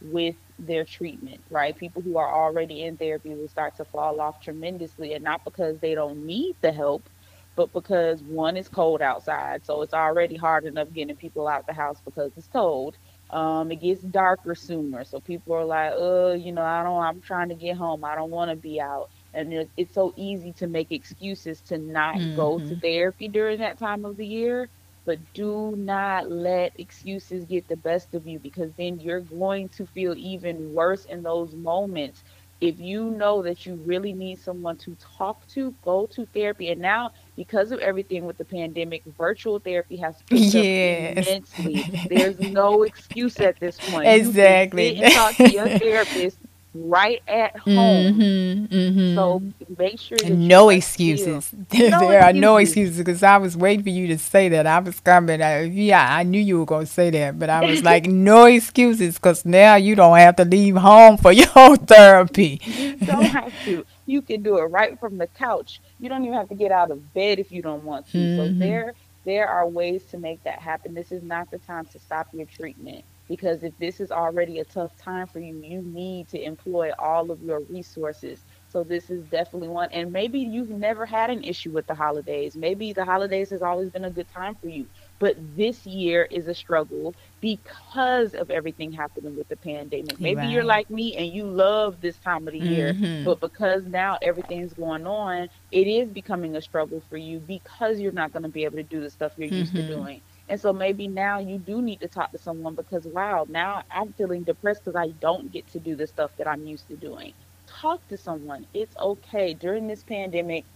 with 0.00 0.36
their 0.58 0.84
treatment, 0.84 1.42
right? 1.50 1.76
People 1.76 2.02
who 2.02 2.18
are 2.18 2.34
already 2.34 2.82
in 2.82 2.96
therapy 2.98 3.34
will 3.34 3.48
start 3.48 3.76
to 3.76 3.84
fall 3.86 4.20
off 4.20 4.40
tremendously, 4.42 5.14
and 5.14 5.24
not 5.24 5.42
because 5.44 5.78
they 5.80 5.94
don't 5.94 6.26
need 6.26 6.56
the 6.62 6.72
help, 6.72 7.08
but 7.56 7.72
because 7.72 8.22
one 8.22 8.56
is 8.56 8.68
cold 8.68 9.00
outside, 9.02 9.64
so 9.64 9.82
it's 9.82 9.94
already 9.94 10.36
hard 10.36 10.66
enough 10.66 10.92
getting 10.92 11.16
people 11.16 11.48
out 11.48 11.66
the 11.66 11.72
house 11.74 12.00
because 12.04 12.32
it's 12.36 12.48
cold. 12.48 12.96
Um, 13.30 13.70
it 13.72 13.76
gets 13.80 14.02
darker 14.02 14.54
sooner, 14.56 15.04
so 15.04 15.20
people 15.20 15.54
are 15.54 15.64
like, 15.64 15.92
"Uh, 15.98 16.32
you 16.32 16.52
know, 16.52 16.62
I 16.62 16.82
don't. 16.82 17.00
I'm 17.02 17.20
trying 17.22 17.50
to 17.50 17.54
get 17.56 17.76
home. 17.76 18.04
I 18.04 18.14
don't 18.16 18.30
want 18.30 18.50
to 18.50 18.56
be 18.56 18.80
out." 18.80 19.08
And 19.34 19.68
it's 19.76 19.94
so 19.94 20.12
easy 20.16 20.52
to 20.54 20.66
make 20.68 20.92
excuses 20.92 21.62
to 21.62 21.78
not 21.78 22.32
go 22.32 22.60
to 22.60 22.74
Mhm. 22.74 22.82
therapy 22.82 23.28
during 23.28 23.58
that 23.60 23.78
time 23.78 24.04
of 24.04 24.16
the 24.16 24.26
year. 24.26 24.70
But 25.06 25.20
do 25.34 25.74
not 25.76 26.30
let 26.30 26.72
excuses 26.78 27.44
get 27.44 27.68
the 27.68 27.76
best 27.76 28.14
of 28.14 28.26
you 28.26 28.38
because 28.38 28.72
then 28.74 28.98
you're 29.00 29.20
going 29.20 29.68
to 29.70 29.86
feel 29.86 30.14
even 30.16 30.72
worse 30.72 31.04
in 31.04 31.22
those 31.22 31.54
moments. 31.54 32.22
If 32.60 32.78
you 32.78 33.10
know 33.10 33.42
that 33.42 33.66
you 33.66 33.76
really 33.76 34.12
need 34.14 34.38
someone 34.38 34.76
to 34.78 34.96
talk 35.18 35.46
to, 35.48 35.74
go 35.82 36.06
to 36.12 36.26
therapy. 36.26 36.70
And 36.70 36.80
now, 36.80 37.10
because 37.36 37.72
of 37.72 37.80
everything 37.80 38.24
with 38.24 38.38
the 38.38 38.44
pandemic, 38.44 39.02
virtual 39.18 39.58
therapy 39.58 39.96
has 39.98 40.22
picked 40.30 40.54
Yes. 40.54 40.56
up 40.56 40.70
immensely. 40.80 41.86
There's 42.08 42.40
no 42.40 42.82
excuse 42.82 43.40
at 43.40 43.58
this 43.60 43.80
point. 43.80 44.12
Exactly. 44.12 44.20
You 44.20 44.30
can 44.30 44.64
sit 44.74 44.96
and 44.98 45.10
talk 45.10 45.38
to 45.40 45.50
your 45.50 45.70
therapist 45.70 46.38
right 46.74 47.22
at 47.28 47.56
home. 47.56 48.14
hmm 48.14 48.64
hmm 48.66 49.14
So 49.14 49.42
make 49.78 49.98
sure 50.00 50.18
no 50.24 50.70
excuses. 50.70 51.46
still- 51.68 51.90
No 51.90 51.98
there 52.00 52.22
are 52.22 52.32
no 52.32 52.56
excuses. 52.56 52.98
excuses 52.98 52.98
because 52.98 53.22
I 53.22 53.36
was 53.38 53.56
waiting 53.56 53.82
for 53.84 53.90
you 53.90 54.08
to 54.08 54.18
say 54.18 54.48
that. 54.50 54.66
I 54.66 54.78
was 54.80 54.98
coming. 55.00 55.40
I, 55.42 55.62
yeah, 55.62 56.06
I 56.16 56.22
knew 56.24 56.40
you 56.40 56.58
were 56.58 56.66
going 56.66 56.86
to 56.86 56.92
say 56.92 57.10
that, 57.10 57.38
but 57.38 57.48
I 57.50 57.62
was 57.64 57.82
like, 57.90 58.06
no 58.06 58.44
excuses 58.46 59.14
because 59.16 59.44
now 59.44 59.76
you 59.76 59.94
don't 59.94 60.16
have 60.18 60.36
to 60.36 60.44
leave 60.44 60.76
home 60.76 61.16
for 61.16 61.32
your 61.44 61.76
therapy. 61.76 62.60
You 62.64 62.96
don't 62.96 63.24
have 63.30 63.52
to. 63.64 63.84
You 64.06 64.22
can 64.22 64.42
do 64.42 64.58
it 64.58 64.62
right 64.64 64.98
from 64.98 65.18
the 65.18 65.26
couch. 65.28 65.80
You 66.00 66.08
don't 66.08 66.24
even 66.24 66.36
have 66.36 66.48
to 66.48 66.54
get 66.54 66.72
out 66.72 66.90
of 66.90 67.12
bed 67.14 67.38
if 67.38 67.50
you 67.52 67.62
don't 67.62 67.84
want 67.84 68.06
to. 68.12 68.26
So 68.36 68.48
Mhm. 68.48 68.58
there 68.58 68.94
there 69.24 69.48
are 69.48 69.66
ways 69.66 70.04
to 70.10 70.18
make 70.18 70.42
that 70.44 70.58
happen. 70.58 70.92
This 70.92 71.10
is 71.10 71.22
not 71.22 71.50
the 71.50 71.58
time 71.58 71.86
to 71.86 71.98
stop 71.98 72.26
your 72.34 72.46
treatment 72.46 73.04
because 73.28 73.62
if 73.62 73.76
this 73.78 74.00
is 74.00 74.10
already 74.10 74.58
a 74.58 74.64
tough 74.64 74.96
time 74.96 75.26
for 75.26 75.40
you, 75.40 75.60
you 75.62 75.82
need 75.82 76.28
to 76.28 76.42
employ 76.42 76.92
all 76.98 77.30
of 77.30 77.42
your 77.42 77.60
resources. 77.60 78.44
So 78.68 78.82
this 78.82 79.08
is 79.08 79.24
definitely 79.26 79.68
one. 79.68 79.88
And 79.92 80.12
maybe 80.12 80.40
you've 80.40 80.68
never 80.68 81.06
had 81.06 81.30
an 81.30 81.44
issue 81.44 81.70
with 81.70 81.86
the 81.86 81.94
holidays. 81.94 82.56
Maybe 82.56 82.92
the 82.92 83.04
holidays 83.04 83.50
has 83.50 83.62
always 83.62 83.88
been 83.88 84.04
a 84.04 84.10
good 84.10 84.28
time 84.28 84.56
for 84.56 84.68
you. 84.68 84.86
But 85.20 85.36
this 85.56 85.86
year 85.86 86.26
is 86.28 86.48
a 86.48 86.54
struggle 86.54 87.14
because 87.40 88.34
of 88.34 88.50
everything 88.50 88.90
happening 88.90 89.36
with 89.36 89.48
the 89.48 89.56
pandemic. 89.56 90.18
Maybe 90.18 90.40
right. 90.40 90.50
you're 90.50 90.64
like 90.64 90.90
me 90.90 91.16
and 91.16 91.28
you 91.32 91.44
love 91.44 92.00
this 92.00 92.16
time 92.18 92.48
of 92.48 92.52
the 92.52 92.58
year, 92.58 92.92
mm-hmm. 92.92 93.24
but 93.24 93.38
because 93.38 93.86
now 93.86 94.18
everything's 94.20 94.72
going 94.74 95.06
on, 95.06 95.48
it 95.70 95.86
is 95.86 96.08
becoming 96.08 96.56
a 96.56 96.60
struggle 96.60 97.00
for 97.08 97.16
you 97.16 97.38
because 97.38 98.00
you're 98.00 98.12
not 98.12 98.32
going 98.32 98.42
to 98.42 98.48
be 98.48 98.64
able 98.64 98.76
to 98.76 98.82
do 98.82 99.00
the 99.00 99.08
stuff 99.08 99.32
you're 99.36 99.46
mm-hmm. 99.46 99.56
used 99.56 99.72
to 99.72 99.82
mm-hmm. 99.82 100.02
doing. 100.02 100.20
And 100.48 100.60
so 100.60 100.72
maybe 100.72 101.08
now 101.08 101.38
you 101.40 101.58
do 101.58 101.82
need 101.82 102.00
to 102.00 102.08
talk 102.08 102.32
to 102.32 102.38
someone 102.38 102.74
because 102.74 103.06
wow, 103.06 103.46
now 103.48 103.82
I'm 103.90 104.12
feeling 104.12 104.44
depressed 104.44 104.84
because 104.84 104.96
I 104.96 105.10
don't 105.20 105.52
get 105.52 105.68
to 105.68 105.80
do 105.80 105.96
the 105.96 106.06
stuff 106.06 106.32
that 106.38 106.48
I'm 106.48 106.66
used 106.66 106.88
to 106.88 106.96
doing. 106.96 107.34
Talk 107.66 108.06
to 108.08 108.18
someone. 108.18 108.66
It's 108.74 108.96
okay. 108.98 109.54
During 109.54 109.88
this 109.88 110.04
pandemic, 110.04 110.66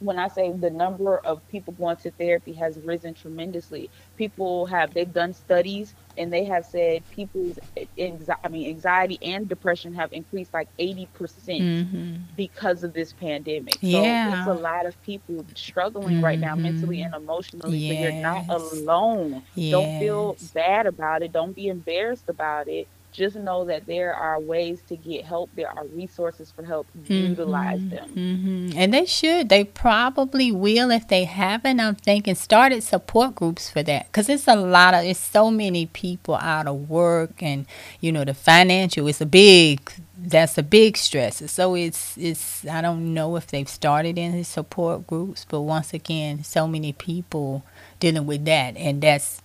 when 0.00 0.18
I 0.18 0.28
say 0.28 0.50
the 0.52 0.70
number 0.70 1.18
of 1.18 1.46
people 1.48 1.74
going 1.74 1.96
to 1.98 2.10
therapy 2.10 2.52
has 2.54 2.78
risen 2.78 3.14
tremendously, 3.14 3.90
people 4.16 4.66
have 4.66 4.92
they've 4.94 5.12
done 5.12 5.34
studies 5.34 5.94
and 6.16 6.32
they 6.32 6.44
have 6.44 6.64
said 6.64 7.02
people's 7.10 7.58
anxiety, 7.98 8.40
I 8.42 8.48
mean 8.48 8.68
anxiety 8.68 9.18
and 9.22 9.48
depression 9.48 9.94
have 9.94 10.12
increased 10.12 10.52
like 10.54 10.68
80% 10.78 11.06
mm-hmm. 11.08 12.16
because 12.36 12.82
of 12.82 12.94
this 12.94 13.12
pandemic. 13.12 13.74
So 13.74 13.78
yeah. 13.82 14.40
it's 14.40 14.48
a 14.48 14.54
lot 14.54 14.86
of 14.86 15.00
people 15.02 15.44
struggling 15.54 16.16
mm-hmm. 16.16 16.24
right 16.24 16.38
now 16.38 16.56
mentally 16.56 17.02
and 17.02 17.14
emotionally. 17.14 17.78
Yes. 17.78 17.96
So 17.96 18.02
you're 18.02 18.22
not 18.22 18.48
alone. 18.48 19.42
Yes. 19.54 19.72
Don't 19.72 20.00
feel 20.00 20.36
bad 20.54 20.86
about 20.86 21.22
it. 21.22 21.32
Don't 21.32 21.54
be 21.54 21.68
embarrassed 21.68 22.28
about 22.28 22.68
it 22.68 22.88
just 23.12 23.36
know 23.36 23.64
that 23.64 23.86
there 23.86 24.14
are 24.14 24.38
ways 24.38 24.80
to 24.88 24.96
get 24.96 25.24
help. 25.24 25.50
There 25.56 25.68
are 25.68 25.84
resources 25.86 26.50
for 26.50 26.62
help. 26.62 26.86
Mm-hmm. 26.96 27.12
Utilize 27.12 27.88
them. 27.88 28.08
Mm-hmm. 28.10 28.78
And 28.78 28.94
they 28.94 29.06
should. 29.06 29.48
They 29.48 29.64
probably 29.64 30.52
will 30.52 30.90
if 30.90 31.08
they 31.08 31.24
haven't. 31.24 31.80
I'm 31.80 31.96
thinking 31.96 32.34
started 32.34 32.82
support 32.82 33.34
groups 33.34 33.70
for 33.70 33.82
that 33.82 34.06
because 34.06 34.28
it's 34.28 34.46
a 34.48 34.56
lot 34.56 34.94
of. 34.94 35.04
It's 35.04 35.18
so 35.18 35.50
many 35.50 35.86
people 35.86 36.36
out 36.36 36.66
of 36.66 36.88
work, 36.88 37.42
and 37.42 37.66
you 38.00 38.12
know 38.12 38.24
the 38.24 38.34
financial. 38.34 39.08
It's 39.08 39.20
a 39.20 39.26
big. 39.26 39.90
That's 40.22 40.58
a 40.58 40.62
big 40.62 40.96
stress. 40.96 41.50
So 41.50 41.74
it's 41.74 42.16
it's. 42.16 42.66
I 42.66 42.80
don't 42.80 43.14
know 43.14 43.36
if 43.36 43.46
they've 43.48 43.68
started 43.68 44.18
any 44.18 44.42
support 44.42 45.06
groups, 45.06 45.46
but 45.48 45.62
once 45.62 45.92
again, 45.94 46.44
so 46.44 46.68
many 46.68 46.92
people 46.92 47.64
dealing 47.98 48.26
with 48.26 48.44
that, 48.44 48.76
and 48.76 49.02
that's 49.02 49.42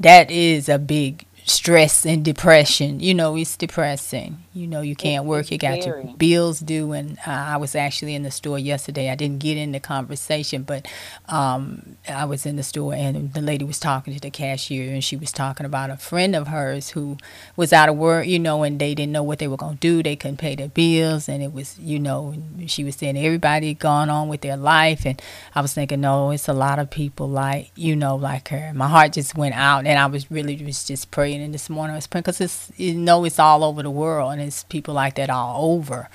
that 0.00 0.30
is 0.30 0.68
a 0.68 0.78
big 0.78 1.26
stress 1.46 2.06
and 2.06 2.24
depression. 2.24 3.00
You 3.00 3.14
know, 3.14 3.36
it's 3.36 3.56
depressing. 3.56 4.38
You 4.54 4.66
know, 4.66 4.80
you 4.80 4.96
can't 4.96 5.24
work. 5.24 5.50
You 5.50 5.58
got 5.58 5.84
your 5.84 6.02
bills 6.16 6.60
due. 6.60 6.92
And 6.92 7.18
uh, 7.26 7.30
I 7.30 7.56
was 7.58 7.74
actually 7.74 8.14
in 8.14 8.22
the 8.22 8.30
store 8.30 8.58
yesterday. 8.58 9.10
I 9.10 9.14
didn't 9.14 9.40
get 9.40 9.56
in 9.56 9.72
the 9.72 9.80
conversation, 9.80 10.62
but 10.62 10.86
um, 11.28 11.96
I 12.08 12.24
was 12.24 12.46
in 12.46 12.56
the 12.56 12.62
store 12.62 12.94
and 12.94 13.32
the 13.34 13.42
lady 13.42 13.64
was 13.64 13.78
talking 13.78 14.14
to 14.14 14.20
the 14.20 14.30
cashier 14.30 14.92
and 14.92 15.04
she 15.04 15.16
was 15.16 15.32
talking 15.32 15.66
about 15.66 15.90
a 15.90 15.96
friend 15.96 16.34
of 16.34 16.48
hers 16.48 16.90
who 16.90 17.18
was 17.56 17.72
out 17.72 17.88
of 17.88 17.96
work, 17.96 18.26
you 18.26 18.38
know, 18.38 18.62
and 18.62 18.80
they 18.80 18.94
didn't 18.94 19.12
know 19.12 19.22
what 19.22 19.38
they 19.38 19.48
were 19.48 19.56
going 19.56 19.74
to 19.74 19.80
do. 19.80 20.02
They 20.02 20.16
couldn't 20.16 20.38
pay 20.38 20.54
their 20.54 20.68
bills. 20.68 21.28
And 21.28 21.42
it 21.42 21.52
was, 21.52 21.78
you 21.78 21.98
know, 21.98 22.34
she 22.66 22.84
was 22.84 22.96
saying 22.96 23.18
everybody 23.18 23.74
gone 23.74 24.08
on 24.08 24.28
with 24.28 24.40
their 24.40 24.56
life. 24.56 25.04
And 25.04 25.20
I 25.54 25.60
was 25.60 25.74
thinking, 25.74 26.00
no, 26.00 26.30
it's 26.30 26.48
a 26.48 26.54
lot 26.54 26.78
of 26.78 26.90
people 26.90 27.28
like, 27.28 27.70
you 27.74 27.96
know, 27.96 28.16
like 28.16 28.48
her. 28.48 28.72
My 28.74 28.88
heart 28.88 29.12
just 29.12 29.36
went 29.36 29.54
out 29.54 29.86
and 29.86 29.98
I 29.98 30.06
was 30.06 30.30
really 30.30 30.64
was 30.64 30.84
just 30.84 31.10
And 31.40 31.54
this 31.54 31.70
morning 31.70 31.94
I 31.94 31.96
was 31.98 32.06
praying 32.06 32.22
because 32.22 32.40
it's, 32.40 32.72
you 32.76 32.94
know, 32.94 33.24
it's 33.24 33.38
all 33.38 33.64
over 33.64 33.82
the 33.82 33.90
world. 33.90 34.32
And 34.32 34.42
it's 34.42 34.64
people 34.64 34.94
like 34.94 35.16
that 35.16 35.30
all 35.30 35.72
over. 35.72 36.08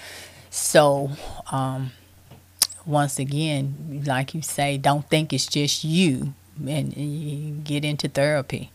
So, 0.50 1.12
um, 1.52 1.92
once 2.86 3.20
again, 3.20 4.04
like 4.06 4.34
you 4.34 4.42
say, 4.42 4.78
don't 4.78 5.08
think 5.10 5.32
it's 5.32 5.46
just 5.46 5.84
you 5.84 6.34
and 6.68 6.96
you 6.96 7.52
get 7.52 7.86
into 7.86 8.08
therapy. 8.08 8.72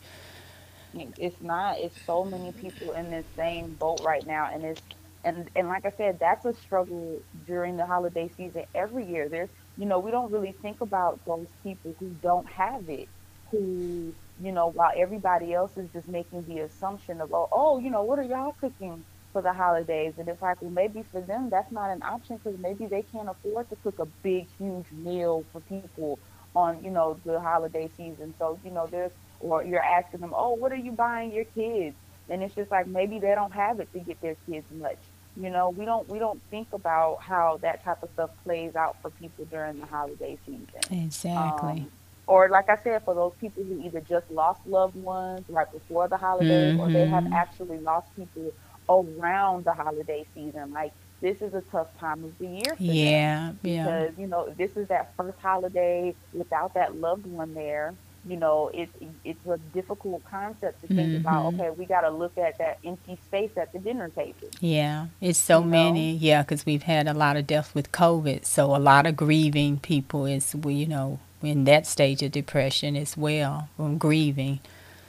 It's 1.19 1.41
not. 1.41 1.79
It's 1.79 2.01
so 2.07 2.25
many 2.25 2.53
people 2.53 2.93
in 2.93 3.11
this 3.11 3.25
same 3.37 3.75
boat 3.75 4.01
right 4.05 4.25
now, 4.27 4.49
and 4.53 4.65
it's 4.65 4.81
and 5.25 5.51
and 5.57 5.69
like 5.69 5.85
I 5.85 5.93
said, 5.97 6.19
that's 6.21 6.45
a 6.45 6.55
struggle 6.55 7.21
during 7.47 7.77
the 7.77 7.87
holiday 7.87 8.31
season 8.37 8.65
every 8.75 9.05
year. 9.05 9.29
There's 9.29 9.49
you 9.77 9.87
know 9.87 9.99
we 9.99 10.13
don't 10.13 10.31
really 10.31 10.53
think 10.53 10.81
about 10.81 11.25
those 11.25 11.47
people 11.65 11.95
who 11.99 12.11
don't 12.23 12.47
have 12.47 12.89
it, 12.89 13.09
who 13.51 14.15
you 14.43 14.53
know 14.53 14.69
while 14.69 14.93
everybody 14.97 15.55
else 15.55 15.77
is 15.77 15.89
just 15.93 16.09
making 16.09 16.45
the 16.45 16.61
assumption 16.61 17.21
of 17.21 17.33
oh, 17.33 17.49
oh 17.53 17.79
you 17.79 17.91
know 17.91 18.03
what 18.03 18.19
are 18.19 18.25
y'all 18.25 18.55
cooking 18.61 19.05
for 19.35 19.43
the 19.43 19.53
holidays. 19.53 20.15
And 20.17 20.27
it's 20.29 20.41
like, 20.41 20.63
well, 20.63 20.71
maybe 20.71 21.05
for 21.13 21.21
them 21.21 21.51
that's 21.51 21.71
not 21.71 21.91
an 21.91 22.03
option 22.03 22.41
because 22.43 22.59
maybe 22.59 22.87
they 22.87 23.03
can't 23.03 23.29
afford 23.29 23.69
to 23.69 23.77
cook 23.83 23.99
a 23.99 24.07
big, 24.23 24.47
huge 24.59 24.87
meal 24.93 25.45
for 25.53 25.61
people 25.61 26.19
on, 26.57 26.83
you 26.83 26.91
know, 26.91 27.19
the 27.27 27.39
holiday 27.41 27.91
season. 27.97 28.33
So, 28.39 28.59
you 28.65 28.71
know, 28.71 28.87
there's, 28.87 29.11
or 29.41 29.65
you're 29.65 29.83
asking 29.83 30.21
them, 30.21 30.33
oh, 30.35 30.55
what 30.55 30.73
are 30.73 30.77
you 30.77 30.93
buying 30.93 31.33
your 31.33 31.45
kids? 31.45 31.97
And 32.31 32.43
it's 32.43 32.55
just 32.55 32.71
like 32.71 32.87
maybe 32.87 33.19
they 33.19 33.35
don't 33.35 33.53
have 33.53 33.81
it 33.81 33.93
to 33.93 33.99
get 33.99 34.19
their 34.23 34.37
kids 34.47 34.65
much. 34.73 34.99
You 35.37 35.51
know, 35.51 35.71
we 35.71 35.85
don't 35.85 36.09
we 36.09 36.21
don't 36.21 36.41
think 36.49 36.69
about 36.73 37.21
how 37.21 37.59
that 37.61 37.85
type 37.85 38.05
of 38.05 38.11
stuff 38.15 38.31
plays 38.45 38.77
out 38.77 38.97
for 39.03 39.11
people 39.11 39.45
during 39.47 39.81
the 39.81 39.87
holiday 39.87 40.39
season. 40.47 40.69
Exactly. 40.93 41.71
Um, 41.73 41.91
or 42.27 42.49
like 42.49 42.69
I 42.69 42.79
said, 42.83 43.05
for 43.05 43.15
those 43.15 43.33
people 43.41 43.65
who 43.65 43.83
either 43.85 44.01
just 44.01 44.31
lost 44.31 44.61
loved 44.67 44.97
ones 44.97 45.45
right 45.49 45.71
before 45.71 46.09
the 46.09 46.17
holidays, 46.17 46.73
mm-hmm. 46.75 46.81
or 46.81 46.91
they 46.91 47.07
have 47.07 47.25
mm-hmm. 47.25 47.33
actually 47.33 47.79
lost 47.79 48.15
people 48.17 48.53
around 48.89 49.65
the 49.65 49.73
holiday 49.73 50.27
season. 50.35 50.73
Like 50.73 50.93
this 51.21 51.41
is 51.43 51.55
a 51.55 51.61
tough 51.63 51.89
time 51.99 52.25
of 52.25 52.37
the 52.39 52.47
year. 52.47 52.77
yeah, 52.79 53.47
them 53.47 53.59
Yeah. 53.63 53.85
because 53.85 54.15
yeah. 54.17 54.21
you 54.21 54.27
know 54.27 54.55
this 54.57 54.77
is 54.77 54.89
that 54.89 55.15
first 55.17 55.39
holiday 55.41 56.15
without 56.33 56.75
that 56.75 56.97
loved 56.97 57.27
one 57.27 57.55
there. 57.55 57.95
You 58.27 58.39
know, 58.39 58.71
it's 58.73 58.93
it's 59.23 59.47
a 59.47 59.59
difficult 59.75 60.25
concept 60.31 60.81
to 60.81 60.87
think 60.87 61.01
mm-hmm. 61.01 61.17
about. 61.17 61.53
Okay, 61.55 61.69
we 61.71 61.85
got 61.85 62.03
to 62.03 62.11
look 62.11 62.39
at 62.39 62.57
that 62.57 62.79
empty 62.83 63.19
space 63.27 63.51
at 63.59 63.71
the 63.75 63.79
dinner 63.79 64.09
table. 64.09 64.49
Yeah, 64.61 65.09
it's 65.21 65.39
so 65.39 65.61
you 65.61 65.67
many. 65.67 66.13
Know? 66.13 66.19
Yeah, 66.23 66.43
because 66.43 66.65
we've 66.65 66.85
had 66.85 67.07
a 67.07 67.13
lot 67.13 67.37
of 67.37 67.47
deaths 67.47 67.75
with 67.75 67.93
COVID, 67.93 68.47
so 68.47 68.75
a 68.75 68.79
lot 68.79 69.05
of 69.05 69.15
grieving 69.15 69.79
people 69.79 70.25
is 70.25 70.55
we 70.55 70.73
you 70.73 70.87
know 70.87 71.19
in 71.45 71.65
that 71.65 71.87
stage 71.87 72.23
of 72.23 72.33
depression 72.33 72.97
as 72.97 73.17
well 73.17 73.69
from 73.77 73.99
grieving. 73.99 74.61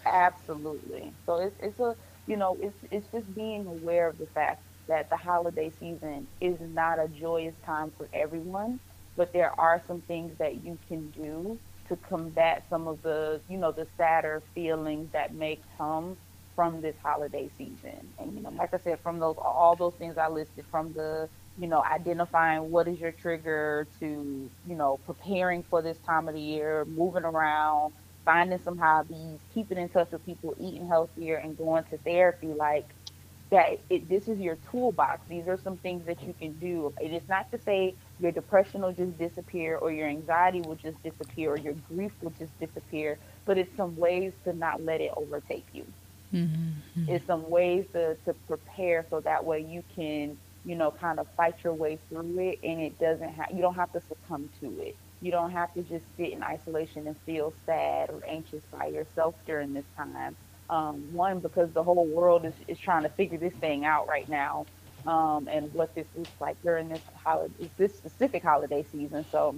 Absolutely. 0.06 1.12
So 1.26 1.38
it's 1.38 1.56
it's 1.62 1.80
a 1.80 1.96
you 2.28 2.38
know, 2.38 2.58
it's 2.62 2.78
it's 2.92 3.08
just 3.12 3.34
being 3.36 3.66
aware 3.66 4.08
of 4.08 4.18
the 4.18 4.26
fact 4.28 4.62
that 4.88 5.10
the 5.10 5.18
holiday 5.18 5.72
season 5.80 6.28
is 6.42 6.60
not 6.60 7.00
a 7.00 7.08
joyous 7.08 7.56
time 7.66 7.92
for 7.98 8.08
everyone, 8.14 8.80
but 9.16 9.34
there 9.34 9.58
are 9.60 9.82
some 9.88 10.02
things 10.02 10.38
that 10.38 10.64
you 10.64 10.78
can 10.88 11.10
do 11.12 11.58
to 11.88 11.96
combat 11.96 12.64
some 12.70 12.88
of 12.88 13.02
the, 13.04 13.40
you 13.50 13.58
know, 13.58 13.72
the 13.72 13.88
sadder 13.98 14.42
feelings 14.54 15.12
that 15.12 15.34
may 15.34 15.60
come 15.78 16.18
from 16.56 16.82
this 16.82 16.96
holiday 17.04 17.50
season. 17.58 18.08
And 18.20 18.34
you 18.34 18.42
know, 18.42 18.50
like 18.52 18.74
I 18.74 18.78
said, 18.78 19.00
from 19.02 19.20
those 19.20 19.36
all 19.38 19.76
those 19.76 19.94
things 19.96 20.18
I 20.18 20.30
listed, 20.30 20.66
from 20.72 20.94
the 20.94 21.30
you 21.58 21.68
know, 21.68 21.84
identifying 21.84 22.70
what 22.72 22.88
is 22.88 23.00
your 23.00 23.12
trigger 23.12 23.88
to, 24.00 24.06
you 24.68 24.76
know, 24.76 25.00
preparing 25.06 25.64
for 25.64 25.82
this 25.82 25.98
time 26.00 26.28
of 26.28 26.34
the 26.36 26.42
year, 26.42 26.86
moving 26.86 27.24
around, 27.24 27.94
finding 28.26 28.60
some 28.60 28.78
hobbies, 28.78 29.40
keeping 29.54 29.78
in 29.78 29.90
touch 29.90 30.12
with 30.12 30.26
people, 30.26 30.56
eating 30.60 30.88
healthier, 30.88 31.38
and 31.38 31.58
going 31.58 31.84
to 31.86 31.98
therapy. 32.00 32.48
Like 32.48 32.94
that, 33.52 33.80
it, 33.90 34.10
this 34.10 34.28
is 34.28 34.40
your 34.40 34.58
toolbox. 34.72 35.22
These 35.30 35.48
are 35.48 35.58
some 35.58 35.78
things 35.78 36.06
that 36.08 36.22
you 36.24 36.34
can 36.34 36.54
do. 36.54 36.94
It 37.00 37.14
is 37.14 37.28
not 37.30 37.52
to 37.52 37.60
say 37.60 37.96
your 38.20 38.32
depression 38.32 38.82
will 38.82 38.94
just 38.94 39.18
disappear, 39.18 39.78
or 39.78 39.92
your 39.92 40.08
anxiety 40.08 40.62
will 40.62 40.76
just 40.76 41.02
disappear, 41.04 41.52
or 41.52 41.58
your 41.58 41.74
grief 41.74 42.12
will 42.22 42.34
just 42.38 42.58
disappear. 42.60 43.18
But 43.46 43.58
it's 43.58 43.76
some 43.78 43.96
ways 43.96 44.34
to 44.44 44.54
not 44.54 44.84
let 44.84 45.02
it 45.02 45.12
overtake 45.16 45.68
you. 45.72 45.86
Mm-hmm. 46.34 47.08
It's 47.08 47.26
some 47.26 47.50
ways 47.50 47.86
to, 47.94 48.16
to 48.26 48.34
prepare 48.48 49.06
so 49.10 49.22
that 49.22 49.46
way 49.46 49.62
you 49.62 49.84
can, 49.96 50.38
you 50.66 50.76
know, 50.76 50.92
kind 50.92 51.20
of 51.20 51.28
fight 51.38 51.56
your 51.64 51.74
way 51.74 52.00
through 52.10 52.40
it, 52.40 52.60
and 52.64 52.82
it 52.82 53.00
doesn't 53.00 53.30
have 53.30 53.52
you 53.54 53.62
don't 53.62 53.76
have 53.76 53.92
to 53.94 54.02
succumb 54.02 54.50
to 54.62 54.80
it 54.82 54.96
you 55.22 55.32
don't 55.32 55.52
have 55.52 55.74
to 55.74 55.82
just 55.84 56.06
sit 56.18 56.32
in 56.32 56.44
isolation 56.44 57.08
and 57.08 57.18
feel 57.26 57.54
sad 57.66 58.10
or 58.10 58.22
anxious 58.28 58.64
by 58.72 58.88
yourself 58.88 59.36
during 59.46 59.74
this 59.74 59.86
time. 59.98 60.36
Um, 60.70 61.14
one, 61.14 61.40
because 61.40 61.72
the 61.74 61.84
whole 61.84 62.06
world 62.06 62.46
is, 62.46 62.54
is 62.68 62.78
trying 62.78 63.04
to 63.04 63.10
figure 63.10 63.38
this 63.38 63.54
thing 63.54 63.86
out 63.86 64.08
right 64.08 64.28
now 64.28 64.66
um, 65.08 65.48
and 65.50 65.74
what 65.74 65.96
this 65.96 66.08
looks 66.16 66.32
like 66.40 66.62
during 66.62 66.90
this 66.90 67.02
holiday, 67.24 67.70
this 67.78 67.96
specific 67.98 68.44
holiday 68.44 68.84
season. 68.84 69.26
So 69.32 69.56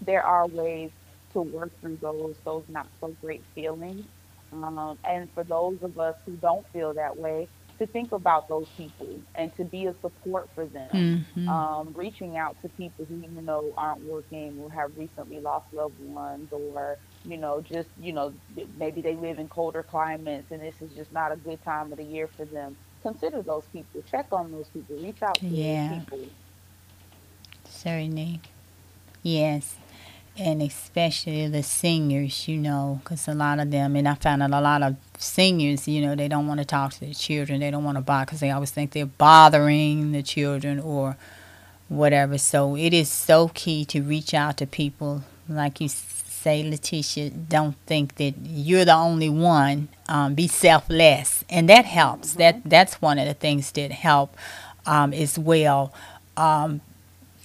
there 0.00 0.22
are 0.22 0.46
ways 0.46 0.90
to 1.32 1.40
work 1.42 1.70
through 1.80 1.96
those 1.96 2.36
those 2.44 2.64
not 2.68 2.88
so 3.00 3.14
great 3.20 3.44
feelings. 3.54 4.06
Um, 4.52 4.98
and 5.04 5.30
for 5.32 5.44
those 5.44 5.82
of 5.82 5.98
us 5.98 6.16
who 6.24 6.32
don't 6.36 6.66
feel 6.72 6.94
that 6.94 7.16
way, 7.18 7.48
to 7.78 7.86
think 7.86 8.12
about 8.12 8.48
those 8.48 8.66
people 8.76 9.08
and 9.34 9.54
to 9.56 9.64
be 9.64 9.86
a 9.86 9.94
support 10.00 10.48
for 10.54 10.66
them. 10.66 10.88
Mm-hmm. 11.36 11.48
Um, 11.48 11.92
reaching 11.94 12.36
out 12.36 12.60
to 12.62 12.68
people 12.70 13.04
who 13.04 13.16
you 13.16 13.42
know 13.42 13.72
aren't 13.76 14.02
working 14.04 14.58
or 14.62 14.70
have 14.70 14.96
recently 14.96 15.40
lost 15.40 15.72
loved 15.72 16.00
ones, 16.00 16.48
or 16.52 16.96
you 17.24 17.36
know 17.36 17.60
just 17.60 17.88
you 18.00 18.12
know 18.12 18.32
maybe 18.78 19.00
they 19.00 19.14
live 19.14 19.38
in 19.38 19.48
colder 19.48 19.82
climates 19.82 20.50
and 20.50 20.60
this 20.62 20.74
is 20.80 20.90
just 20.92 21.12
not 21.12 21.32
a 21.32 21.36
good 21.36 21.62
time 21.64 21.90
of 21.92 21.98
the 21.98 22.04
year 22.04 22.26
for 22.28 22.44
them. 22.44 22.76
Consider 23.02 23.42
those 23.42 23.64
people. 23.72 24.02
Check 24.10 24.26
on 24.32 24.50
those 24.52 24.68
people. 24.68 24.96
Reach 24.96 25.22
out 25.22 25.36
to 25.36 25.46
Yeah. 25.46 25.88
those 25.88 25.98
people. 26.00 26.18
Certainly. 27.68 28.40
Yes. 29.22 29.76
And 30.38 30.60
especially 30.60 31.48
the 31.48 31.62
seniors, 31.62 32.46
you 32.46 32.58
know, 32.58 33.00
because 33.02 33.26
a 33.26 33.34
lot 33.34 33.58
of 33.58 33.70
them, 33.70 33.96
and 33.96 34.06
I 34.06 34.14
found 34.14 34.42
out 34.42 34.50
a 34.52 34.60
lot 34.60 34.82
of 34.82 34.96
seniors, 35.16 35.88
you 35.88 36.02
know, 36.02 36.14
they 36.14 36.28
don't 36.28 36.46
want 36.46 36.60
to 36.60 36.66
talk 36.66 36.92
to 36.94 37.00
the 37.00 37.14
children. 37.14 37.60
They 37.60 37.70
don't 37.70 37.84
want 37.84 37.96
to 37.96 38.02
bother 38.02 38.26
because 38.26 38.40
they 38.40 38.50
always 38.50 38.70
think 38.70 38.90
they're 38.90 39.06
bothering 39.06 40.12
the 40.12 40.22
children 40.22 40.78
or 40.78 41.16
whatever. 41.88 42.36
So 42.36 42.76
it 42.76 42.92
is 42.92 43.08
so 43.10 43.48
key 43.54 43.84
to 43.86 44.02
reach 44.02 44.34
out 44.34 44.58
to 44.58 44.66
people. 44.66 45.24
Like 45.48 45.80
you 45.80 45.88
say, 45.88 46.62
Letitia, 46.62 47.30
don't 47.30 47.76
think 47.86 48.16
that 48.16 48.34
you're 48.44 48.84
the 48.84 48.94
only 48.94 49.28
one. 49.28 49.88
Um, 50.08 50.34
be 50.34 50.48
selfless. 50.48 51.44
And 51.48 51.68
that 51.68 51.84
helps. 51.86 52.34
That 52.34 52.62
That's 52.64 53.00
one 53.00 53.18
of 53.18 53.26
the 53.26 53.34
things 53.34 53.72
that 53.72 53.90
help 53.90 54.36
um, 54.86 55.12
as 55.12 55.38
well. 55.38 55.92
Um, 56.36 56.82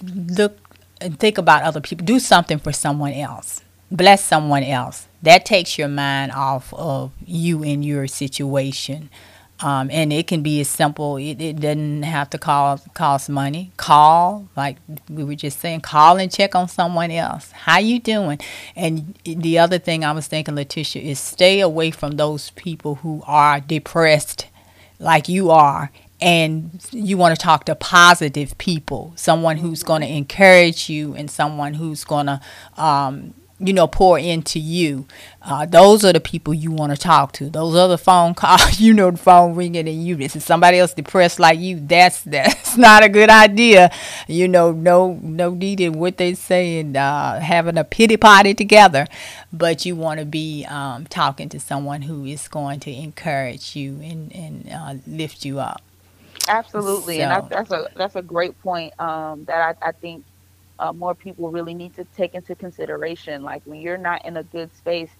look 0.02 0.58
and 1.02 1.18
think 1.18 1.38
about 1.38 1.62
other 1.62 1.80
people. 1.80 2.04
Do 2.04 2.18
something 2.18 2.58
for 2.58 2.72
someone 2.72 3.12
else. 3.12 3.62
Bless 3.90 4.24
someone 4.24 4.62
else. 4.62 5.06
That 5.22 5.44
takes 5.44 5.78
your 5.78 5.88
mind 5.88 6.32
off 6.32 6.72
of 6.74 7.12
you 7.24 7.62
and 7.62 7.84
your 7.84 8.06
situation. 8.06 9.10
Um, 9.60 9.90
and 9.92 10.12
it 10.12 10.26
can 10.26 10.42
be 10.42 10.60
as 10.60 10.68
simple. 10.68 11.18
It, 11.18 11.40
it 11.40 11.60
doesn't 11.60 12.02
have 12.02 12.30
to 12.30 12.38
cost 12.38 12.92
cost 12.94 13.28
money. 13.28 13.70
Call, 13.76 14.48
like 14.56 14.78
we 15.08 15.22
were 15.22 15.36
just 15.36 15.60
saying, 15.60 15.82
call 15.82 16.18
and 16.18 16.32
check 16.32 16.56
on 16.56 16.68
someone 16.68 17.12
else. 17.12 17.52
How 17.52 17.78
you 17.78 18.00
doing? 18.00 18.40
And 18.74 19.16
the 19.24 19.60
other 19.60 19.78
thing 19.78 20.04
I 20.04 20.12
was 20.12 20.26
thinking, 20.26 20.56
Letitia, 20.56 21.02
is 21.02 21.20
stay 21.20 21.60
away 21.60 21.92
from 21.92 22.12
those 22.12 22.50
people 22.50 22.96
who 22.96 23.22
are 23.24 23.60
depressed, 23.60 24.48
like 24.98 25.28
you 25.28 25.50
are, 25.50 25.92
and 26.22 26.70
you 26.92 27.16
want 27.16 27.36
to 27.36 27.42
talk 27.42 27.64
to 27.64 27.74
positive 27.74 28.56
people, 28.56 29.12
someone 29.16 29.56
who's 29.56 29.82
going 29.82 30.02
to 30.02 30.08
encourage 30.08 30.88
you 30.88 31.14
and 31.14 31.28
someone 31.28 31.74
who's 31.74 32.04
going 32.04 32.26
to, 32.26 32.40
um, 32.76 33.34
you 33.58 33.72
know, 33.72 33.88
pour 33.88 34.20
into 34.20 34.60
you. 34.60 35.08
Uh, 35.42 35.66
those 35.66 36.04
are 36.04 36.12
the 36.12 36.20
people 36.20 36.54
you 36.54 36.70
want 36.70 36.92
to 36.92 36.98
talk 36.98 37.32
to. 37.32 37.50
Those 37.50 37.74
other 37.74 37.96
phone 37.96 38.34
calls, 38.34 38.78
you 38.80 38.94
know, 38.94 39.10
the 39.10 39.18
phone 39.18 39.56
ringing 39.56 39.88
and 39.88 40.06
you, 40.06 40.14
this 40.14 40.36
is 40.36 40.44
somebody 40.44 40.78
else 40.78 40.94
depressed 40.94 41.40
like 41.40 41.58
you. 41.58 41.80
That's 41.80 42.22
that's 42.22 42.76
not 42.76 43.02
a 43.02 43.08
good 43.08 43.28
idea. 43.28 43.90
You 44.28 44.46
know, 44.46 44.70
no 44.70 45.14
no 45.22 45.50
need 45.50 45.80
in 45.80 45.94
what 45.94 46.18
they 46.18 46.34
saying, 46.34 46.96
uh, 46.96 47.40
having 47.40 47.76
a 47.76 47.84
pity 47.84 48.16
party 48.16 48.54
together. 48.54 49.08
But 49.52 49.84
you 49.84 49.96
want 49.96 50.20
to 50.20 50.26
be 50.26 50.64
um, 50.66 51.06
talking 51.06 51.48
to 51.48 51.58
someone 51.58 52.02
who 52.02 52.24
is 52.26 52.46
going 52.46 52.78
to 52.80 52.92
encourage 52.92 53.74
you 53.74 54.00
and 54.00 54.32
and 54.32 54.70
uh, 54.72 54.94
lift 55.04 55.44
you 55.44 55.58
up. 55.58 55.82
Absolutely, 56.48 57.22
and 57.22 57.30
that's, 57.30 57.48
that's 57.48 57.70
a 57.72 57.88
that's 57.96 58.16
a 58.16 58.22
great 58.22 58.58
point 58.58 58.92
um, 59.00 59.44
that 59.46 59.76
I, 59.82 59.88
I 59.88 59.92
think 59.92 60.26
uh, 60.78 60.92
more 60.92 61.14
people 61.14 61.50
really 61.50 61.74
need 61.74 61.94
to 61.94 62.04
take 62.04 62.34
into 62.34 62.54
consideration. 62.56 63.42
Like 63.42 63.62
when 63.64 63.80
you're 63.80 63.98
not 63.98 64.24
in 64.26 64.36
a 64.36 64.44
good 64.44 64.74
space, 64.76 65.10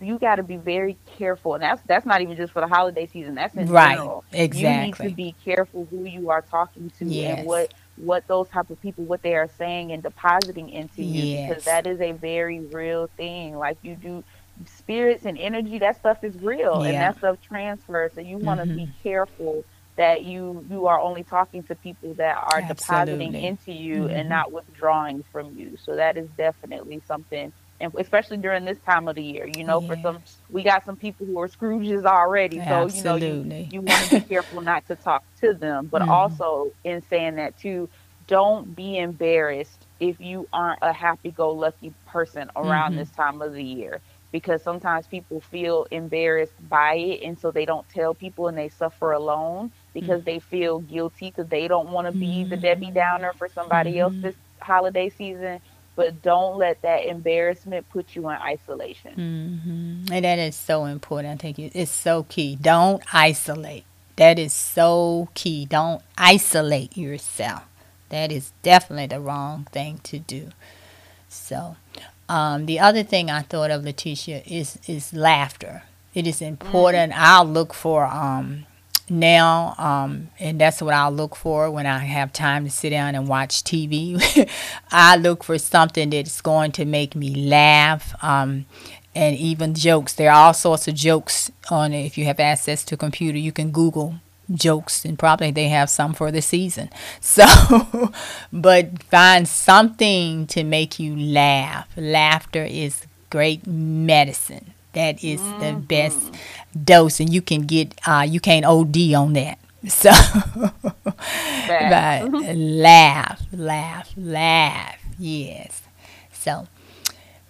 you 0.00 0.18
got 0.18 0.36
to 0.36 0.44
be 0.44 0.56
very 0.58 0.98
careful, 1.18 1.54
and 1.54 1.62
that's 1.62 1.82
that's 1.88 2.06
not 2.06 2.22
even 2.22 2.36
just 2.36 2.52
for 2.52 2.60
the 2.62 2.68
holiday 2.68 3.06
season. 3.06 3.34
That's 3.36 3.56
in 3.56 3.68
Right, 3.68 3.74
general. 3.74 4.24
exactly. 4.32 4.50
You 4.50 4.74
need 4.74 4.98
to 5.00 5.10
be 5.10 5.36
careful 5.44 5.88
who 5.90 6.06
you 6.06 6.30
are 6.30 6.42
talking 6.42 6.90
to 6.98 7.06
Yes. 7.06 7.26
and 7.26 7.44
what 7.44 7.70
what 7.96 8.24
those 8.28 8.48
type 8.48 8.70
of 8.70 8.80
people 8.80 9.06
what 9.06 9.22
they 9.22 9.34
are 9.36 9.48
saying 9.58 9.92
and 9.92 10.02
depositing 10.02 10.70
into 10.70 11.02
you 11.04 11.26
Yes. 11.26 11.32
because 11.32 11.64
that 11.64 11.86
is 11.86 12.00
a 12.00 12.12
very 12.12 12.60
real 12.60 13.10
thing. 13.16 13.56
Like 13.56 13.78
you 13.82 13.96
do 13.96 14.24
spirits 14.66 15.26
and 15.26 15.38
energy, 15.38 15.78
that 15.80 15.96
stuff 15.98 16.18
is 16.24 16.38
real 16.38 16.82
and 16.82 16.94
Yeah. 16.94 17.02
that 17.02 17.16
stuff 17.16 17.38
transfers. 17.42 18.12
So 18.14 18.22
you 18.22 18.38
want 18.38 18.60
to 18.60 18.66
be 18.66 18.88
Mhm. 18.88 18.94
careful 19.02 19.64
that 19.98 20.24
you 20.24 20.66
you 20.70 20.88
are 20.88 21.00
only 21.00 21.24
talking 21.24 21.64
to 21.64 21.76
people 21.76 22.14
that 22.16 22.38
are 22.38 22.62
depositing 22.62 23.36
into 23.36 23.72
you 23.72 24.08
Mhm. 24.08 24.16
and 24.16 24.30
not 24.30 24.52
withdrawing 24.52 25.24
from 25.32 25.52
you. 25.54 25.76
So 25.78 25.96
that 25.96 26.18
is 26.18 26.30
definitely 26.30 27.02
something 27.06 27.52
and 27.80 27.92
especially 27.98 28.38
during 28.38 28.64
this 28.66 28.80
time 28.80 29.08
of 29.08 29.16
the 29.16 29.24
year, 29.24 29.46
you 29.46 29.64
know, 29.64 29.82
for 29.82 29.96
some 29.96 30.20
we 30.50 30.64
got 30.64 30.84
some 30.84 30.96
people 30.96 31.26
who 31.26 31.38
are 31.40 31.48
Scrooges 31.48 32.06
already. 32.06 32.62
So, 32.62 32.88
you 32.88 33.02
know, 33.02 33.16
you, 33.16 33.54
you 33.70 33.82
want 33.82 34.02
to 34.02 34.08
be 34.08 34.20
careful 34.20 34.62
not 34.62 34.86
to 34.88 34.96
talk 34.96 35.24
to 35.42 35.54
them. 35.54 35.88
But 35.92 36.02
Mhm. 36.02 36.08
also 36.08 36.72
in 36.84 37.02
saying 37.02 37.36
that 37.36 37.56
too, 37.58 37.90
don't 38.26 38.74
be 38.74 38.98
embarrassed 38.98 39.86
if 40.00 40.20
you 40.20 40.48
aren't 40.52 40.80
a 40.82 40.92
happy 40.92 41.32
go 41.32 41.52
lucky 41.52 41.94
person 42.06 42.50
around 42.56 42.94
Mhm. 42.94 42.96
this 42.96 43.10
time 43.12 43.42
of 43.42 43.54
the 43.54 43.64
year. 43.64 44.02
Because 44.32 44.62
sometimes 44.64 45.06
people 45.08 45.40
feel 45.40 45.86
embarrassed 45.92 46.56
by 46.60 46.96
it 46.96 47.22
and 47.24 47.38
so 47.38 47.52
they 47.52 47.66
don't 47.66 47.88
tell 47.88 48.14
people 48.14 48.48
and 48.48 48.58
they 48.58 48.68
suffer 48.70 49.12
alone 49.12 49.70
because 50.00 50.22
they 50.24 50.38
feel 50.38 50.80
guilty 50.80 51.30
because 51.30 51.48
they 51.48 51.68
don't 51.68 51.90
want 51.90 52.06
to 52.06 52.12
be 52.12 52.44
the 52.44 52.56
Debbie 52.56 52.90
Downer 52.90 53.32
for 53.32 53.48
somebody 53.48 53.98
else 53.98 54.14
Mhm. 54.14 54.20
this 54.22 54.34
holiday 54.60 55.08
season. 55.08 55.60
But 55.96 56.22
don't 56.22 56.56
let 56.58 56.80
that 56.82 57.06
embarrassment 57.06 57.88
put 57.90 58.14
you 58.14 58.28
in 58.28 58.36
isolation. 58.36 59.14
hmm 59.14 60.12
And 60.12 60.24
that 60.24 60.38
is 60.38 60.54
so 60.54 60.84
important. 60.84 61.34
I 61.34 61.36
think 61.52 61.58
it's 61.74 61.90
so 61.90 62.22
key. 62.24 62.56
Don't 62.60 63.02
isolate. 63.12 63.84
That 64.16 64.38
is 64.38 64.52
so 64.52 65.28
key. 65.34 65.66
Don't 65.66 66.02
isolate 66.16 66.96
yourself. 66.96 67.62
That 68.10 68.30
is 68.30 68.52
definitely 68.62 69.06
the 69.06 69.20
wrong 69.20 69.66
thing 69.72 69.98
to 70.04 70.18
do. 70.20 70.50
So, 71.28 71.76
um, 72.28 72.66
the 72.66 72.78
other 72.78 73.02
thing 73.02 73.30
I 73.30 73.42
thought 73.42 73.70
of, 73.70 73.84
Letitia, 73.84 74.42
is 74.46 74.78
is 74.86 75.12
laughter. 75.12 75.82
It 76.14 76.26
is 76.26 76.40
important. 76.40 77.12
I'll 77.16 77.44
look 77.44 77.74
for 77.74 78.06
um, 78.06 78.66
now, 79.10 79.74
um, 79.78 80.28
and 80.38 80.60
that's 80.60 80.80
what 80.82 80.94
I'll 80.94 81.12
look 81.12 81.36
for 81.36 81.70
when 81.70 81.86
I 81.86 81.98
have 81.98 82.32
time 82.32 82.64
to 82.64 82.70
sit 82.70 82.90
down 82.90 83.14
and 83.14 83.28
watch 83.28 83.64
TV. 83.64 84.48
I 84.90 85.16
look 85.16 85.44
for 85.44 85.58
something 85.58 86.10
that's 86.10 86.40
going 86.40 86.72
to 86.72 86.84
make 86.84 87.14
me 87.14 87.48
laugh. 87.48 88.14
Um, 88.22 88.66
and 89.14 89.36
even 89.36 89.74
jokes. 89.74 90.12
There 90.12 90.30
are 90.30 90.46
all 90.46 90.54
sorts 90.54 90.86
of 90.86 90.94
jokes 90.94 91.50
on 91.70 91.92
it. 91.92 92.04
If 92.04 92.16
you 92.16 92.24
have 92.26 92.38
access 92.38 92.84
to 92.84 92.94
a 92.94 92.98
computer, 92.98 93.36
you 93.36 93.50
can 93.50 93.72
Google 93.72 94.16
jokes, 94.54 95.04
and 95.04 95.18
probably 95.18 95.50
they 95.50 95.68
have 95.68 95.90
some 95.90 96.14
for 96.14 96.30
the 96.30 96.42
season. 96.42 96.90
So, 97.20 98.12
but 98.52 99.02
find 99.04 99.46
something 99.46 100.46
to 100.48 100.64
make 100.64 100.98
you 100.98 101.16
laugh. 101.16 101.88
Laughter 101.96 102.64
is 102.64 103.02
great 103.30 103.66
medicine. 103.66 104.72
That 104.92 105.22
is 105.22 105.40
the 105.60 105.76
best 105.78 106.18
dose, 106.72 107.20
and 107.20 107.32
you 107.32 107.42
can 107.42 107.62
get 107.62 107.94
uh, 108.06 108.26
you 108.28 108.40
can't 108.40 108.64
OD 108.64 109.14
on 109.14 109.32
that. 109.34 109.58
So, 109.88 110.10
but 111.68 112.56
laugh, 112.56 113.42
laugh, 113.52 114.10
laugh. 114.16 114.96
Yes. 115.18 115.82
So, 116.32 116.66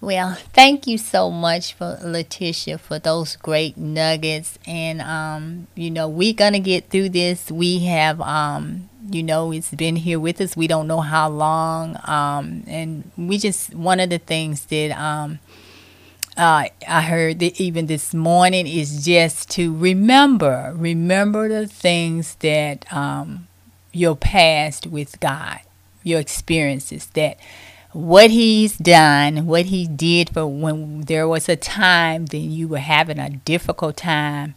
well, 0.00 0.35
thank 0.52 0.87
you 0.87 0.98
so 0.98 1.31
much 1.31 1.74
for 1.74 1.98
Letitia 2.02 2.78
for 2.78 2.98
those 2.98 3.37
great 3.37 3.76
nuggets. 3.76 4.59
And 4.66 5.00
um, 5.00 5.66
you 5.74 5.90
know, 5.90 6.09
we're 6.09 6.35
gonna 6.35 6.61
get 6.61 6.90
through 6.90 7.11
this. 7.11 7.50
We 7.50 7.81
have 7.87 8.20
um, 8.20 8.88
you 9.11 9.22
know, 9.22 9.52
it's 9.52 9.70
been 9.74 9.96
here 9.96 10.20
with 10.20 10.40
us. 10.40 10.57
We 10.57 10.66
don't 10.66 10.87
know 10.87 11.00
how 11.00 11.28
long. 11.28 11.96
Um, 12.04 12.64
and 12.66 13.11
we 13.16 13.38
just 13.38 13.74
one 13.74 14.00
of 14.00 14.11
the 14.11 14.18
things 14.18 14.66
that 14.66 14.90
um 14.92 15.38
uh, 16.38 16.68
I 16.87 17.03
heard 17.03 17.40
that 17.40 17.61
even 17.61 17.87
this 17.87 18.14
morning 18.14 18.68
is 18.68 19.05
just 19.05 19.51
to 19.51 19.74
remember, 19.77 20.72
remember 20.77 21.48
the 21.48 21.66
things 21.66 22.37
that 22.37 22.90
um, 22.92 23.48
your 23.92 24.14
past 24.14 24.87
with 24.87 25.18
God, 25.18 25.59
your 26.05 26.20
experiences, 26.20 27.07
that 27.14 27.40
what 27.90 28.31
He's 28.31 28.79
done, 28.79 29.46
what 29.46 29.66
He 29.66 29.88
did 29.88 30.31
for 30.31 30.46
when 30.46 31.01
there 31.03 31.27
was 31.27 31.48
a 31.48 31.57
time 31.57 32.27
that 32.27 32.38
you 32.38 32.68
were 32.68 32.79
having 32.79 33.18
a 33.18 33.31
difficult 33.31 33.96
time, 33.96 34.55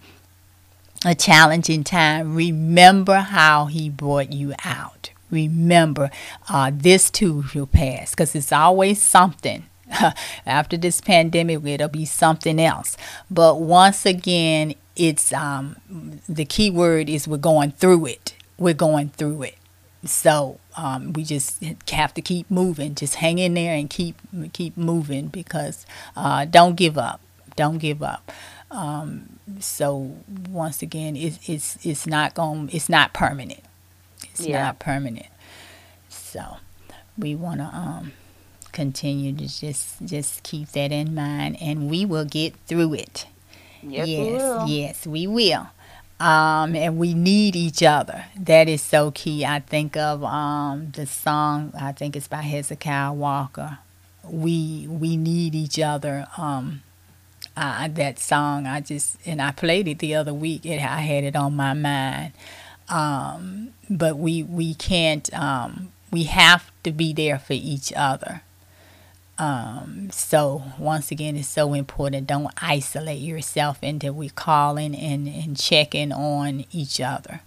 a 1.03 1.15
challenging 1.15 1.83
time. 1.83 2.35
Remember 2.35 3.21
how 3.21 3.65
He 3.65 3.89
brought 3.89 4.31
you 4.31 4.53
out. 4.63 5.09
Remember 5.31 6.11
uh, 6.47 6.69
this 6.71 7.09
too 7.09 7.45
will 7.55 7.65
pass 7.65 8.11
because 8.11 8.35
it's 8.35 8.51
always 8.51 9.01
something 9.01 9.65
after 10.45 10.77
this 10.77 11.01
pandemic 11.01 11.63
it'll 11.65 11.87
be 11.87 12.05
something 12.05 12.59
else 12.59 12.97
but 13.29 13.59
once 13.59 14.05
again 14.05 14.73
it's 14.95 15.31
um 15.33 15.75
the 16.27 16.45
key 16.45 16.69
word 16.71 17.09
is 17.09 17.27
we're 17.27 17.37
going 17.37 17.71
through 17.71 18.05
it 18.05 18.35
we're 18.57 18.73
going 18.73 19.09
through 19.09 19.41
it 19.43 19.55
so 20.03 20.59
um, 20.77 21.13
we 21.13 21.23
just 21.23 21.61
have 21.91 22.13
to 22.13 22.21
keep 22.21 22.49
moving 22.49 22.95
just 22.95 23.15
hang 23.15 23.37
in 23.37 23.53
there 23.53 23.75
and 23.75 23.89
keep 23.89 24.15
keep 24.53 24.75
moving 24.75 25.27
because 25.27 25.85
uh, 26.15 26.43
don't 26.45 26.75
give 26.75 26.97
up 26.97 27.21
don't 27.55 27.77
give 27.77 28.01
up 28.01 28.31
Um, 28.71 29.39
so 29.59 30.15
once 30.49 30.81
again, 30.81 31.15
it's 31.17 31.37
it's 31.49 31.77
it's 31.85 32.07
not 32.07 32.33
going 32.35 32.69
it's 32.71 32.87
not 32.87 33.11
permanent. 33.13 33.59
It's 34.31 34.47
Yeah. 34.47 34.63
not 34.63 34.79
permanent. 34.79 35.27
So 36.07 36.57
we 37.17 37.35
want 37.35 37.59
to 37.59 37.65
um, 37.65 38.13
continue 38.71 39.33
to 39.33 39.47
just 39.47 40.03
just 40.05 40.43
keep 40.43 40.69
that 40.69 40.91
in 40.91 41.13
mind, 41.15 41.57
and 41.61 41.89
we 41.89 42.05
will 42.05 42.25
get 42.25 42.55
through 42.67 42.93
it. 42.95 43.25
Yes, 43.83 44.07
we 44.07 44.13
yes, 44.13 44.41
will. 44.41 44.67
yes, 44.67 45.07
we 45.07 45.27
will. 45.27 45.67
Um, 46.19 46.75
and 46.75 46.99
we 46.99 47.15
need 47.15 47.55
each 47.55 47.81
other. 47.81 48.25
That 48.39 48.69
is 48.69 48.83
so 48.83 49.09
key. 49.09 49.43
I 49.43 49.59
think 49.59 49.97
of 49.97 50.23
um, 50.23 50.91
the 50.91 51.07
song. 51.07 51.73
I 51.79 51.93
think 51.93 52.15
it's 52.15 52.27
by 52.27 52.43
Hezekiah 52.43 53.13
Walker. 53.13 53.79
We 54.23 54.87
we 54.87 55.17
need 55.17 55.55
each 55.55 55.79
other. 55.79 56.27
Um, 56.37 56.83
that 57.55 58.19
song. 58.19 58.67
I 58.67 58.81
just 58.81 59.17
and 59.25 59.41
I 59.41 59.51
played 59.51 59.87
it 59.87 59.99
the 59.99 60.15
other 60.15 60.33
week. 60.33 60.65
It, 60.65 60.81
I 60.81 61.01
had 61.01 61.23
it 61.23 61.35
on 61.35 61.55
my 61.55 61.73
mind. 61.73 62.33
Um, 62.89 63.73
but 63.89 64.17
we 64.17 64.43
we 64.43 64.73
can't. 64.73 65.33
Um, 65.33 65.91
we 66.11 66.23
have 66.23 66.71
to 66.83 66.91
be 66.91 67.13
there 67.13 67.39
for 67.39 67.53
each 67.53 67.93
other. 67.95 68.41
Um, 69.41 70.11
so 70.11 70.61
once 70.77 71.09
again, 71.09 71.35
it's 71.35 71.47
so 71.47 71.73
important. 71.73 72.27
Don't 72.27 72.51
isolate 72.61 73.21
yourself 73.21 73.79
into 73.81 74.13
we 74.13 74.29
calling 74.29 74.95
and, 74.95 75.27
and 75.27 75.57
checking 75.57 76.11
on 76.11 76.65
each 76.71 77.01
other 77.01 77.41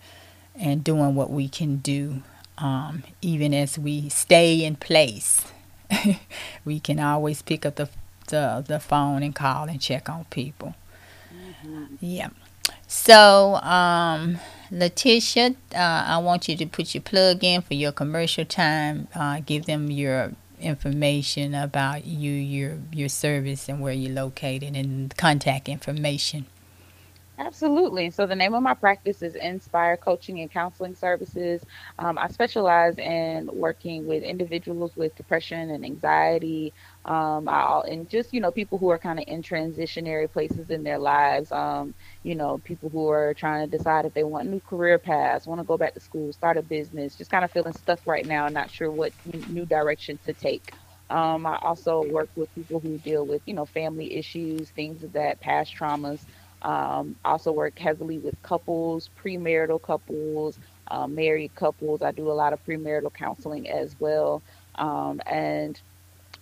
and 0.57 0.83
doing 0.83 1.14
what 1.14 1.30
we 1.30 1.48
can 1.48 1.76
do. 1.76 2.24
Um, 2.59 3.04
even 3.22 3.54
as 3.54 3.78
we 3.78 4.09
stay 4.09 4.64
in 4.64 4.74
place, 4.74 5.46
we 6.64 6.80
can 6.80 6.98
always 6.98 7.42
pick 7.42 7.64
up 7.64 7.76
the, 7.76 7.88
the 8.26 8.64
the 8.66 8.80
phone 8.80 9.22
and 9.22 9.35
call 9.35 9.68
and 9.68 9.80
check 9.80 10.09
on 10.09 10.24
people. 10.26 10.74
Yeah. 12.00 12.30
So, 12.88 13.57
um, 13.57 14.38
Letitia, 14.70 15.54
uh, 15.74 16.04
I 16.07 16.18
want 16.18 16.48
you 16.48 16.57
to 16.57 16.66
put 16.66 16.94
your 16.94 17.02
plug 17.02 17.44
in 17.44 17.62
for 17.62 17.74
your 17.74 17.92
commercial 17.92 18.44
time. 18.44 19.09
Uh, 19.14 19.40
give 19.44 19.66
them 19.66 19.90
your 19.90 20.33
information 20.64 21.55
about 21.55 22.07
you, 22.07 22.33
your 22.33 22.79
your 22.92 23.09
service, 23.09 23.68
and 23.68 23.81
where 23.81 23.92
you're 23.92 24.12
located, 24.12 24.74
and 24.77 25.16
contact 25.16 25.68
information. 25.68 26.46
Absolutely. 27.38 28.11
So 28.11 28.27
the 28.27 28.37
name 28.37 28.55
of 28.55 28.62
my 28.62 28.74
practice 28.74 29.20
is 29.20 29.35
Inspire 29.35 29.96
Coaching 29.96 30.40
and 30.40 30.50
Counseling 30.50 30.94
Services. 30.94 31.62
Um, 31.98 32.16
I 32.16 32.29
specialize 32.29 32.96
in 32.96 33.50
working 33.53 34.07
with 34.07 34.22
individuals 34.22 34.94
with 34.94 35.16
depression 35.16 35.70
and 35.70 35.85
anxiety, 35.85 36.72
um, 37.04 37.48
I, 37.48 37.82
and 37.88 38.08
just 38.08 38.32
you 38.32 38.40
know 38.40 38.50
people 38.50 38.78
who 38.78 38.88
are 38.90 38.98
kind 38.98 39.18
of 39.18 39.24
in 39.28 39.42
transitionary 39.42 40.30
places 40.30 40.70
in 40.70 40.82
their 40.82 40.98
lives. 40.98 41.52
Um, 41.52 41.94
you 42.22 42.34
know, 42.34 42.58
people 42.58 42.90
who 42.90 43.08
are 43.08 43.34
trying 43.34 43.68
to 43.68 43.76
decide 43.76 44.06
if 44.06 44.14
they 44.14 44.24
want 44.24 44.48
new 44.48 44.60
career 44.60 44.98
paths, 44.98 45.46
want 45.46 45.60
to 45.60 45.64
go 45.64 45.76
back 45.78 45.94
to 45.94 46.00
school, 46.00 46.32
start 46.32 46.56
a 46.56 46.62
business, 46.62 47.16
just 47.16 47.30
kind 47.30 47.44
of 47.44 47.52
feeling 47.52 47.72
stuck 47.72 48.00
right 48.06 48.26
now, 48.26 48.48
not 48.48 48.70
sure 48.70 48.90
what 48.92 49.12
new 49.24 49.66
direction 49.66 50.18
to 50.24 50.34
take. 50.34 50.72
Um, 51.10 51.46
I 51.46 51.58
also 51.62 52.02
work 52.02 52.30
with 52.34 52.54
people 52.54 52.80
who 52.80 52.98
deal 52.98 53.26
with, 53.26 53.42
you 53.46 53.54
know, 53.54 53.66
family 53.66 54.14
issues, 54.14 54.70
things 54.70 55.02
of 55.04 55.12
that, 55.12 55.40
past 55.40 55.74
traumas. 55.78 56.24
Um, 56.62 57.16
also 57.24 57.52
work 57.52 57.78
heavily 57.78 58.18
with 58.18 58.40
couples, 58.42 59.10
premarital 59.18 59.82
couples, 59.82 60.58
uh, 60.90 61.06
married 61.06 61.54
couples. 61.54 62.02
I 62.02 62.10
do 62.12 62.30
a 62.30 62.32
lot 62.32 62.54
of 62.54 62.60
premarital 62.64 63.12
counseling 63.12 63.68
as 63.68 63.94
well. 63.98 64.42
Um, 64.76 65.20
and 65.26 65.80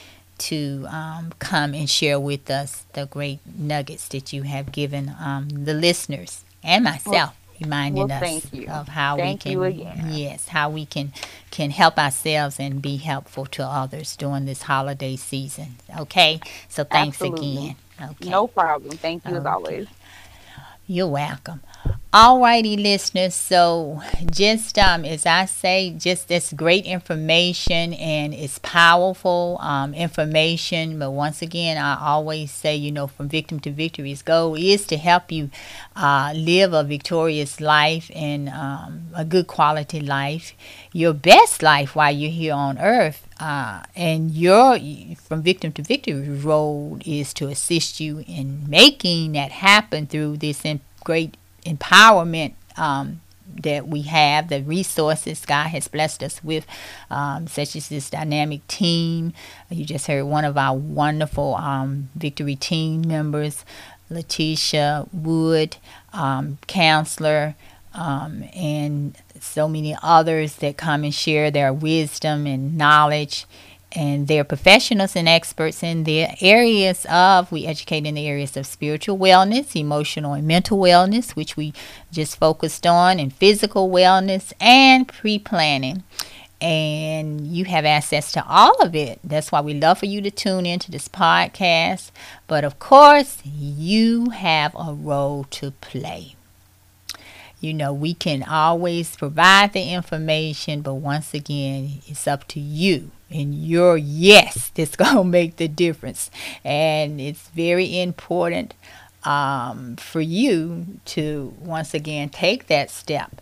to 0.49 0.87
um, 0.89 1.33
come 1.39 1.75
and 1.75 1.89
share 1.89 2.19
with 2.19 2.51
us 2.51 2.85
the 2.95 3.07
great 3.07 3.41
nuggets 3.47 4.09
that 4.09 4.33
you 4.33 4.43
have 4.43 4.73
given 4.73 5.15
um, 5.21 5.49
the 5.49 5.75
listeners 5.75 6.45
and 6.63 6.85
myself, 6.85 7.35
reminding 7.61 8.09
well, 8.09 8.25
us 8.25 8.47
of 8.69 8.89
how 8.89 9.17
Thank 9.17 9.45
we 9.45 9.53
can, 9.53 9.63
again. 9.63 10.09
yes, 10.11 10.49
how 10.49 10.71
we 10.71 10.87
can 10.87 11.13
can 11.51 11.71
help 11.71 11.99
ourselves 11.99 12.59
and 12.59 12.81
be 12.81 12.97
helpful 12.97 13.47
to 13.47 13.63
others 13.65 14.17
during 14.17 14.47
this 14.47 14.63
holiday 14.63 15.17
season. 15.17 15.77
Okay, 15.99 16.41
so 16.69 16.85
thanks 16.85 17.21
Absolutely. 17.21 17.57
again. 17.57 17.77
Okay. 18.01 18.31
No 18.31 18.47
problem. 18.47 18.97
Thank 18.97 19.27
you 19.27 19.37
as 19.37 19.47
always. 19.47 19.87
You're 20.87 21.07
welcome. 21.07 21.61
Alrighty, 22.13 22.77
listeners. 22.77 23.35
So, 23.35 24.03
just 24.31 24.79
um, 24.79 25.05
as 25.05 25.25
I 25.25 25.47
say, 25.47 25.95
just 25.97 26.29
this 26.29 26.53
great 26.53 26.85
information 26.85 27.95
and 27.95 28.35
it's 28.35 28.59
powerful 28.59 29.59
um, 29.63 29.95
information. 29.95 30.99
But 30.99 31.13
once 31.13 31.41
again, 31.41 31.79
I 31.79 31.99
always 31.99 32.51
say, 32.51 32.77
you 32.77 32.93
know, 32.93 33.07
from 33.07 33.29
victim 33.29 33.61
to 33.61 33.71
victory's 33.71 34.23
goal 34.23 34.57
is 34.57 34.87
to 34.89 34.99
help 34.99 35.33
you 35.33 35.51
uh, 35.97 36.33
live 36.37 36.75
a 36.75 36.85
victorious 36.85 37.61
life 37.61 38.11
and 38.15 38.49
um, 38.51 39.05
a 39.15 39.25
good 39.25 39.47
quality 39.47 40.01
life, 40.01 40.53
your 40.93 41.15
best 41.15 41.63
life 41.63 41.97
while 41.97 42.13
you're 42.15 42.31
here 42.31 42.55
on 42.55 42.79
earth. 42.79 43.27
Uh, 43.43 43.83
and 43.97 44.31
your 44.31 44.79
from 45.17 45.43
victim 45.43 45.73
to 45.73 45.83
victory 45.83 46.29
role 46.29 46.97
is 47.05 47.35
to 47.35 47.49
assist 47.49 47.99
you 47.99 48.23
in 48.29 48.71
making 48.71 49.33
that 49.33 49.51
happen 49.51 50.07
through 50.07 50.37
this 50.37 50.65
in, 50.65 50.79
great 51.03 51.37
empowerment 51.67 52.53
um, 52.77 53.21
that 53.61 53.89
we 53.89 54.03
have, 54.03 54.49
the 54.49 54.63
resources 54.63 55.45
God 55.45 55.67
has 55.71 55.89
blessed 55.89 56.23
us 56.23 56.45
with, 56.45 56.65
um, 57.11 57.49
such 57.49 57.75
as 57.75 57.89
this 57.89 58.11
dynamic 58.11 58.65
team. 58.69 59.33
You 59.71 59.85
just 59.85 60.07
heard 60.07 60.23
one 60.23 60.45
of 60.45 60.57
our 60.57 60.77
wonderful 60.77 61.57
um, 61.57 62.11
victory 62.15 62.55
team 62.55 63.03
members, 63.03 63.65
Letitia 64.09 65.09
Wood, 65.13 65.79
um, 66.13 66.59
counselor, 66.69 67.57
um, 67.95 68.45
and 68.55 69.17
so 69.41 69.69
many 69.69 69.97
others 70.03 70.57
that 70.57 70.77
come 70.77 71.05
and 71.05 71.15
share 71.15 71.51
their 71.51 71.73
wisdom 71.73 72.47
and 72.47 72.77
knowledge. 72.77 73.47
And 73.95 74.27
they're 74.27 74.45
professionals 74.45 75.15
and 75.17 75.29
experts 75.29 75.83
in 75.83 76.05
the 76.05 76.27
areas 76.41 77.05
of, 77.11 77.53
we 77.53 77.67
educate 77.67 78.07
in 78.07 78.15
the 78.15 78.27
areas 78.27 78.57
of 78.57 78.67
spiritual 78.67 79.19
wellness, 79.19 79.77
emotional 79.77 80.33
and 80.33 80.47
mental 80.47 80.79
wellness, 80.79 81.33
which 81.33 81.59
we 81.59 81.75
just 82.11 82.39
focused 82.39 82.87
on, 82.87 83.21
and 83.21 83.35
physical 83.35 83.91
wellness 83.91 84.55
and 84.61 85.07
pre 85.07 85.39
planning. 85.39 86.05
And 86.59 87.47
you 87.47 87.67
have 87.67 87.85
access 87.85 88.33
to 88.33 88.47
all 88.47 88.81
of 88.81 88.95
it. 88.95 89.19
That's 89.23 89.53
why 89.53 89.61
we 89.61 89.75
love 89.75 89.99
for 89.99 90.07
you 90.07 90.23
to 90.23 90.31
tune 90.31 90.65
into 90.65 90.91
this 90.91 91.09
podcast. 91.09 92.13
But 92.47 92.65
of 92.65 92.79
course, 92.79 93.43
you 93.45 94.31
have 94.31 94.75
a 94.75 94.95
role 94.95 95.45
to 95.51 95.73
play. 95.73 96.37
You 97.63 97.73
know, 97.75 97.95
we 97.95 98.15
can 98.15 98.43
always 98.43 99.17
provide 99.17 99.73
the 99.73 99.93
information, 99.93 100.83
but 100.83 100.95
once 100.97 101.33
again, 101.35 102.03
it's 102.07 102.29
up 102.29 102.47
to 102.49 102.61
you 102.61 103.13
and 103.31 103.55
your 103.55 103.97
yes 103.97 104.71
that's 104.75 104.97
going 105.03 105.17
to 105.17 105.25
make 105.25 105.57
the 105.57 105.69
difference. 105.69 106.31
And 106.65 107.21
it's 107.21 107.49
very 107.51 108.01
important 108.01 108.75
um, 109.25 109.97
for 109.97 110.21
you 110.21 110.87
to, 111.07 111.55
once 111.61 111.95
again, 111.95 112.29
take 112.31 112.67
that 112.67 112.91
step 112.91 113.41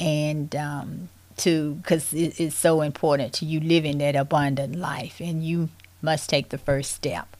and 0.00 0.54
um, 0.56 1.08
to, 1.38 1.74
because 1.76 2.14
it, 2.14 2.40
it's 2.40 2.56
so 2.56 2.80
important 2.82 3.32
to 3.34 3.44
you 3.44 3.60
living 3.60 3.98
that 3.98 4.16
abundant 4.16 4.76
life, 4.76 5.20
and 5.20 5.44
you 5.44 5.68
must 6.02 6.30
take 6.30 6.50
the 6.50 6.58
first 6.58 6.92
step. 6.92 7.35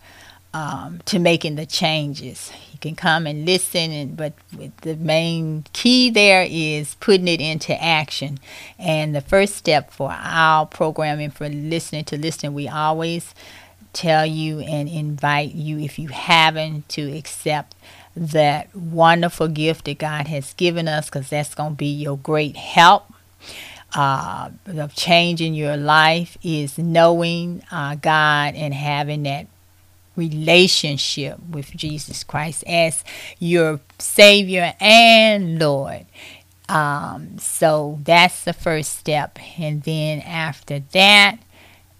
Um, 0.56 1.02
to 1.04 1.18
making 1.18 1.56
the 1.56 1.66
changes. 1.66 2.50
You 2.72 2.78
can 2.78 2.94
come 2.94 3.26
and 3.26 3.44
listen, 3.44 3.90
and 3.90 4.16
but 4.16 4.32
the 4.80 4.96
main 4.96 5.66
key 5.74 6.08
there 6.08 6.46
is 6.48 6.94
putting 6.94 7.28
it 7.28 7.42
into 7.42 7.74
action. 7.82 8.38
And 8.78 9.14
the 9.14 9.20
first 9.20 9.56
step 9.56 9.90
for 9.90 10.10
our 10.18 10.64
programming 10.64 11.30
for 11.30 11.46
listening 11.50 12.06
to 12.06 12.16
listen, 12.16 12.54
we 12.54 12.68
always 12.68 13.34
tell 13.92 14.24
you 14.24 14.60
and 14.60 14.88
invite 14.88 15.54
you 15.54 15.78
if 15.78 15.98
you 15.98 16.08
haven't 16.08 16.88
to 16.90 17.14
accept 17.14 17.74
that 18.16 18.74
wonderful 18.74 19.48
gift 19.48 19.84
that 19.84 19.98
God 19.98 20.26
has 20.26 20.54
given 20.54 20.88
us 20.88 21.10
because 21.10 21.28
that's 21.28 21.54
going 21.54 21.72
to 21.72 21.76
be 21.76 21.92
your 21.92 22.16
great 22.16 22.56
help 22.56 23.12
uh, 23.94 24.50
of 24.66 24.94
changing 24.94 25.52
your 25.52 25.76
life 25.76 26.38
is 26.42 26.78
knowing 26.78 27.62
uh, 27.70 27.94
God 27.96 28.54
and 28.54 28.72
having 28.72 29.24
that 29.24 29.48
relationship 30.16 31.38
with 31.48 31.70
Jesus 31.76 32.24
Christ 32.24 32.64
as 32.66 33.04
your 33.38 33.80
Savior 33.98 34.74
and 34.80 35.58
Lord. 35.58 36.06
Um, 36.68 37.38
so 37.38 38.00
that's 38.02 38.42
the 38.44 38.52
first 38.52 38.98
step, 38.98 39.38
and 39.58 39.82
then 39.84 40.20
after 40.20 40.80
that, 40.92 41.38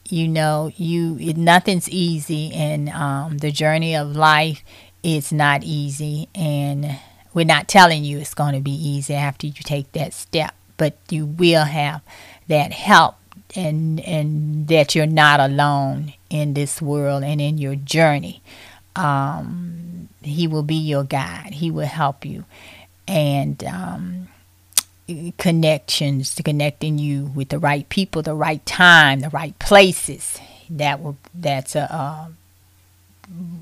you 0.09 0.27
know, 0.27 0.73
you 0.77 1.17
it, 1.21 1.37
nothing's 1.37 1.89
easy, 1.89 2.53
and 2.53 2.89
um, 2.89 3.39
the 3.39 3.53
journey 3.53 3.95
of 3.95 4.17
life 4.17 4.64
is 5.05 5.33
not 5.33 5.62
easy, 5.62 6.29
and 6.35 6.99
we're 7.33 7.45
not 7.45 7.69
telling 7.69 8.03
you 8.03 8.19
it's 8.19 8.35
going 8.35 8.55
to 8.55 8.61
be 8.61 8.73
easy 8.73 9.14
after 9.14 9.47
you 9.47 9.53
take 9.53 9.93
that 9.93 10.12
step, 10.12 10.55
but 10.77 10.97
you 11.11 11.27
will 11.27 11.64
have 11.64 12.03
that 12.49 12.73
help 12.73 13.14
and 13.55 14.01
and 14.01 14.69
that 14.69 14.95
you're 14.95 15.07
not 15.07 15.41
alone 15.41 16.15
in 16.31 16.55
this 16.55 16.83
world 16.83 17.23
and 17.23 17.41
in 17.41 17.59
your 17.59 17.77
journey. 17.77 18.43
Um, 18.95 20.09
he 20.23 20.47
will 20.47 20.63
be 20.63 20.75
your 20.75 21.05
guide. 21.05 21.55
He 21.55 21.71
will 21.71 21.87
help 21.87 22.25
you, 22.25 22.45
and 23.07 23.63
um, 23.65 24.29
connections 25.39 26.35
to 26.35 26.43
connecting 26.43 26.99
you 26.99 27.27
with 27.27 27.51
the 27.51 27.59
right 27.59 27.89
people, 27.89 28.23
the 28.23 28.35
right 28.35 28.65
time, 28.67 29.21
the 29.21 29.31
right 29.31 29.59
places. 29.59 30.41
That 30.69 31.03
will 31.03 31.17
that's 31.35 31.77
a. 31.77 31.95
Uh, 31.95 32.27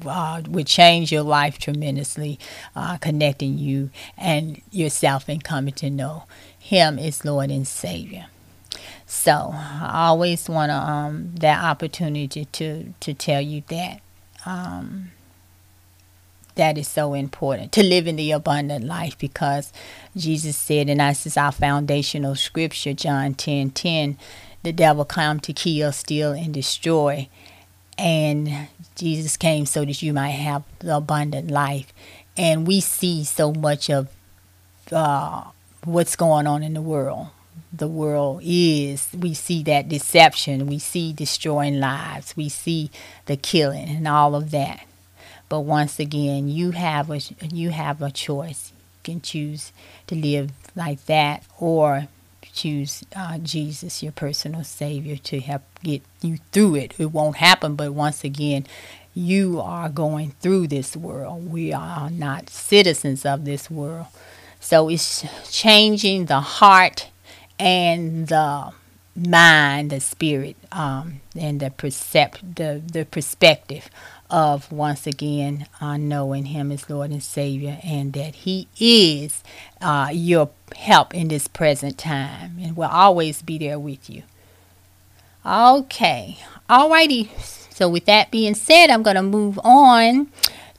uh, 0.04 0.42
would 0.46 0.66
change 0.66 1.10
your 1.10 1.22
life 1.22 1.58
tremendously, 1.58 2.38
uh, 2.76 2.98
connecting 2.98 3.56
you 3.56 3.88
and 4.16 4.60
yourself 4.70 5.26
and 5.26 5.42
coming 5.42 5.72
to 5.72 5.88
know 5.88 6.24
Him 6.58 6.98
as 6.98 7.24
Lord 7.24 7.50
and 7.50 7.66
Savior. 7.66 8.26
So 9.14 9.52
I 9.54 10.08
always 10.08 10.48
want 10.48 10.70
to 10.70 10.76
um, 10.76 11.30
that 11.36 11.62
opportunity 11.62 12.44
to 12.46 12.92
to 12.98 13.14
tell 13.14 13.40
you 13.40 13.62
that 13.68 14.00
um, 14.44 15.12
that 16.56 16.76
is 16.76 16.88
so 16.88 17.14
important 17.14 17.70
to 17.72 17.82
live 17.82 18.08
in 18.08 18.16
the 18.16 18.32
abundant 18.32 18.84
life 18.84 19.16
because 19.16 19.72
Jesus 20.16 20.56
said, 20.56 20.90
and 20.90 21.00
this 21.00 21.26
is 21.26 21.36
our 21.36 21.52
foundational 21.52 22.34
scripture, 22.34 22.92
John 22.92 23.34
10 23.34 23.70
10, 23.70 24.18
the 24.64 24.72
devil 24.72 25.04
come 25.04 25.38
to 25.40 25.52
kill, 25.52 25.92
steal, 25.92 26.32
and 26.32 26.52
destroy. 26.52 27.28
And 27.96 28.68
Jesus 28.96 29.36
came 29.36 29.64
so 29.64 29.84
that 29.84 30.02
you 30.02 30.12
might 30.12 30.30
have 30.30 30.64
the 30.80 30.96
abundant 30.96 31.52
life. 31.52 31.92
And 32.36 32.66
we 32.66 32.80
see 32.80 33.22
so 33.22 33.52
much 33.52 33.88
of 33.88 34.08
uh, 34.90 35.44
what's 35.84 36.16
going 36.16 36.48
on 36.48 36.64
in 36.64 36.74
the 36.74 36.82
world 36.82 37.28
the 37.72 37.88
world 37.88 38.40
is. 38.44 39.08
We 39.16 39.34
see 39.34 39.62
that 39.64 39.88
deception, 39.88 40.66
we 40.66 40.78
see 40.78 41.12
destroying 41.12 41.80
lives, 41.80 42.36
we 42.36 42.48
see 42.48 42.90
the 43.26 43.36
killing 43.36 43.88
and 43.88 44.06
all 44.08 44.34
of 44.34 44.50
that. 44.52 44.86
But 45.48 45.60
once 45.60 45.98
again, 45.98 46.48
you 46.48 46.72
have 46.72 47.10
a 47.10 47.20
you 47.52 47.70
have 47.70 48.02
a 48.02 48.10
choice. 48.10 48.72
You 48.74 49.12
can 49.14 49.20
choose 49.20 49.72
to 50.06 50.14
live 50.14 50.52
like 50.74 51.04
that 51.06 51.44
or 51.58 52.08
choose 52.52 53.04
uh, 53.14 53.38
Jesus, 53.38 54.02
your 54.02 54.12
personal 54.12 54.64
Savior, 54.64 55.16
to 55.16 55.40
help 55.40 55.62
get 55.82 56.02
you 56.22 56.38
through 56.52 56.76
it. 56.76 56.94
It 56.98 57.06
won't 57.06 57.36
happen, 57.36 57.74
but 57.74 57.92
once 57.92 58.24
again, 58.24 58.66
you 59.12 59.60
are 59.60 59.88
going 59.88 60.32
through 60.40 60.68
this 60.68 60.96
world. 60.96 61.50
We 61.52 61.72
are 61.72 62.10
not 62.10 62.50
citizens 62.50 63.24
of 63.26 63.44
this 63.44 63.70
world. 63.70 64.06
So 64.60 64.88
it's 64.88 65.24
changing 65.50 66.26
the 66.26 66.40
heart 66.40 67.10
and 67.64 68.28
the 68.28 68.72
mind, 69.16 69.88
the 69.88 69.98
spirit, 69.98 70.54
um, 70.70 71.20
and 71.34 71.60
the 71.60 71.70
percept 71.70 72.56
the, 72.56 72.82
the 72.84 73.06
perspective 73.06 73.88
of 74.28 74.70
once 74.70 75.06
again 75.06 75.66
uh, 75.80 75.96
knowing 75.96 76.46
Him 76.46 76.70
as 76.70 76.90
Lord 76.90 77.10
and 77.10 77.22
Savior, 77.22 77.78
and 77.82 78.12
that 78.12 78.34
He 78.34 78.68
is 78.78 79.42
uh, 79.80 80.10
your 80.12 80.50
help 80.76 81.14
in 81.14 81.28
this 81.28 81.48
present 81.48 81.96
time, 81.96 82.58
and 82.60 82.76
will 82.76 82.90
always 82.90 83.40
be 83.40 83.56
there 83.56 83.78
with 83.78 84.10
you. 84.10 84.24
Okay, 85.46 86.38
alrighty. 86.68 87.28
So 87.72 87.88
with 87.88 88.04
that 88.04 88.30
being 88.30 88.54
said, 88.54 88.90
I'm 88.90 89.02
going 89.02 89.16
to 89.16 89.22
move 89.22 89.58
on 89.64 90.28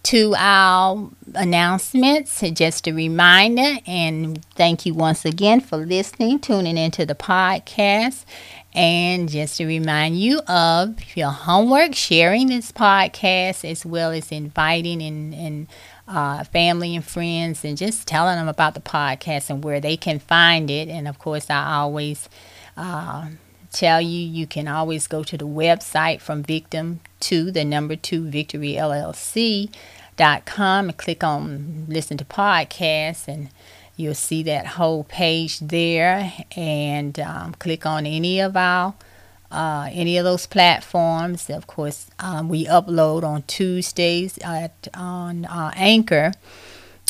to 0.06 0.36
our 0.38 1.10
announcements. 1.34 2.42
Just 2.52 2.88
a 2.88 2.94
reminder, 2.94 3.80
and 3.88 4.46
thank 4.54 4.86
you 4.86 4.94
once 4.94 5.26
again 5.26 5.62
for 5.62 5.78
listening, 5.78 6.40
tuning 6.40 6.78
into 6.78 7.06
the 7.06 7.16
podcast. 7.16 8.24
And 8.74 9.30
just 9.30 9.58
to 9.58 9.66
remind 9.66 10.20
you 10.20 10.42
of 10.48 10.96
your 11.16 11.32
homework, 11.32 11.96
sharing 11.96 12.48
this 12.48 12.72
podcast, 12.72 13.70
as 13.70 13.86
well 13.86 14.12
as 14.12 14.32
inviting 14.32 15.02
and, 15.02 15.34
and 15.34 15.68
uh, 16.08 16.44
family 16.44 16.96
and 16.96 17.04
friends, 17.04 17.66
and 17.66 17.78
just 17.78 18.08
telling 18.08 18.36
them 18.36 18.48
about 18.48 18.76
the 18.76 18.82
podcast 18.82 19.50
and 19.50 19.64
where 19.64 19.80
they 19.80 19.98
can 19.98 20.20
find 20.20 20.70
it. 20.70 20.88
And 20.88 21.08
of 21.08 21.18
course, 21.18 21.50
I 21.50 21.78
always 21.78 22.30
uh, 22.78 23.30
tell 23.76 24.02
you 24.02 24.20
you 24.20 24.48
can 24.48 24.68
always 24.68 25.06
go 25.06 25.24
to 25.24 25.38
the 25.38 25.48
website 25.48 26.22
from 26.22 26.42
victim 26.42 27.02
to 27.20 27.52
the 27.52 27.66
number 27.66 27.96
two 27.96 28.28
victory 28.30 28.74
LLC 28.74 29.70
dot 30.16 30.46
com 30.46 30.88
and 30.88 30.98
click 30.98 31.24
on 31.24 31.86
listen 31.90 32.18
to 32.18 32.26
podcasts 32.26 33.28
and 33.28 33.50
you'll 33.98 34.14
see 34.14 34.44
that 34.44 34.66
whole 34.66 35.04
page 35.04 35.60
there. 35.60 36.34
And 36.56 37.20
um, 37.20 37.54
click 37.54 37.86
on 37.86 38.06
any 38.06 38.40
of 38.40 38.56
our 38.56 38.96
uh, 39.52 39.90
any 39.92 40.18
of 40.18 40.24
those 40.24 40.48
platforms. 40.48 41.50
Of 41.50 41.68
course 41.68 42.10
um, 42.20 42.48
we 42.48 42.66
upload 42.66 43.24
on 43.24 43.44
tuesdays 43.44 44.38
at 44.40 44.88
on 44.94 45.46
uh, 45.46 45.72
anchor. 45.76 46.32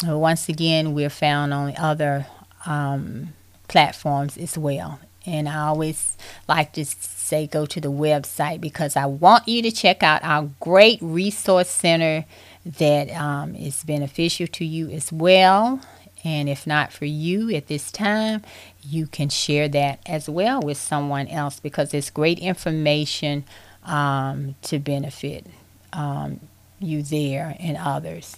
Once 0.03 0.49
again 0.49 0.93
we're 0.93 1.09
found 1.09 1.53
on 1.53 1.73
other 1.77 2.25
um, 2.65 3.33
platforms 3.67 4.35
as 4.37 4.57
well 4.57 4.99
and 5.25 5.49
i 5.49 5.57
always 5.57 6.17
like 6.47 6.73
to 6.73 6.85
say 6.85 7.47
go 7.47 7.65
to 7.65 7.81
the 7.81 7.91
website 7.91 8.61
because 8.61 8.95
i 8.95 9.05
want 9.05 9.47
you 9.47 9.61
to 9.61 9.71
check 9.71 10.03
out 10.03 10.23
our 10.23 10.49
great 10.59 10.99
resource 11.01 11.69
center 11.69 12.25
that 12.65 13.09
um, 13.11 13.55
is 13.55 13.83
beneficial 13.83 14.47
to 14.47 14.65
you 14.65 14.89
as 14.89 15.11
well. 15.11 15.79
And 16.23 16.49
if 16.49 16.65
not 16.65 16.91
for 16.91 17.05
you 17.05 17.51
at 17.53 17.67
this 17.67 17.91
time, 17.91 18.41
you 18.81 19.05
can 19.05 19.29
share 19.29 19.67
that 19.69 19.99
as 20.07 20.27
well 20.27 20.59
with 20.61 20.77
someone 20.77 21.27
else 21.27 21.59
because 21.59 21.93
it's 21.93 22.09
great 22.09 22.39
information 22.39 23.43
um, 23.83 24.55
to 24.63 24.79
benefit 24.79 25.45
um, 25.93 26.39
you 26.79 27.03
there 27.03 27.55
and 27.59 27.77
others. 27.77 28.37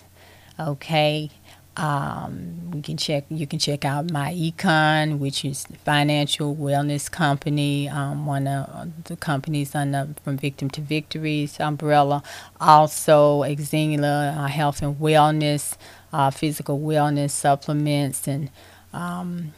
Okay. 0.59 1.29
Um, 1.78 2.71
we 2.71 2.82
can 2.82 2.97
check. 2.97 3.25
You 3.30 3.45
can 3.45 3.59
check 3.59 3.86
out 3.86 4.11
my 4.11 4.34
econ, 4.34 5.19
which 5.19 5.45
is 5.45 5.65
financial 5.86 6.55
wellness 6.55 7.09
company, 7.09 7.88
um, 7.88 8.25
one 8.25 8.47
of 8.47 9.03
the 9.03 9.15
companies 9.15 9.75
under 9.75 10.09
from 10.23 10.38
Victim 10.38 10.69
to 10.71 10.82
Victories 10.82 11.59
umbrella. 11.59 12.23
Also, 12.59 13.43
Exingula 13.43 14.36
uh, 14.36 14.47
Health 14.47 14.82
and 14.82 14.95
Wellness, 14.95 15.78
uh, 16.11 16.32
physical 16.32 16.80
wellness 16.80 17.30
supplements, 17.30 18.28
and 18.28 18.49
um, 18.91 19.53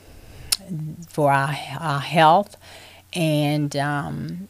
for 1.08 1.32
our, 1.32 1.56
our 1.80 2.02
health, 2.02 2.58
and 3.14 3.76
um, 3.78 4.50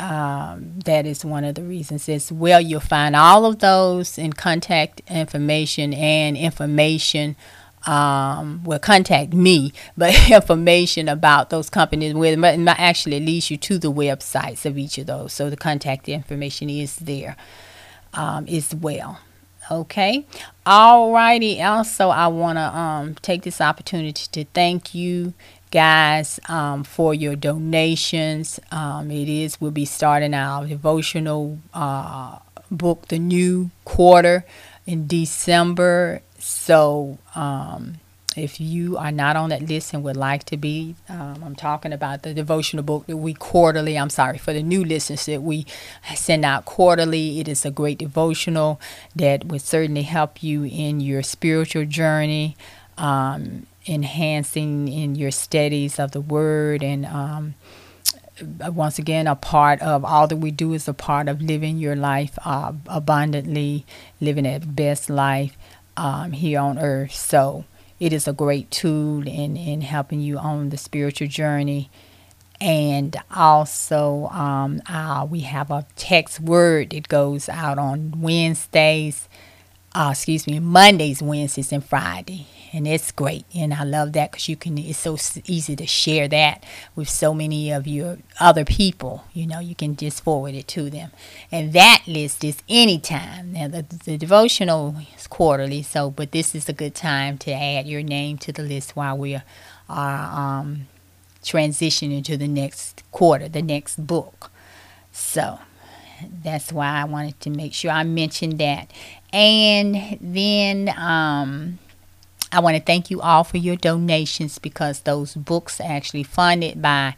um, 0.00 0.78
that 0.86 1.04
is 1.04 1.24
one 1.24 1.44
of 1.44 1.54
the 1.56 1.62
reasons 1.62 2.08
as 2.08 2.32
well. 2.32 2.60
You'll 2.60 2.80
find 2.80 3.14
all 3.14 3.44
of 3.44 3.58
those 3.58 4.16
in 4.16 4.32
contact 4.32 5.02
information 5.08 5.92
and 5.92 6.36
information. 6.36 7.36
Um, 7.86 8.62
contact 8.82 9.32
me, 9.32 9.72
but 9.96 10.14
information 10.30 11.08
about 11.08 11.50
those 11.50 11.70
companies 11.70 12.14
will 12.14 12.44
actually 12.68 13.20
leads 13.20 13.50
you 13.50 13.56
to 13.58 13.78
the 13.78 13.92
websites 13.92 14.66
of 14.66 14.76
each 14.76 14.98
of 14.98 15.06
those. 15.06 15.32
So 15.32 15.48
the 15.48 15.56
contact 15.56 16.08
information 16.08 16.68
is 16.68 16.96
there 16.96 17.36
um, 18.12 18.46
as 18.48 18.74
well. 18.74 19.18
Okay. 19.70 20.26
Alrighty. 20.66 21.62
Also, 21.64 22.08
I 22.08 22.26
want 22.26 22.58
to 22.58 22.76
um, 22.76 23.14
take 23.22 23.42
this 23.42 23.60
opportunity 23.60 24.26
to 24.32 24.44
thank 24.52 24.94
you 24.94 25.32
guys 25.70 26.40
um, 26.48 26.84
for 26.84 27.14
your 27.14 27.36
donations. 27.36 28.60
Um, 28.70 29.10
it 29.10 29.28
is 29.28 29.60
we'll 29.60 29.70
be 29.70 29.84
starting 29.84 30.34
our 30.34 30.66
devotional 30.66 31.58
uh, 31.72 32.38
book 32.70 33.08
the 33.08 33.18
new 33.18 33.70
quarter 33.84 34.44
in 34.86 35.06
December. 35.06 36.22
So 36.38 37.18
um, 37.34 37.96
if 38.36 38.60
you 38.60 38.96
are 38.96 39.10
not 39.12 39.36
on 39.36 39.50
that 39.50 39.62
list 39.62 39.92
and 39.92 40.02
would 40.04 40.16
like 40.16 40.44
to 40.44 40.56
be, 40.56 40.94
um, 41.08 41.42
I'm 41.44 41.56
talking 41.56 41.92
about 41.92 42.22
the 42.22 42.32
devotional 42.32 42.84
book 42.84 43.06
that 43.06 43.16
we 43.16 43.34
quarterly, 43.34 43.98
I'm 43.98 44.10
sorry, 44.10 44.38
for 44.38 44.52
the 44.52 44.62
new 44.62 44.84
listeners 44.84 45.26
that 45.26 45.42
we 45.42 45.66
send 46.14 46.44
out 46.44 46.64
quarterly. 46.64 47.40
It 47.40 47.48
is 47.48 47.64
a 47.64 47.70
great 47.70 47.98
devotional 47.98 48.80
that 49.16 49.44
would 49.46 49.62
certainly 49.62 50.02
help 50.02 50.42
you 50.42 50.64
in 50.64 51.00
your 51.00 51.22
spiritual 51.22 51.84
journey, 51.86 52.56
um, 52.96 53.66
enhancing 53.86 54.88
in 54.88 55.14
your 55.14 55.30
studies 55.30 55.98
of 55.98 56.12
the 56.12 56.20
Word 56.20 56.82
and 56.82 57.06
um, 57.06 57.54
once 58.42 58.98
again, 58.98 59.26
a 59.26 59.34
part 59.34 59.80
of 59.82 60.04
all 60.04 60.26
that 60.26 60.36
we 60.36 60.50
do 60.50 60.72
is 60.72 60.88
a 60.88 60.94
part 60.94 61.28
of 61.28 61.42
living 61.42 61.78
your 61.78 61.96
life 61.96 62.38
uh, 62.44 62.72
abundantly, 62.86 63.84
living 64.20 64.46
a 64.46 64.58
best 64.58 65.10
life 65.10 65.56
um, 65.96 66.32
here 66.32 66.60
on 66.60 66.78
earth. 66.78 67.14
So 67.14 67.64
it 67.98 68.12
is 68.12 68.26
a 68.26 68.32
great 68.32 68.70
tool 68.70 69.26
in, 69.26 69.56
in 69.56 69.82
helping 69.82 70.20
you 70.20 70.38
on 70.38 70.70
the 70.70 70.78
spiritual 70.78 71.28
journey. 71.28 71.90
And 72.60 73.16
also, 73.34 74.26
um, 74.28 74.82
uh, 74.86 75.26
we 75.28 75.40
have 75.40 75.70
a 75.70 75.86
text 75.96 76.40
word 76.40 76.90
that 76.90 77.08
goes 77.08 77.48
out 77.48 77.78
on 77.78 78.20
Wednesdays, 78.20 79.28
uh, 79.94 80.10
excuse 80.12 80.46
me, 80.46 80.60
Mondays, 80.60 81.22
Wednesdays, 81.22 81.72
and 81.72 81.84
Friday 81.84 82.46
and 82.72 82.86
it's 82.86 83.10
great 83.12 83.44
and 83.54 83.74
i 83.74 83.82
love 83.84 84.12
that 84.12 84.30
because 84.30 84.48
you 84.48 84.56
can 84.56 84.78
it's 84.78 84.98
so 84.98 85.16
easy 85.46 85.74
to 85.76 85.86
share 85.86 86.28
that 86.28 86.64
with 86.94 87.08
so 87.08 87.34
many 87.34 87.70
of 87.70 87.86
your 87.86 88.18
other 88.38 88.64
people 88.64 89.24
you 89.32 89.46
know 89.46 89.58
you 89.58 89.74
can 89.74 89.96
just 89.96 90.22
forward 90.22 90.54
it 90.54 90.68
to 90.68 90.90
them. 90.90 91.10
And 91.52 91.72
that 91.72 92.02
list 92.06 92.44
is 92.44 92.62
anytime. 92.68 93.52
Now 93.52 93.68
the, 93.68 93.82
the 94.04 94.16
devotional 94.16 94.96
is 95.16 95.26
quarterly 95.26 95.82
so 95.82 96.10
but 96.10 96.32
this 96.32 96.54
is 96.54 96.68
a 96.68 96.72
good 96.72 96.94
time 96.94 97.38
to 97.38 97.52
add 97.52 97.86
your 97.86 98.02
name 98.02 98.38
to 98.38 98.52
the 98.52 98.62
list 98.62 98.96
while 98.96 99.16
we 99.16 99.40
are 99.88 100.60
um, 100.60 100.88
transitioning 101.42 102.24
to 102.24 102.36
the 102.36 102.48
next 102.48 103.02
quarter 103.10 103.48
the 103.48 103.62
next 103.62 104.06
book. 104.06 104.50
So 105.12 105.58
that's 106.44 106.72
why 106.72 107.00
I 107.00 107.04
wanted 107.04 107.40
to 107.40 107.50
make 107.50 107.72
sure 107.74 107.90
I 107.90 108.04
mentioned 108.04 108.58
that. 108.58 108.90
And 109.32 110.18
then 110.20 110.88
um, 110.96 111.78
I 112.52 112.60
want 112.60 112.76
to 112.76 112.82
thank 112.82 113.10
you 113.10 113.20
all 113.20 113.44
for 113.44 113.58
your 113.58 113.76
donations 113.76 114.58
because 114.58 115.00
those 115.00 115.34
books 115.34 115.80
are 115.80 115.90
actually 115.90 116.24
funded 116.24 116.82
by 116.82 117.14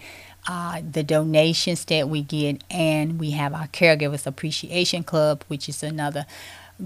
uh, 0.46 0.82
the 0.90 1.02
donations 1.02 1.84
that 1.86 2.08
we 2.08 2.22
get, 2.22 2.62
and 2.70 3.18
we 3.18 3.30
have 3.30 3.54
our 3.54 3.68
Caregivers 3.68 4.26
Appreciation 4.26 5.04
Club, 5.04 5.44
which 5.48 5.68
is 5.68 5.82
another 5.82 6.26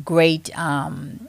great 0.05 0.57
um, 0.57 1.27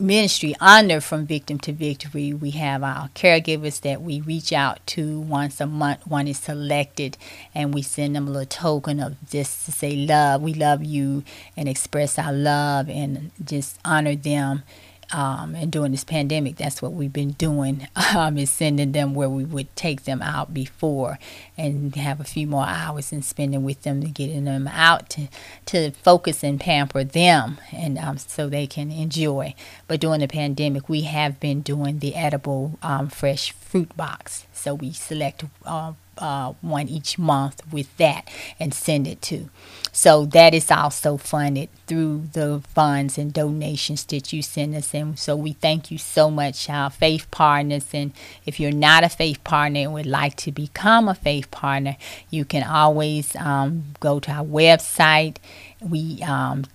ministry 0.00 0.54
under 0.60 1.00
from 1.00 1.26
Victim 1.26 1.58
to 1.60 1.72
Victory. 1.72 2.34
We 2.34 2.50
have 2.50 2.82
our 2.82 3.08
caregivers 3.10 3.80
that 3.82 4.02
we 4.02 4.20
reach 4.20 4.52
out 4.52 4.84
to 4.88 5.20
once 5.20 5.60
a 5.60 5.66
month. 5.66 6.06
One 6.06 6.28
is 6.28 6.38
selected, 6.38 7.16
and 7.54 7.72
we 7.72 7.82
send 7.82 8.16
them 8.16 8.28
a 8.28 8.30
little 8.30 8.46
token 8.46 9.00
of 9.00 9.16
just 9.30 9.64
to 9.64 9.72
say 9.72 9.96
love. 9.96 10.42
We 10.42 10.54
love 10.54 10.84
you 10.84 11.24
and 11.56 11.68
express 11.68 12.18
our 12.18 12.32
love 12.32 12.90
and 12.90 13.30
just 13.42 13.78
honor 13.84 14.16
them 14.16 14.64
um, 15.10 15.54
and 15.54 15.72
during 15.72 15.92
this 15.92 16.04
pandemic, 16.04 16.56
that's 16.56 16.82
what 16.82 16.92
we've 16.92 17.12
been 17.12 17.32
doing 17.32 17.88
um, 18.16 18.36
is 18.38 18.50
sending 18.50 18.92
them 18.92 19.14
where 19.14 19.28
we 19.28 19.44
would 19.44 19.74
take 19.74 20.04
them 20.04 20.20
out 20.22 20.52
before 20.52 21.18
and 21.56 21.94
have 21.96 22.20
a 22.20 22.24
few 22.24 22.46
more 22.46 22.66
hours 22.66 23.12
and 23.12 23.24
spending 23.24 23.64
with 23.64 23.82
them 23.82 24.02
to 24.02 24.08
getting 24.08 24.44
them 24.44 24.68
out 24.68 25.08
to, 25.10 25.28
to 25.66 25.90
focus 25.92 26.44
and 26.44 26.60
pamper 26.60 27.04
them 27.04 27.58
and 27.72 27.98
um, 27.98 28.18
so 28.18 28.48
they 28.48 28.66
can 28.66 28.90
enjoy. 28.90 29.54
But 29.86 30.00
during 30.00 30.20
the 30.20 30.28
pandemic, 30.28 30.88
we 30.88 31.02
have 31.02 31.40
been 31.40 31.62
doing 31.62 32.00
the 32.00 32.14
edible 32.14 32.78
um, 32.82 33.08
fresh 33.08 33.52
fruit 33.52 33.96
box. 33.96 34.46
So 34.52 34.74
we 34.74 34.92
select 34.92 35.44
uh, 35.64 35.92
uh, 36.18 36.52
one 36.60 36.88
each 36.88 37.18
month 37.18 37.60
with 37.72 37.94
that 37.96 38.28
and 38.58 38.74
send 38.74 39.06
it 39.06 39.22
to. 39.22 39.48
So 39.92 40.26
that 40.26 40.54
is 40.54 40.70
also 40.70 41.16
funded 41.16 41.70
through 41.86 42.28
the 42.32 42.62
funds 42.74 43.18
and 43.18 43.32
donations 43.32 44.04
that 44.04 44.32
you 44.32 44.42
send 44.42 44.74
us. 44.74 44.94
And 44.94 45.18
so 45.18 45.34
we 45.34 45.54
thank 45.54 45.90
you 45.90 45.98
so 45.98 46.30
much, 46.30 46.68
our 46.70 46.90
faith 46.90 47.28
partners. 47.30 47.86
And 47.92 48.12
if 48.46 48.60
you're 48.60 48.70
not 48.70 49.02
a 49.02 49.08
faith 49.08 49.42
partner 49.42 49.80
and 49.80 49.94
would 49.94 50.06
like 50.06 50.36
to 50.36 50.52
become 50.52 51.08
a 51.08 51.14
faith 51.14 51.50
partner, 51.50 51.96
you 52.30 52.44
can 52.44 52.62
always 52.62 53.34
um, 53.36 53.94
go 53.98 54.20
to 54.20 54.30
our 54.30 54.44
website. 54.44 55.38
We 55.80 56.22
um, 56.22 56.66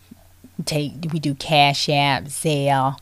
take 0.65 0.93
we 1.11 1.19
do 1.19 1.35
Cash 1.35 1.89
App, 1.89 2.25
Zelle 2.25 2.97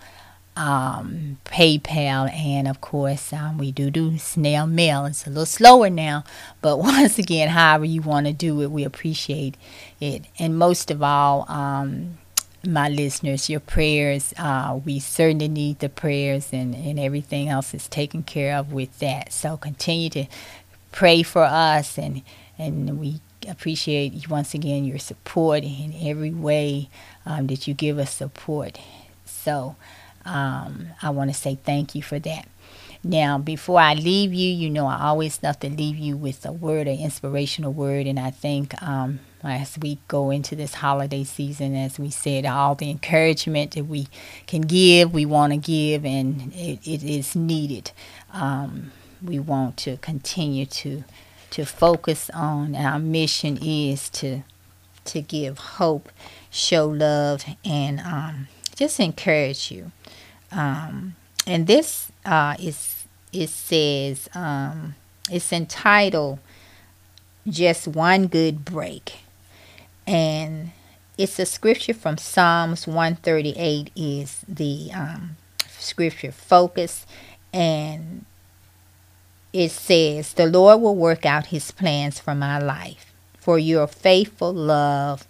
um, 0.56 1.38
PayPal, 1.46 2.32
and 2.34 2.68
of 2.68 2.82
course, 2.82 3.32
um, 3.34 3.58
we 3.58 3.72
do 3.72 3.90
do 3.90 4.18
snail 4.18 4.68
mail. 4.68 5.06
It's 5.06 5.26
a 5.26 5.30
little 5.30 5.46
slower 5.46 5.90
now, 5.90 6.24
but 6.62 6.78
once 6.80 7.18
again, 7.18 7.50
however 7.50 7.86
you 7.86 8.02
want 8.02 8.28
to 8.28 8.34
do 8.34 8.62
it, 8.62 8.72
we 8.72 8.84
appreciate 8.84 9.56
it. 10.00 10.26
And 10.38 10.58
most 10.58 10.92
of 10.92 11.02
all, 11.02 11.46
um, 11.50 12.18
my 12.66 12.90
listeners, 12.90 13.50
your 13.50 13.60
prayers, 13.60 14.34
uh, 14.38 14.80
we 14.86 15.00
certainly 15.00 15.48
need 15.48 15.80
the 15.80 15.90
prayers, 15.90 16.50
and, 16.52 16.76
and 16.76 17.00
everything 17.00 17.50
else 17.50 17.74
is 17.74 17.88
taken 17.88 18.24
care 18.24 18.56
of 18.56 18.72
with 18.72 19.00
that. 19.00 19.32
So 19.34 19.58
continue 19.58 20.10
to 20.12 20.26
pray 20.92 21.24
for 21.24 21.44
us, 21.44 21.98
and, 21.98 22.22
and 22.58 23.00
we 23.00 23.22
appreciate 23.48 24.30
once 24.30 24.54
again 24.54 24.86
your 24.86 25.00
support 25.00 25.64
in 25.64 25.96
every 26.02 26.32
way 26.32 26.90
um, 27.26 27.48
that 27.48 27.68
you 27.68 27.74
give 27.74 27.98
us 27.98 28.14
support. 28.14 28.80
So, 29.26 29.76
um, 30.26 30.88
I 31.02 31.10
want 31.10 31.30
to 31.30 31.36
say 31.36 31.58
thank 31.64 31.96
you 31.96 32.04
for 32.04 32.20
that. 32.20 32.48
Now, 33.04 33.40
before 33.40 33.80
I 33.80 33.96
leave 33.96 34.32
you, 34.32 34.52
you 34.52 34.70
know, 34.70 34.86
I 34.86 35.08
always 35.08 35.42
love 35.42 35.60
to 35.62 35.70
leave 35.70 35.98
you 35.98 36.16
with 36.16 36.46
a 36.46 36.52
word, 36.52 36.88
an 36.88 37.00
inspirational 37.00 37.74
word. 37.74 38.06
And 38.06 38.20
I 38.20 38.30
think 38.30 38.80
um, 38.82 39.22
as 39.44 39.78
we 39.80 39.98
go 40.08 40.30
into 40.30 40.56
this 40.56 40.76
holiday 40.76 41.24
season, 41.24 41.76
as 41.76 41.98
we 41.98 42.12
said, 42.12 42.46
all 42.46 42.76
the 42.76 42.92
encouragement 42.92 43.72
that 43.72 43.86
we 43.86 44.08
can 44.46 44.62
give, 44.62 45.14
we 45.14 45.26
want 45.26 45.52
to 45.54 45.58
give, 45.58 46.06
and 46.06 46.54
it, 46.54 46.80
it 46.88 47.04
is 47.04 47.36
needed. 47.36 47.92
Um, 48.32 48.92
we 49.24 49.40
want 49.40 49.78
to 49.78 49.98
continue 49.98 50.66
to 50.66 51.04
to 51.52 51.66
focus 51.66 52.30
on 52.34 52.76
our 52.76 52.98
mission 52.98 53.58
is 53.62 54.10
to 54.10 54.42
to 55.04 55.22
give 55.22 55.58
hope, 55.58 56.10
show 56.50 56.88
love, 56.88 57.44
and 57.66 58.00
um, 58.00 58.48
just 58.82 59.00
encourage 59.00 59.70
you. 59.70 59.92
Um, 60.52 61.16
and 61.46 61.68
this 61.68 62.12
uh, 62.26 62.56
is 62.60 63.06
it 63.32 63.50
says 63.50 64.28
um, 64.34 64.96
it's 65.30 65.54
entitled 65.54 66.40
"Just 67.48 67.88
One 67.88 68.26
Good 68.26 68.66
Break," 68.66 69.20
and 70.08 70.72
it's 71.16 71.38
a 71.38 71.46
scripture 71.46 71.94
from 71.94 72.18
Psalms 72.18 72.88
138 72.88 73.92
is 73.96 74.44
the 74.48 74.90
um, 74.96 75.38
scripture 75.70 76.32
focus, 76.32 77.06
and 77.54 78.26
it 79.54 79.70
says, 79.70 80.34
"The 80.34 80.48
Lord 80.48 80.82
will 80.82 80.96
work 80.96 81.24
out 81.24 81.48
His 81.48 81.70
plans 81.70 82.20
for 82.20 82.34
my 82.34 82.58
life, 82.58 83.14
for 83.38 83.60
your 83.60 83.86
faithful 83.86 84.52
love." 84.52 85.28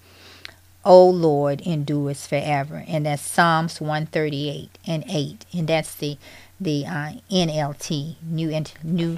O 0.84 1.08
Lord, 1.08 1.62
endures 1.62 2.26
forever. 2.26 2.84
And 2.88 3.06
that's 3.06 3.22
Psalms 3.22 3.80
138 3.80 4.78
and 4.88 5.04
8. 5.08 5.46
And 5.54 5.68
that's 5.68 5.96
the 5.96 6.18
the 6.60 6.86
uh, 6.86 7.14
NLT, 7.32 8.16
New 8.24 8.64
New 8.84 9.18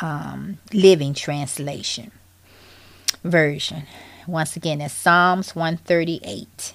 um, 0.00 0.58
Living 0.72 1.14
Translation 1.14 2.12
version. 3.24 3.84
Once 4.26 4.56
again, 4.56 4.78
that's 4.78 4.94
Psalms 4.94 5.54
138. 5.54 6.74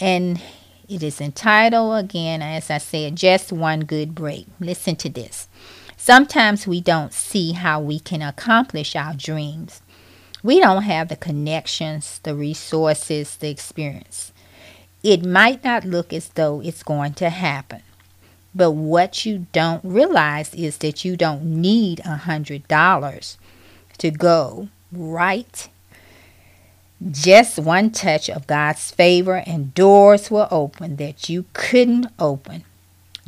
And 0.00 0.40
it 0.88 1.02
is 1.02 1.20
entitled, 1.20 2.04
again, 2.04 2.42
as 2.42 2.70
I 2.70 2.78
said, 2.78 3.16
Just 3.16 3.52
One 3.52 3.80
Good 3.80 4.14
Break. 4.14 4.46
Listen 4.60 4.96
to 4.96 5.08
this. 5.08 5.48
Sometimes 5.96 6.66
we 6.66 6.80
don't 6.80 7.12
see 7.12 7.52
how 7.52 7.80
we 7.80 8.00
can 8.00 8.22
accomplish 8.22 8.96
our 8.96 9.14
dreams 9.14 9.81
we 10.42 10.60
don't 10.60 10.82
have 10.82 11.08
the 11.08 11.16
connections, 11.16 12.20
the 12.22 12.34
resources, 12.34 13.36
the 13.36 13.48
experience. 13.48 14.32
It 15.02 15.24
might 15.24 15.64
not 15.64 15.84
look 15.84 16.12
as 16.12 16.28
though 16.28 16.60
it's 16.60 16.82
going 16.82 17.14
to 17.14 17.30
happen. 17.30 17.82
But 18.54 18.72
what 18.72 19.24
you 19.24 19.46
don't 19.52 19.84
realize 19.84 20.54
is 20.54 20.78
that 20.78 21.04
you 21.04 21.16
don't 21.16 21.44
need 21.44 22.00
a 22.00 22.16
hundred 22.16 22.68
dollars 22.68 23.38
to 23.98 24.10
go 24.10 24.68
right. 24.92 25.68
Just 27.10 27.58
one 27.58 27.90
touch 27.90 28.28
of 28.28 28.46
God's 28.46 28.90
favor 28.90 29.42
and 29.46 29.74
doors 29.74 30.30
will 30.30 30.48
open 30.50 30.96
that 30.96 31.28
you 31.28 31.46
couldn't 31.52 32.06
open. 32.18 32.64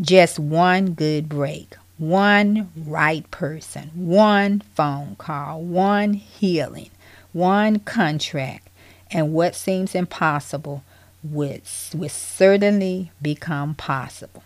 Just 0.00 0.38
one 0.38 0.92
good 0.92 1.28
break, 1.28 1.74
one 1.98 2.70
right 2.76 3.28
person, 3.30 3.90
one 3.94 4.60
phone 4.74 5.16
call, 5.16 5.62
one 5.62 6.14
healing, 6.14 6.90
one 7.34 7.80
contract, 7.80 8.68
and 9.10 9.34
what 9.34 9.54
seems 9.54 9.94
impossible 9.94 10.82
would, 11.22 11.62
would 11.94 12.10
certainly 12.10 13.10
become 13.20 13.74
possible. 13.74 14.42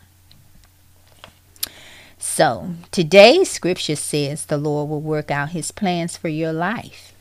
So, 2.18 2.70
today's 2.90 3.50
scripture 3.50 3.94
says 3.94 4.46
the 4.46 4.58
Lord 4.58 4.88
will 4.88 5.00
work 5.00 5.30
out 5.30 5.50
his 5.50 5.70
plans 5.70 6.16
for 6.16 6.28
your 6.28 6.52
life. 6.52 7.14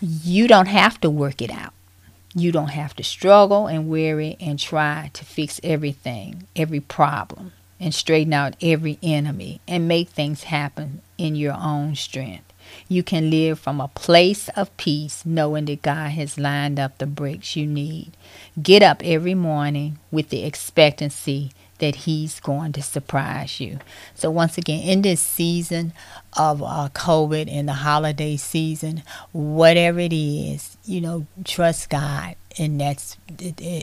You 0.00 0.48
don't 0.48 0.66
have 0.66 1.00
to 1.02 1.10
work 1.10 1.40
it 1.40 1.50
out. 1.50 1.72
You 2.34 2.52
don't 2.52 2.68
have 2.68 2.94
to 2.96 3.04
struggle 3.04 3.66
and 3.66 3.88
worry 3.88 4.36
and 4.40 4.58
try 4.58 5.10
to 5.12 5.24
fix 5.24 5.60
everything, 5.62 6.46
every 6.56 6.80
problem, 6.80 7.52
and 7.80 7.94
straighten 7.94 8.32
out 8.32 8.56
every 8.62 8.98
enemy 9.02 9.60
and 9.68 9.88
make 9.88 10.08
things 10.08 10.44
happen 10.44 11.02
in 11.16 11.34
your 11.34 11.54
own 11.54 11.94
strength. 11.96 12.52
You 12.88 13.02
can 13.02 13.30
live 13.30 13.58
from 13.58 13.80
a 13.80 13.88
place 13.88 14.48
of 14.50 14.74
peace 14.78 15.24
knowing 15.26 15.66
that 15.66 15.82
God 15.82 16.10
has 16.12 16.38
lined 16.38 16.80
up 16.80 16.98
the 16.98 17.06
bricks 17.06 17.54
you 17.54 17.66
need. 17.66 18.12
Get 18.60 18.82
up 18.82 19.02
every 19.04 19.34
morning 19.34 19.98
with 20.10 20.30
the 20.30 20.44
expectancy 20.44 21.52
that 21.78 21.94
He's 21.94 22.40
going 22.40 22.72
to 22.72 22.82
surprise 22.82 23.60
you. 23.60 23.78
So, 24.14 24.30
once 24.30 24.58
again, 24.58 24.82
in 24.82 25.02
this 25.02 25.20
season 25.20 25.92
of 26.36 26.62
uh, 26.62 26.88
COVID 26.92 27.50
and 27.50 27.68
the 27.68 27.74
holiday 27.74 28.36
season, 28.36 29.02
whatever 29.32 30.00
it 30.00 30.12
is, 30.12 30.76
you 30.84 31.00
know, 31.00 31.26
trust 31.44 31.90
God. 31.90 32.36
And 32.58 32.80
that's 32.80 33.16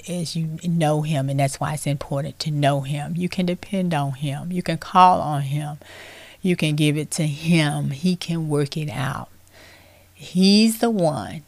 as 0.09 0.35
you 0.35 0.59
know 0.67 1.01
Him, 1.03 1.29
and 1.29 1.39
that's 1.39 1.59
why 1.59 1.75
it's 1.75 1.87
important 1.87 2.39
to 2.39 2.51
know 2.51 2.81
Him. 2.81 3.13
You 3.15 3.29
can 3.29 3.45
depend 3.45 3.93
on 3.93 4.13
Him, 4.13 4.51
you 4.51 4.63
can 4.63 4.77
call 4.77 5.21
on 5.21 5.43
Him. 5.43 5.77
You 6.45 6.55
can 6.55 6.75
give 6.75 6.95
it 6.95 7.09
to 7.11 7.25
Him. 7.25 7.89
He 7.89 8.15
can 8.15 8.47
work 8.47 8.77
it 8.77 8.87
out. 8.91 9.29
He's 10.13 10.77
the 10.77 10.91
one. 10.91 11.41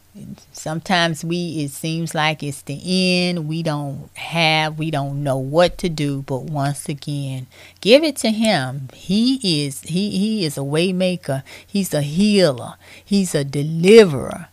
Sometimes 0.51 1.23
we 1.23 1.63
it 1.63 1.69
seems 1.69 2.15
like 2.15 2.41
it's 2.41 2.63
the 2.63 2.81
end. 2.83 3.47
We 3.47 3.61
don't 3.61 4.09
have, 4.15 4.79
we 4.79 4.89
don't 4.89 5.21
know 5.21 5.37
what 5.37 5.77
to 5.77 5.89
do, 5.89 6.23
but 6.23 6.45
once 6.45 6.89
again, 6.89 7.45
give 7.79 8.03
it 8.03 8.15
to 8.17 8.31
him. 8.31 8.89
He 8.95 9.35
is 9.63 9.81
he 9.81 10.09
he 10.17 10.43
is 10.43 10.57
a 10.57 10.61
waymaker. 10.61 11.43
He's 11.65 11.93
a 11.93 12.01
healer. 12.01 12.73
He's 13.05 13.35
a 13.35 13.43
deliverer. 13.43 14.47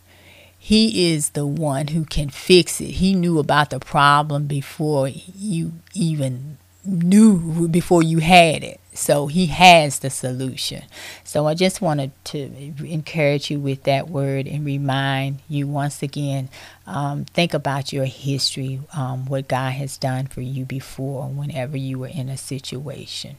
He 0.59 1.11
is 1.11 1.31
the 1.31 1.47
one 1.47 1.89
who 1.89 2.05
can 2.05 2.29
fix 2.29 2.83
it. 2.83 2.97
He 3.01 3.15
knew 3.15 3.39
about 3.39 3.71
the 3.71 3.81
problem 3.81 4.47
before 4.47 5.09
you 5.09 5.73
even 5.95 6.59
knew 6.85 7.67
before 7.69 8.03
you 8.03 8.19
had 8.19 8.63
it. 8.63 8.81
So 8.95 9.27
he 9.27 9.47
has 9.47 9.99
the 9.99 10.09
solution. 10.09 10.85
So 11.25 11.49
I 11.49 11.55
just 11.55 11.83
wanted 11.83 12.13
to 12.27 12.39
encourage 12.85 13.51
you 13.51 13.59
with 13.59 13.83
that 13.83 14.09
word 14.09 14.47
and 14.47 14.65
remind 14.65 15.41
you 15.49 15.67
once 15.67 16.01
again 16.01 16.49
um, 16.87 17.25
think 17.25 17.55
about 17.55 17.93
your 17.93 18.05
history, 18.05 18.81
um, 18.97 19.27
what 19.27 19.49
God 19.49 19.73
has 19.73 19.97
done 19.97 20.29
for 20.29 20.43
you 20.43 20.65
before, 20.65 21.25
whenever 21.25 21.77
you 21.77 21.99
were 21.99 22.09
in 22.09 22.29
a 22.29 22.37
situation. 22.37 23.37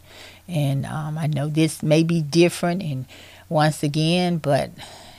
And 0.48 0.86
um, 0.86 1.18
I 1.18 1.28
know 1.28 1.48
this 1.48 1.82
may 1.82 2.04
be 2.04 2.22
different, 2.22 2.84
and 2.84 3.06
once 3.48 3.82
again, 3.82 4.38
but 4.38 4.72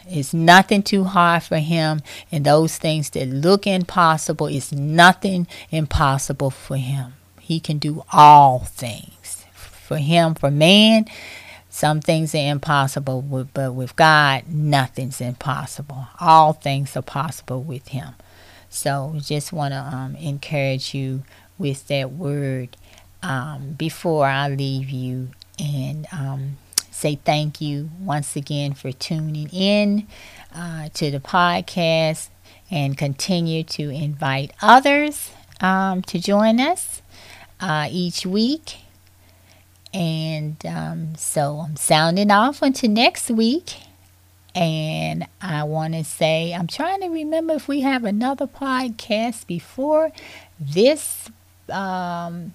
it's 0.09 0.35
nothing 0.35 0.83
too 0.83 1.05
hard 1.05 1.43
for 1.45 1.59
him. 1.59 2.03
And 2.31 2.45
those 2.45 2.77
things 2.77 3.11
that 3.11 3.29
look 3.29 3.67
impossible 3.67 4.49
is 4.49 4.71
nothing 4.71 5.47
impossible 5.71 6.51
for 6.51 6.77
him. 6.77 7.15
He 7.41 7.59
can 7.59 7.79
do 7.79 8.05
all 8.13 8.61
things. 8.61 9.16
For 9.87 9.99
him, 9.99 10.35
for 10.35 10.51
man, 10.51 11.07
some 11.69 12.01
things 12.01 12.35
are 12.35 12.51
impossible, 12.51 13.23
but 13.53 13.73
with 13.73 13.97
God, 13.97 14.49
nothing's 14.49 15.21
impossible. 15.21 16.09
All 16.21 16.53
things 16.53 16.97
are 16.97 17.03
possible 17.03 17.63
with 17.63 17.89
him. 17.89 18.15
So 18.69 19.15
just 19.19 19.53
want 19.53 19.73
to 19.73 19.79
um, 19.79 20.17
encourage 20.17 20.95
you 20.95 21.23
with 21.59 21.87
that 21.89 22.13
word 22.13 22.77
um, 23.23 23.73
before 23.73 24.27
I 24.27 24.49
leave 24.49 24.91
you 24.91 25.29
and 25.59 26.07
um, 26.13 26.59
say 26.91 27.17
thank 27.25 27.61
you 27.61 27.91
once 28.01 28.37
again 28.37 28.75
for 28.75 28.93
tuning 28.93 29.49
in 29.51 30.07
uh, 30.55 30.89
to 30.95 31.11
the 31.11 31.21
podcast 31.21 32.29
and 32.71 32.97
continue 32.97 33.63
to 33.63 33.91
invite 33.91 34.53
others 34.61 35.31
um, 35.61 36.03
to 36.03 36.19
join 36.19 36.61
us 36.61 37.03
uh, 37.61 37.89
each 37.91 38.27
week. 38.27 38.79
And 39.97 40.65
um, 40.67 41.15
so 41.17 41.65
I'm 41.67 41.77
sounding 41.77 42.31
off 42.31 42.61
until 42.61 42.91
next 42.91 43.31
week. 43.31 43.81
And 44.55 45.27
I 45.41 45.63
want 45.65 45.95
to 45.95 46.05
say, 46.05 46.53
I'm 46.53 46.67
trying 46.67 47.01
to 47.01 47.09
remember 47.09 47.55
if 47.55 47.67
we 47.67 47.81
have 47.81 48.05
another 48.05 48.47
podcast 48.47 49.47
before 49.47 50.13
this 50.61 51.31
um, 51.71 52.53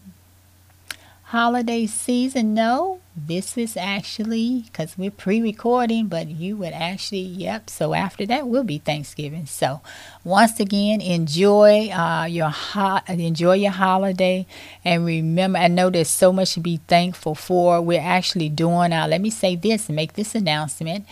holiday 1.24 1.88
season. 1.88 2.54
No, 2.54 3.00
this 3.16 3.58
is 3.58 3.76
actually 3.76 4.62
because 4.62 4.98
we're 4.98 5.12
pre-recording, 5.12 6.08
but 6.08 6.28
you 6.28 6.56
would 6.58 6.74
actually, 6.74 7.20
yep. 7.20 7.70
So 7.70 7.94
after 7.94 8.26
that 8.28 8.48
will 8.48 8.64
be 8.64 8.78
Thanksgiving. 8.78 9.46
So 9.48 9.82
once 10.24 10.60
again, 10.60 11.02
enjoy 11.02 11.90
uh, 11.90 12.26
your 12.26 12.50
hot 12.50 13.10
enjoy 13.10 13.56
your 13.56 13.72
holiday, 13.72 14.46
and 14.86 15.06
remember, 15.06 15.60
I 15.60 15.68
know 15.68 15.90
there's 15.90 16.10
so 16.10 16.32
much 16.32 16.54
to 16.54 16.62
be 16.62 16.78
thankful 16.88 17.36
for. 17.36 17.82
We're 17.82 18.00
actually 18.00 18.50
doing 18.50 18.94
our. 18.94 19.08
Let 19.08 19.22
me 19.22 19.30
say 19.30 19.56
this 19.56 19.90
and 19.90 19.96
make 19.96 20.14
this 20.14 20.34
announcement. 20.34 21.06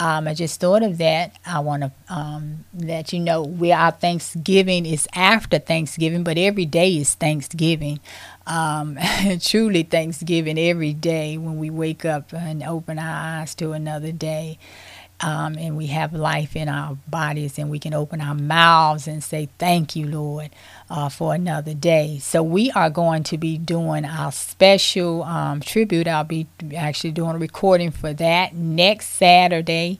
Um, 0.00 0.28
I 0.28 0.34
just 0.34 0.60
thought 0.60 0.84
of 0.84 0.98
that. 0.98 1.36
I 1.44 1.58
want 1.58 1.82
to 1.82 1.92
um, 2.08 2.64
let 2.72 3.12
you 3.12 3.18
know 3.18 3.42
where 3.42 3.76
our 3.76 3.90
Thanksgiving 3.90 4.86
is 4.86 5.08
after 5.14 5.58
Thanksgiving, 5.58 6.22
but 6.22 6.38
every 6.38 6.66
day 6.66 6.96
is 6.96 7.14
Thanksgiving. 7.16 7.98
Um, 8.46 8.96
truly, 9.40 9.82
Thanksgiving 9.82 10.56
every 10.58 10.92
day 10.92 11.36
when 11.36 11.58
we 11.58 11.70
wake 11.70 12.04
up 12.04 12.32
and 12.32 12.62
open 12.62 12.98
our 12.98 13.40
eyes 13.40 13.54
to 13.56 13.72
another 13.72 14.12
day. 14.12 14.58
Um, 15.20 15.56
and 15.58 15.76
we 15.76 15.86
have 15.88 16.12
life 16.12 16.54
in 16.54 16.68
our 16.68 16.96
bodies, 17.08 17.58
and 17.58 17.70
we 17.70 17.78
can 17.78 17.92
open 17.94 18.20
our 18.20 18.34
mouths 18.34 19.08
and 19.08 19.22
say, 19.22 19.48
Thank 19.58 19.96
you, 19.96 20.06
Lord, 20.06 20.50
uh, 20.88 21.08
for 21.08 21.34
another 21.34 21.74
day. 21.74 22.18
So, 22.20 22.42
we 22.42 22.70
are 22.72 22.88
going 22.90 23.24
to 23.24 23.38
be 23.38 23.58
doing 23.58 24.04
our 24.04 24.30
special 24.30 25.24
um, 25.24 25.60
tribute. 25.60 26.06
I'll 26.06 26.24
be 26.24 26.46
actually 26.76 27.10
doing 27.12 27.36
a 27.36 27.38
recording 27.38 27.90
for 27.90 28.12
that 28.14 28.54
next 28.54 29.08
Saturday. 29.08 29.98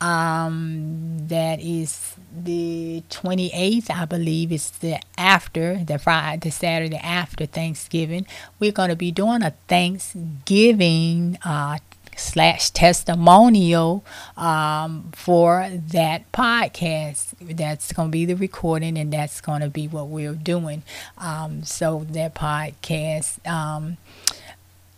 Um, 0.00 1.26
that 1.26 1.60
is 1.60 2.14
the 2.36 3.02
28th, 3.10 3.90
I 3.90 4.04
believe, 4.04 4.52
It's 4.52 4.70
the 4.70 5.00
after 5.16 5.84
the 5.84 5.98
Friday, 5.98 6.38
the 6.38 6.50
Saturday 6.52 6.96
after 6.98 7.46
Thanksgiving. 7.46 8.24
We're 8.60 8.70
going 8.72 8.90
to 8.90 8.96
be 8.96 9.10
doing 9.10 9.42
a 9.42 9.54
Thanksgiving 9.66 11.38
uh, 11.44 11.78
slash 12.18 12.70
testimonial 12.70 14.04
um, 14.36 15.10
for 15.14 15.68
that 15.70 16.30
podcast. 16.32 17.34
That's 17.40 17.92
going 17.92 18.08
to 18.08 18.12
be 18.12 18.24
the 18.24 18.34
recording, 18.34 18.98
and 18.98 19.12
that's 19.12 19.40
going 19.40 19.60
to 19.60 19.70
be 19.70 19.88
what 19.88 20.08
we're 20.08 20.34
doing. 20.34 20.82
Um, 21.16 21.62
so 21.64 22.06
that 22.10 22.34
podcast. 22.34 23.46
Um, 23.46 23.98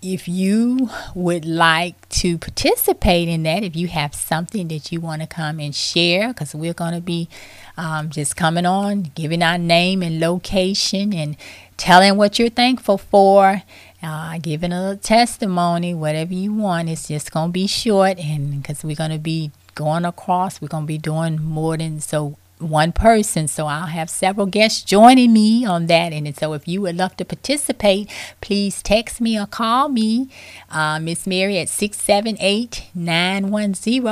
if 0.03 0.27
you 0.27 0.89
would 1.15 1.45
like 1.45 2.09
to 2.09 2.39
participate 2.39 3.29
in 3.29 3.43
that, 3.43 3.63
if 3.63 3.77
you 3.77 3.89
have 3.89 4.15
something 4.15 4.69
that 4.69 4.91
you 4.91 5.01
want 5.01 5.21
to 5.21 5.29
come 5.29 5.61
and 5.61 5.75
share, 5.75 6.29
because 6.29 6.55
we're 6.55 6.73
going 6.73 6.95
to 6.95 7.03
be 7.03 7.29
um, 7.77 8.09
just 8.09 8.37
coming 8.37 8.65
on, 8.65 9.11
giving 9.15 9.43
our 9.43 9.59
name 9.59 10.03
and 10.03 10.19
location 10.19 11.13
and 11.13 11.37
telling 11.77 12.17
what 12.17 12.39
you're 12.39 12.49
thankful 12.49 12.97
for, 12.97 13.63
uh, 14.03 14.39
giving 14.39 14.73
a 14.73 14.97
testimony, 14.97 15.95
whatever 15.95 16.35
you 16.35 16.53
want. 16.53 16.89
It's 16.89 17.09
just 17.09 17.33
going 17.33 17.49
to 17.49 17.53
be 17.53 17.67
short, 17.67 18.19
and 18.19 18.63
because 18.63 18.85
we're 18.85 18.97
going 18.97 19.11
to 19.11 19.19
be 19.19 19.51
going 19.75 20.05
across, 20.05 20.61
we're 20.61 20.69
going 20.69 20.85
to 20.85 20.89
be 20.89 20.99
doing 20.99 21.43
more 21.43 21.77
than 21.77 22.01
so 22.01 22.37
one 22.61 22.93
person. 22.93 23.49
So 23.49 23.67
I'll 23.67 23.87
have 23.87 24.11
several 24.11 24.47
guests 24.47 24.83
joining 24.83 25.33
me 25.33 25.65
on 25.65 25.87
that. 25.87 26.13
And 26.13 26.37
so 26.37 26.53
if 26.53 26.69
you 26.69 26.83
would 26.83 26.97
love 26.97 27.17
to 27.17 27.25
participate, 27.25 28.11
please 28.41 28.83
text 28.83 29.21
me 29.21 29.39
or 29.39 29.47
call 29.47 29.89
me, 29.89 30.29
uh, 30.71 31.01
Miss 31.01 31.27
Mary, 31.27 31.59
at 31.59 31.69
678 31.69 32.91
910 32.95 34.05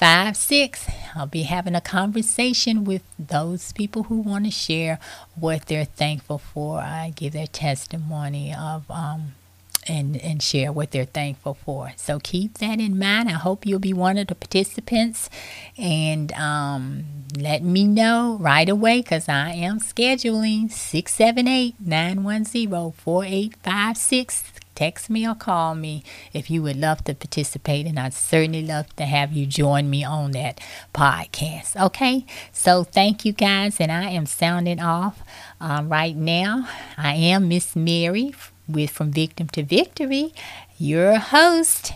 4856. 0.00 0.88
I'll 1.14 1.26
be 1.26 1.42
having 1.42 1.74
a 1.74 1.80
conversation 1.82 2.84
with 2.84 3.02
those 3.18 3.72
people 3.72 4.04
who 4.04 4.20
want 4.22 4.46
to 4.46 4.50
share 4.50 4.98
what 5.34 5.66
they're 5.66 5.84
thankful 5.84 6.38
for. 6.38 6.78
I 6.78 7.12
give 7.14 7.34
their 7.34 7.46
testimony 7.46 8.54
of 8.54 8.90
um, 8.90 9.34
and, 9.86 10.16
and 10.16 10.42
share 10.42 10.72
what 10.72 10.92
they're 10.92 11.04
thankful 11.04 11.52
for. 11.52 11.92
So 11.96 12.18
keep 12.18 12.56
that 12.58 12.80
in 12.80 12.98
mind. 12.98 13.28
I 13.28 13.32
hope 13.32 13.66
you'll 13.66 13.78
be 13.78 13.92
one 13.92 14.16
of 14.16 14.28
the 14.28 14.34
participants 14.34 15.28
and 15.76 16.32
um, 16.32 17.04
let 17.36 17.62
me 17.62 17.84
know 17.84 18.38
right 18.40 18.70
away 18.70 19.02
because 19.02 19.28
I 19.28 19.50
am 19.50 19.80
scheduling 19.80 20.70
678 20.72 21.74
910 21.78 22.92
4856 22.92 24.59
text 24.80 25.10
me 25.10 25.28
or 25.28 25.34
call 25.34 25.74
me 25.74 26.02
if 26.32 26.50
you 26.50 26.62
would 26.62 26.76
love 26.76 27.04
to 27.04 27.14
participate. 27.14 27.84
And 27.84 27.98
I'd 27.98 28.14
certainly 28.14 28.64
love 28.64 28.96
to 28.96 29.04
have 29.04 29.30
you 29.30 29.44
join 29.44 29.90
me 29.90 30.02
on 30.04 30.30
that 30.30 30.58
podcast. 30.94 31.78
Okay, 31.78 32.24
so 32.50 32.84
thank 32.84 33.26
you 33.26 33.34
guys. 33.34 33.78
And 33.78 33.92
I 33.92 34.08
am 34.08 34.24
sounding 34.24 34.80
off 34.80 35.22
um, 35.60 35.90
right 35.90 36.16
now. 36.16 36.66
I 36.96 37.12
am 37.14 37.48
Miss 37.48 37.76
Mary 37.76 38.34
with 38.66 38.88
From 38.90 39.10
Victim 39.10 39.48
to 39.48 39.62
Victory, 39.62 40.32
your 40.78 41.18
host. 41.18 41.92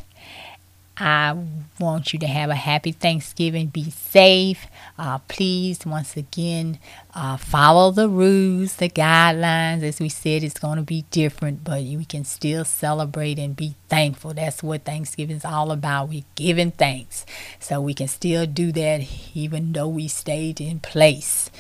I 0.99 1.37
want 1.81 2.13
you 2.13 2.19
to 2.19 2.27
have 2.27 2.51
a 2.51 2.55
happy 2.55 2.93
Thanksgiving. 2.93 3.69
Be 3.69 3.91
safe. 3.91 4.67
Uh, 4.97 5.19
please, 5.27 5.85
once 5.85 6.17
again, 6.17 6.79
uh, 7.15 7.37
follow 7.37 7.91
the 7.91 8.09
rules, 8.09 8.77
the 8.77 8.89
guidelines. 8.89 9.83
As 9.83 9.99
we 9.99 10.09
said, 10.09 10.45
it's 10.45 10.59
going 10.59 10.77
to 10.77 10.85
be 10.85 11.05
different, 11.11 11.65
but 11.65 11.83
we 11.83 12.05
can 12.05 12.25
still 12.25 12.65
celebrate 12.65 13.39
and 13.39 13.57
be 13.57 13.75
thankful. 13.89 14.35
That's 14.35 14.63
what 14.63 14.85
Thanksgiving 14.85 15.37
is 15.37 15.45
all 15.45 15.73
about. 15.73 16.11
We're 16.11 16.23
giving 16.37 16.71
thanks. 16.71 17.27
So 17.59 17.81
we 17.81 17.93
can 17.93 18.07
still 18.07 18.47
do 18.47 18.71
that 18.73 19.07
even 19.35 19.73
though 19.73 19.89
we 19.89 20.07
stayed 20.07 20.61
in 20.61 20.79
place. 20.79 21.51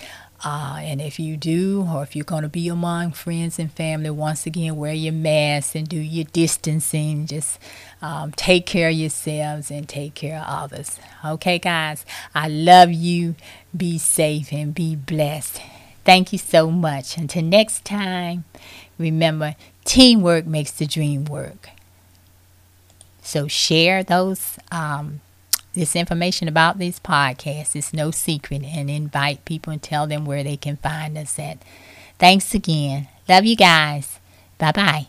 Uh, 0.47 0.76
and 0.80 1.01
if 1.01 1.18
you 1.18 1.39
do, 1.39 1.89
or 1.91 2.03
if 2.03 2.14
you're 2.14 2.24
going 2.24 2.43
to 2.43 2.49
be 2.51 2.68
among 2.68 3.12
friends 3.12 3.59
and 3.59 3.72
family, 3.72 4.11
once 4.11 4.45
again, 4.45 4.76
wear 4.76 4.93
your 4.93 5.12
mask 5.12 5.74
and 5.74 5.89
do 5.89 5.97
your 5.97 6.26
distancing. 6.32 7.26
Just 7.26 7.59
um, 8.05 8.33
take 8.33 8.67
care 8.67 8.91
of 8.91 8.95
yourselves 8.95 9.71
and 9.71 9.89
take 9.89 10.13
care 10.15 10.37
of 10.39 10.45
others. 10.47 11.01
Okay, 11.25 11.59
guys, 11.59 12.05
I 12.35 12.49
love 12.49 12.93
you. 12.93 13.35
Be 13.75 13.97
safe 13.97 14.53
and 14.53 14.75
be 14.75 14.95
blessed. 14.95 15.63
Thank 16.05 16.31
you 16.31 16.39
so 16.39 16.71
much. 16.71 17.17
Until 17.17 17.43
next 17.45 17.83
time, 17.87 18.45
remember 18.99 19.57
teamwork 19.87 20.45
makes 20.45 20.73
the 20.73 20.85
dream 20.85 21.25
work. 21.25 21.71
So 23.23 23.49
share 23.49 24.05
those 24.05 24.59
um, 24.71 25.23
this 25.73 25.97
information 25.97 26.47
about 26.47 26.79
these 26.79 27.01
podcasts. 27.01 27.75
It's 27.75 27.95
no 27.95 28.11
secret 28.11 28.65
and 28.65 28.91
invite 28.91 29.47
people 29.47 29.73
and 29.73 29.83
tell 29.83 30.07
them 30.07 30.27
where 30.27 30.45
they 30.45 30.59
can 30.59 30.77
find 30.77 31.17
us 31.17 31.39
at. 31.39 31.57
Thanks 32.19 32.53
again. 32.53 33.09
Love 33.31 33.47
you 33.47 33.57
guys. 33.57 34.19
Bye 34.59 34.73
bye. 34.73 35.07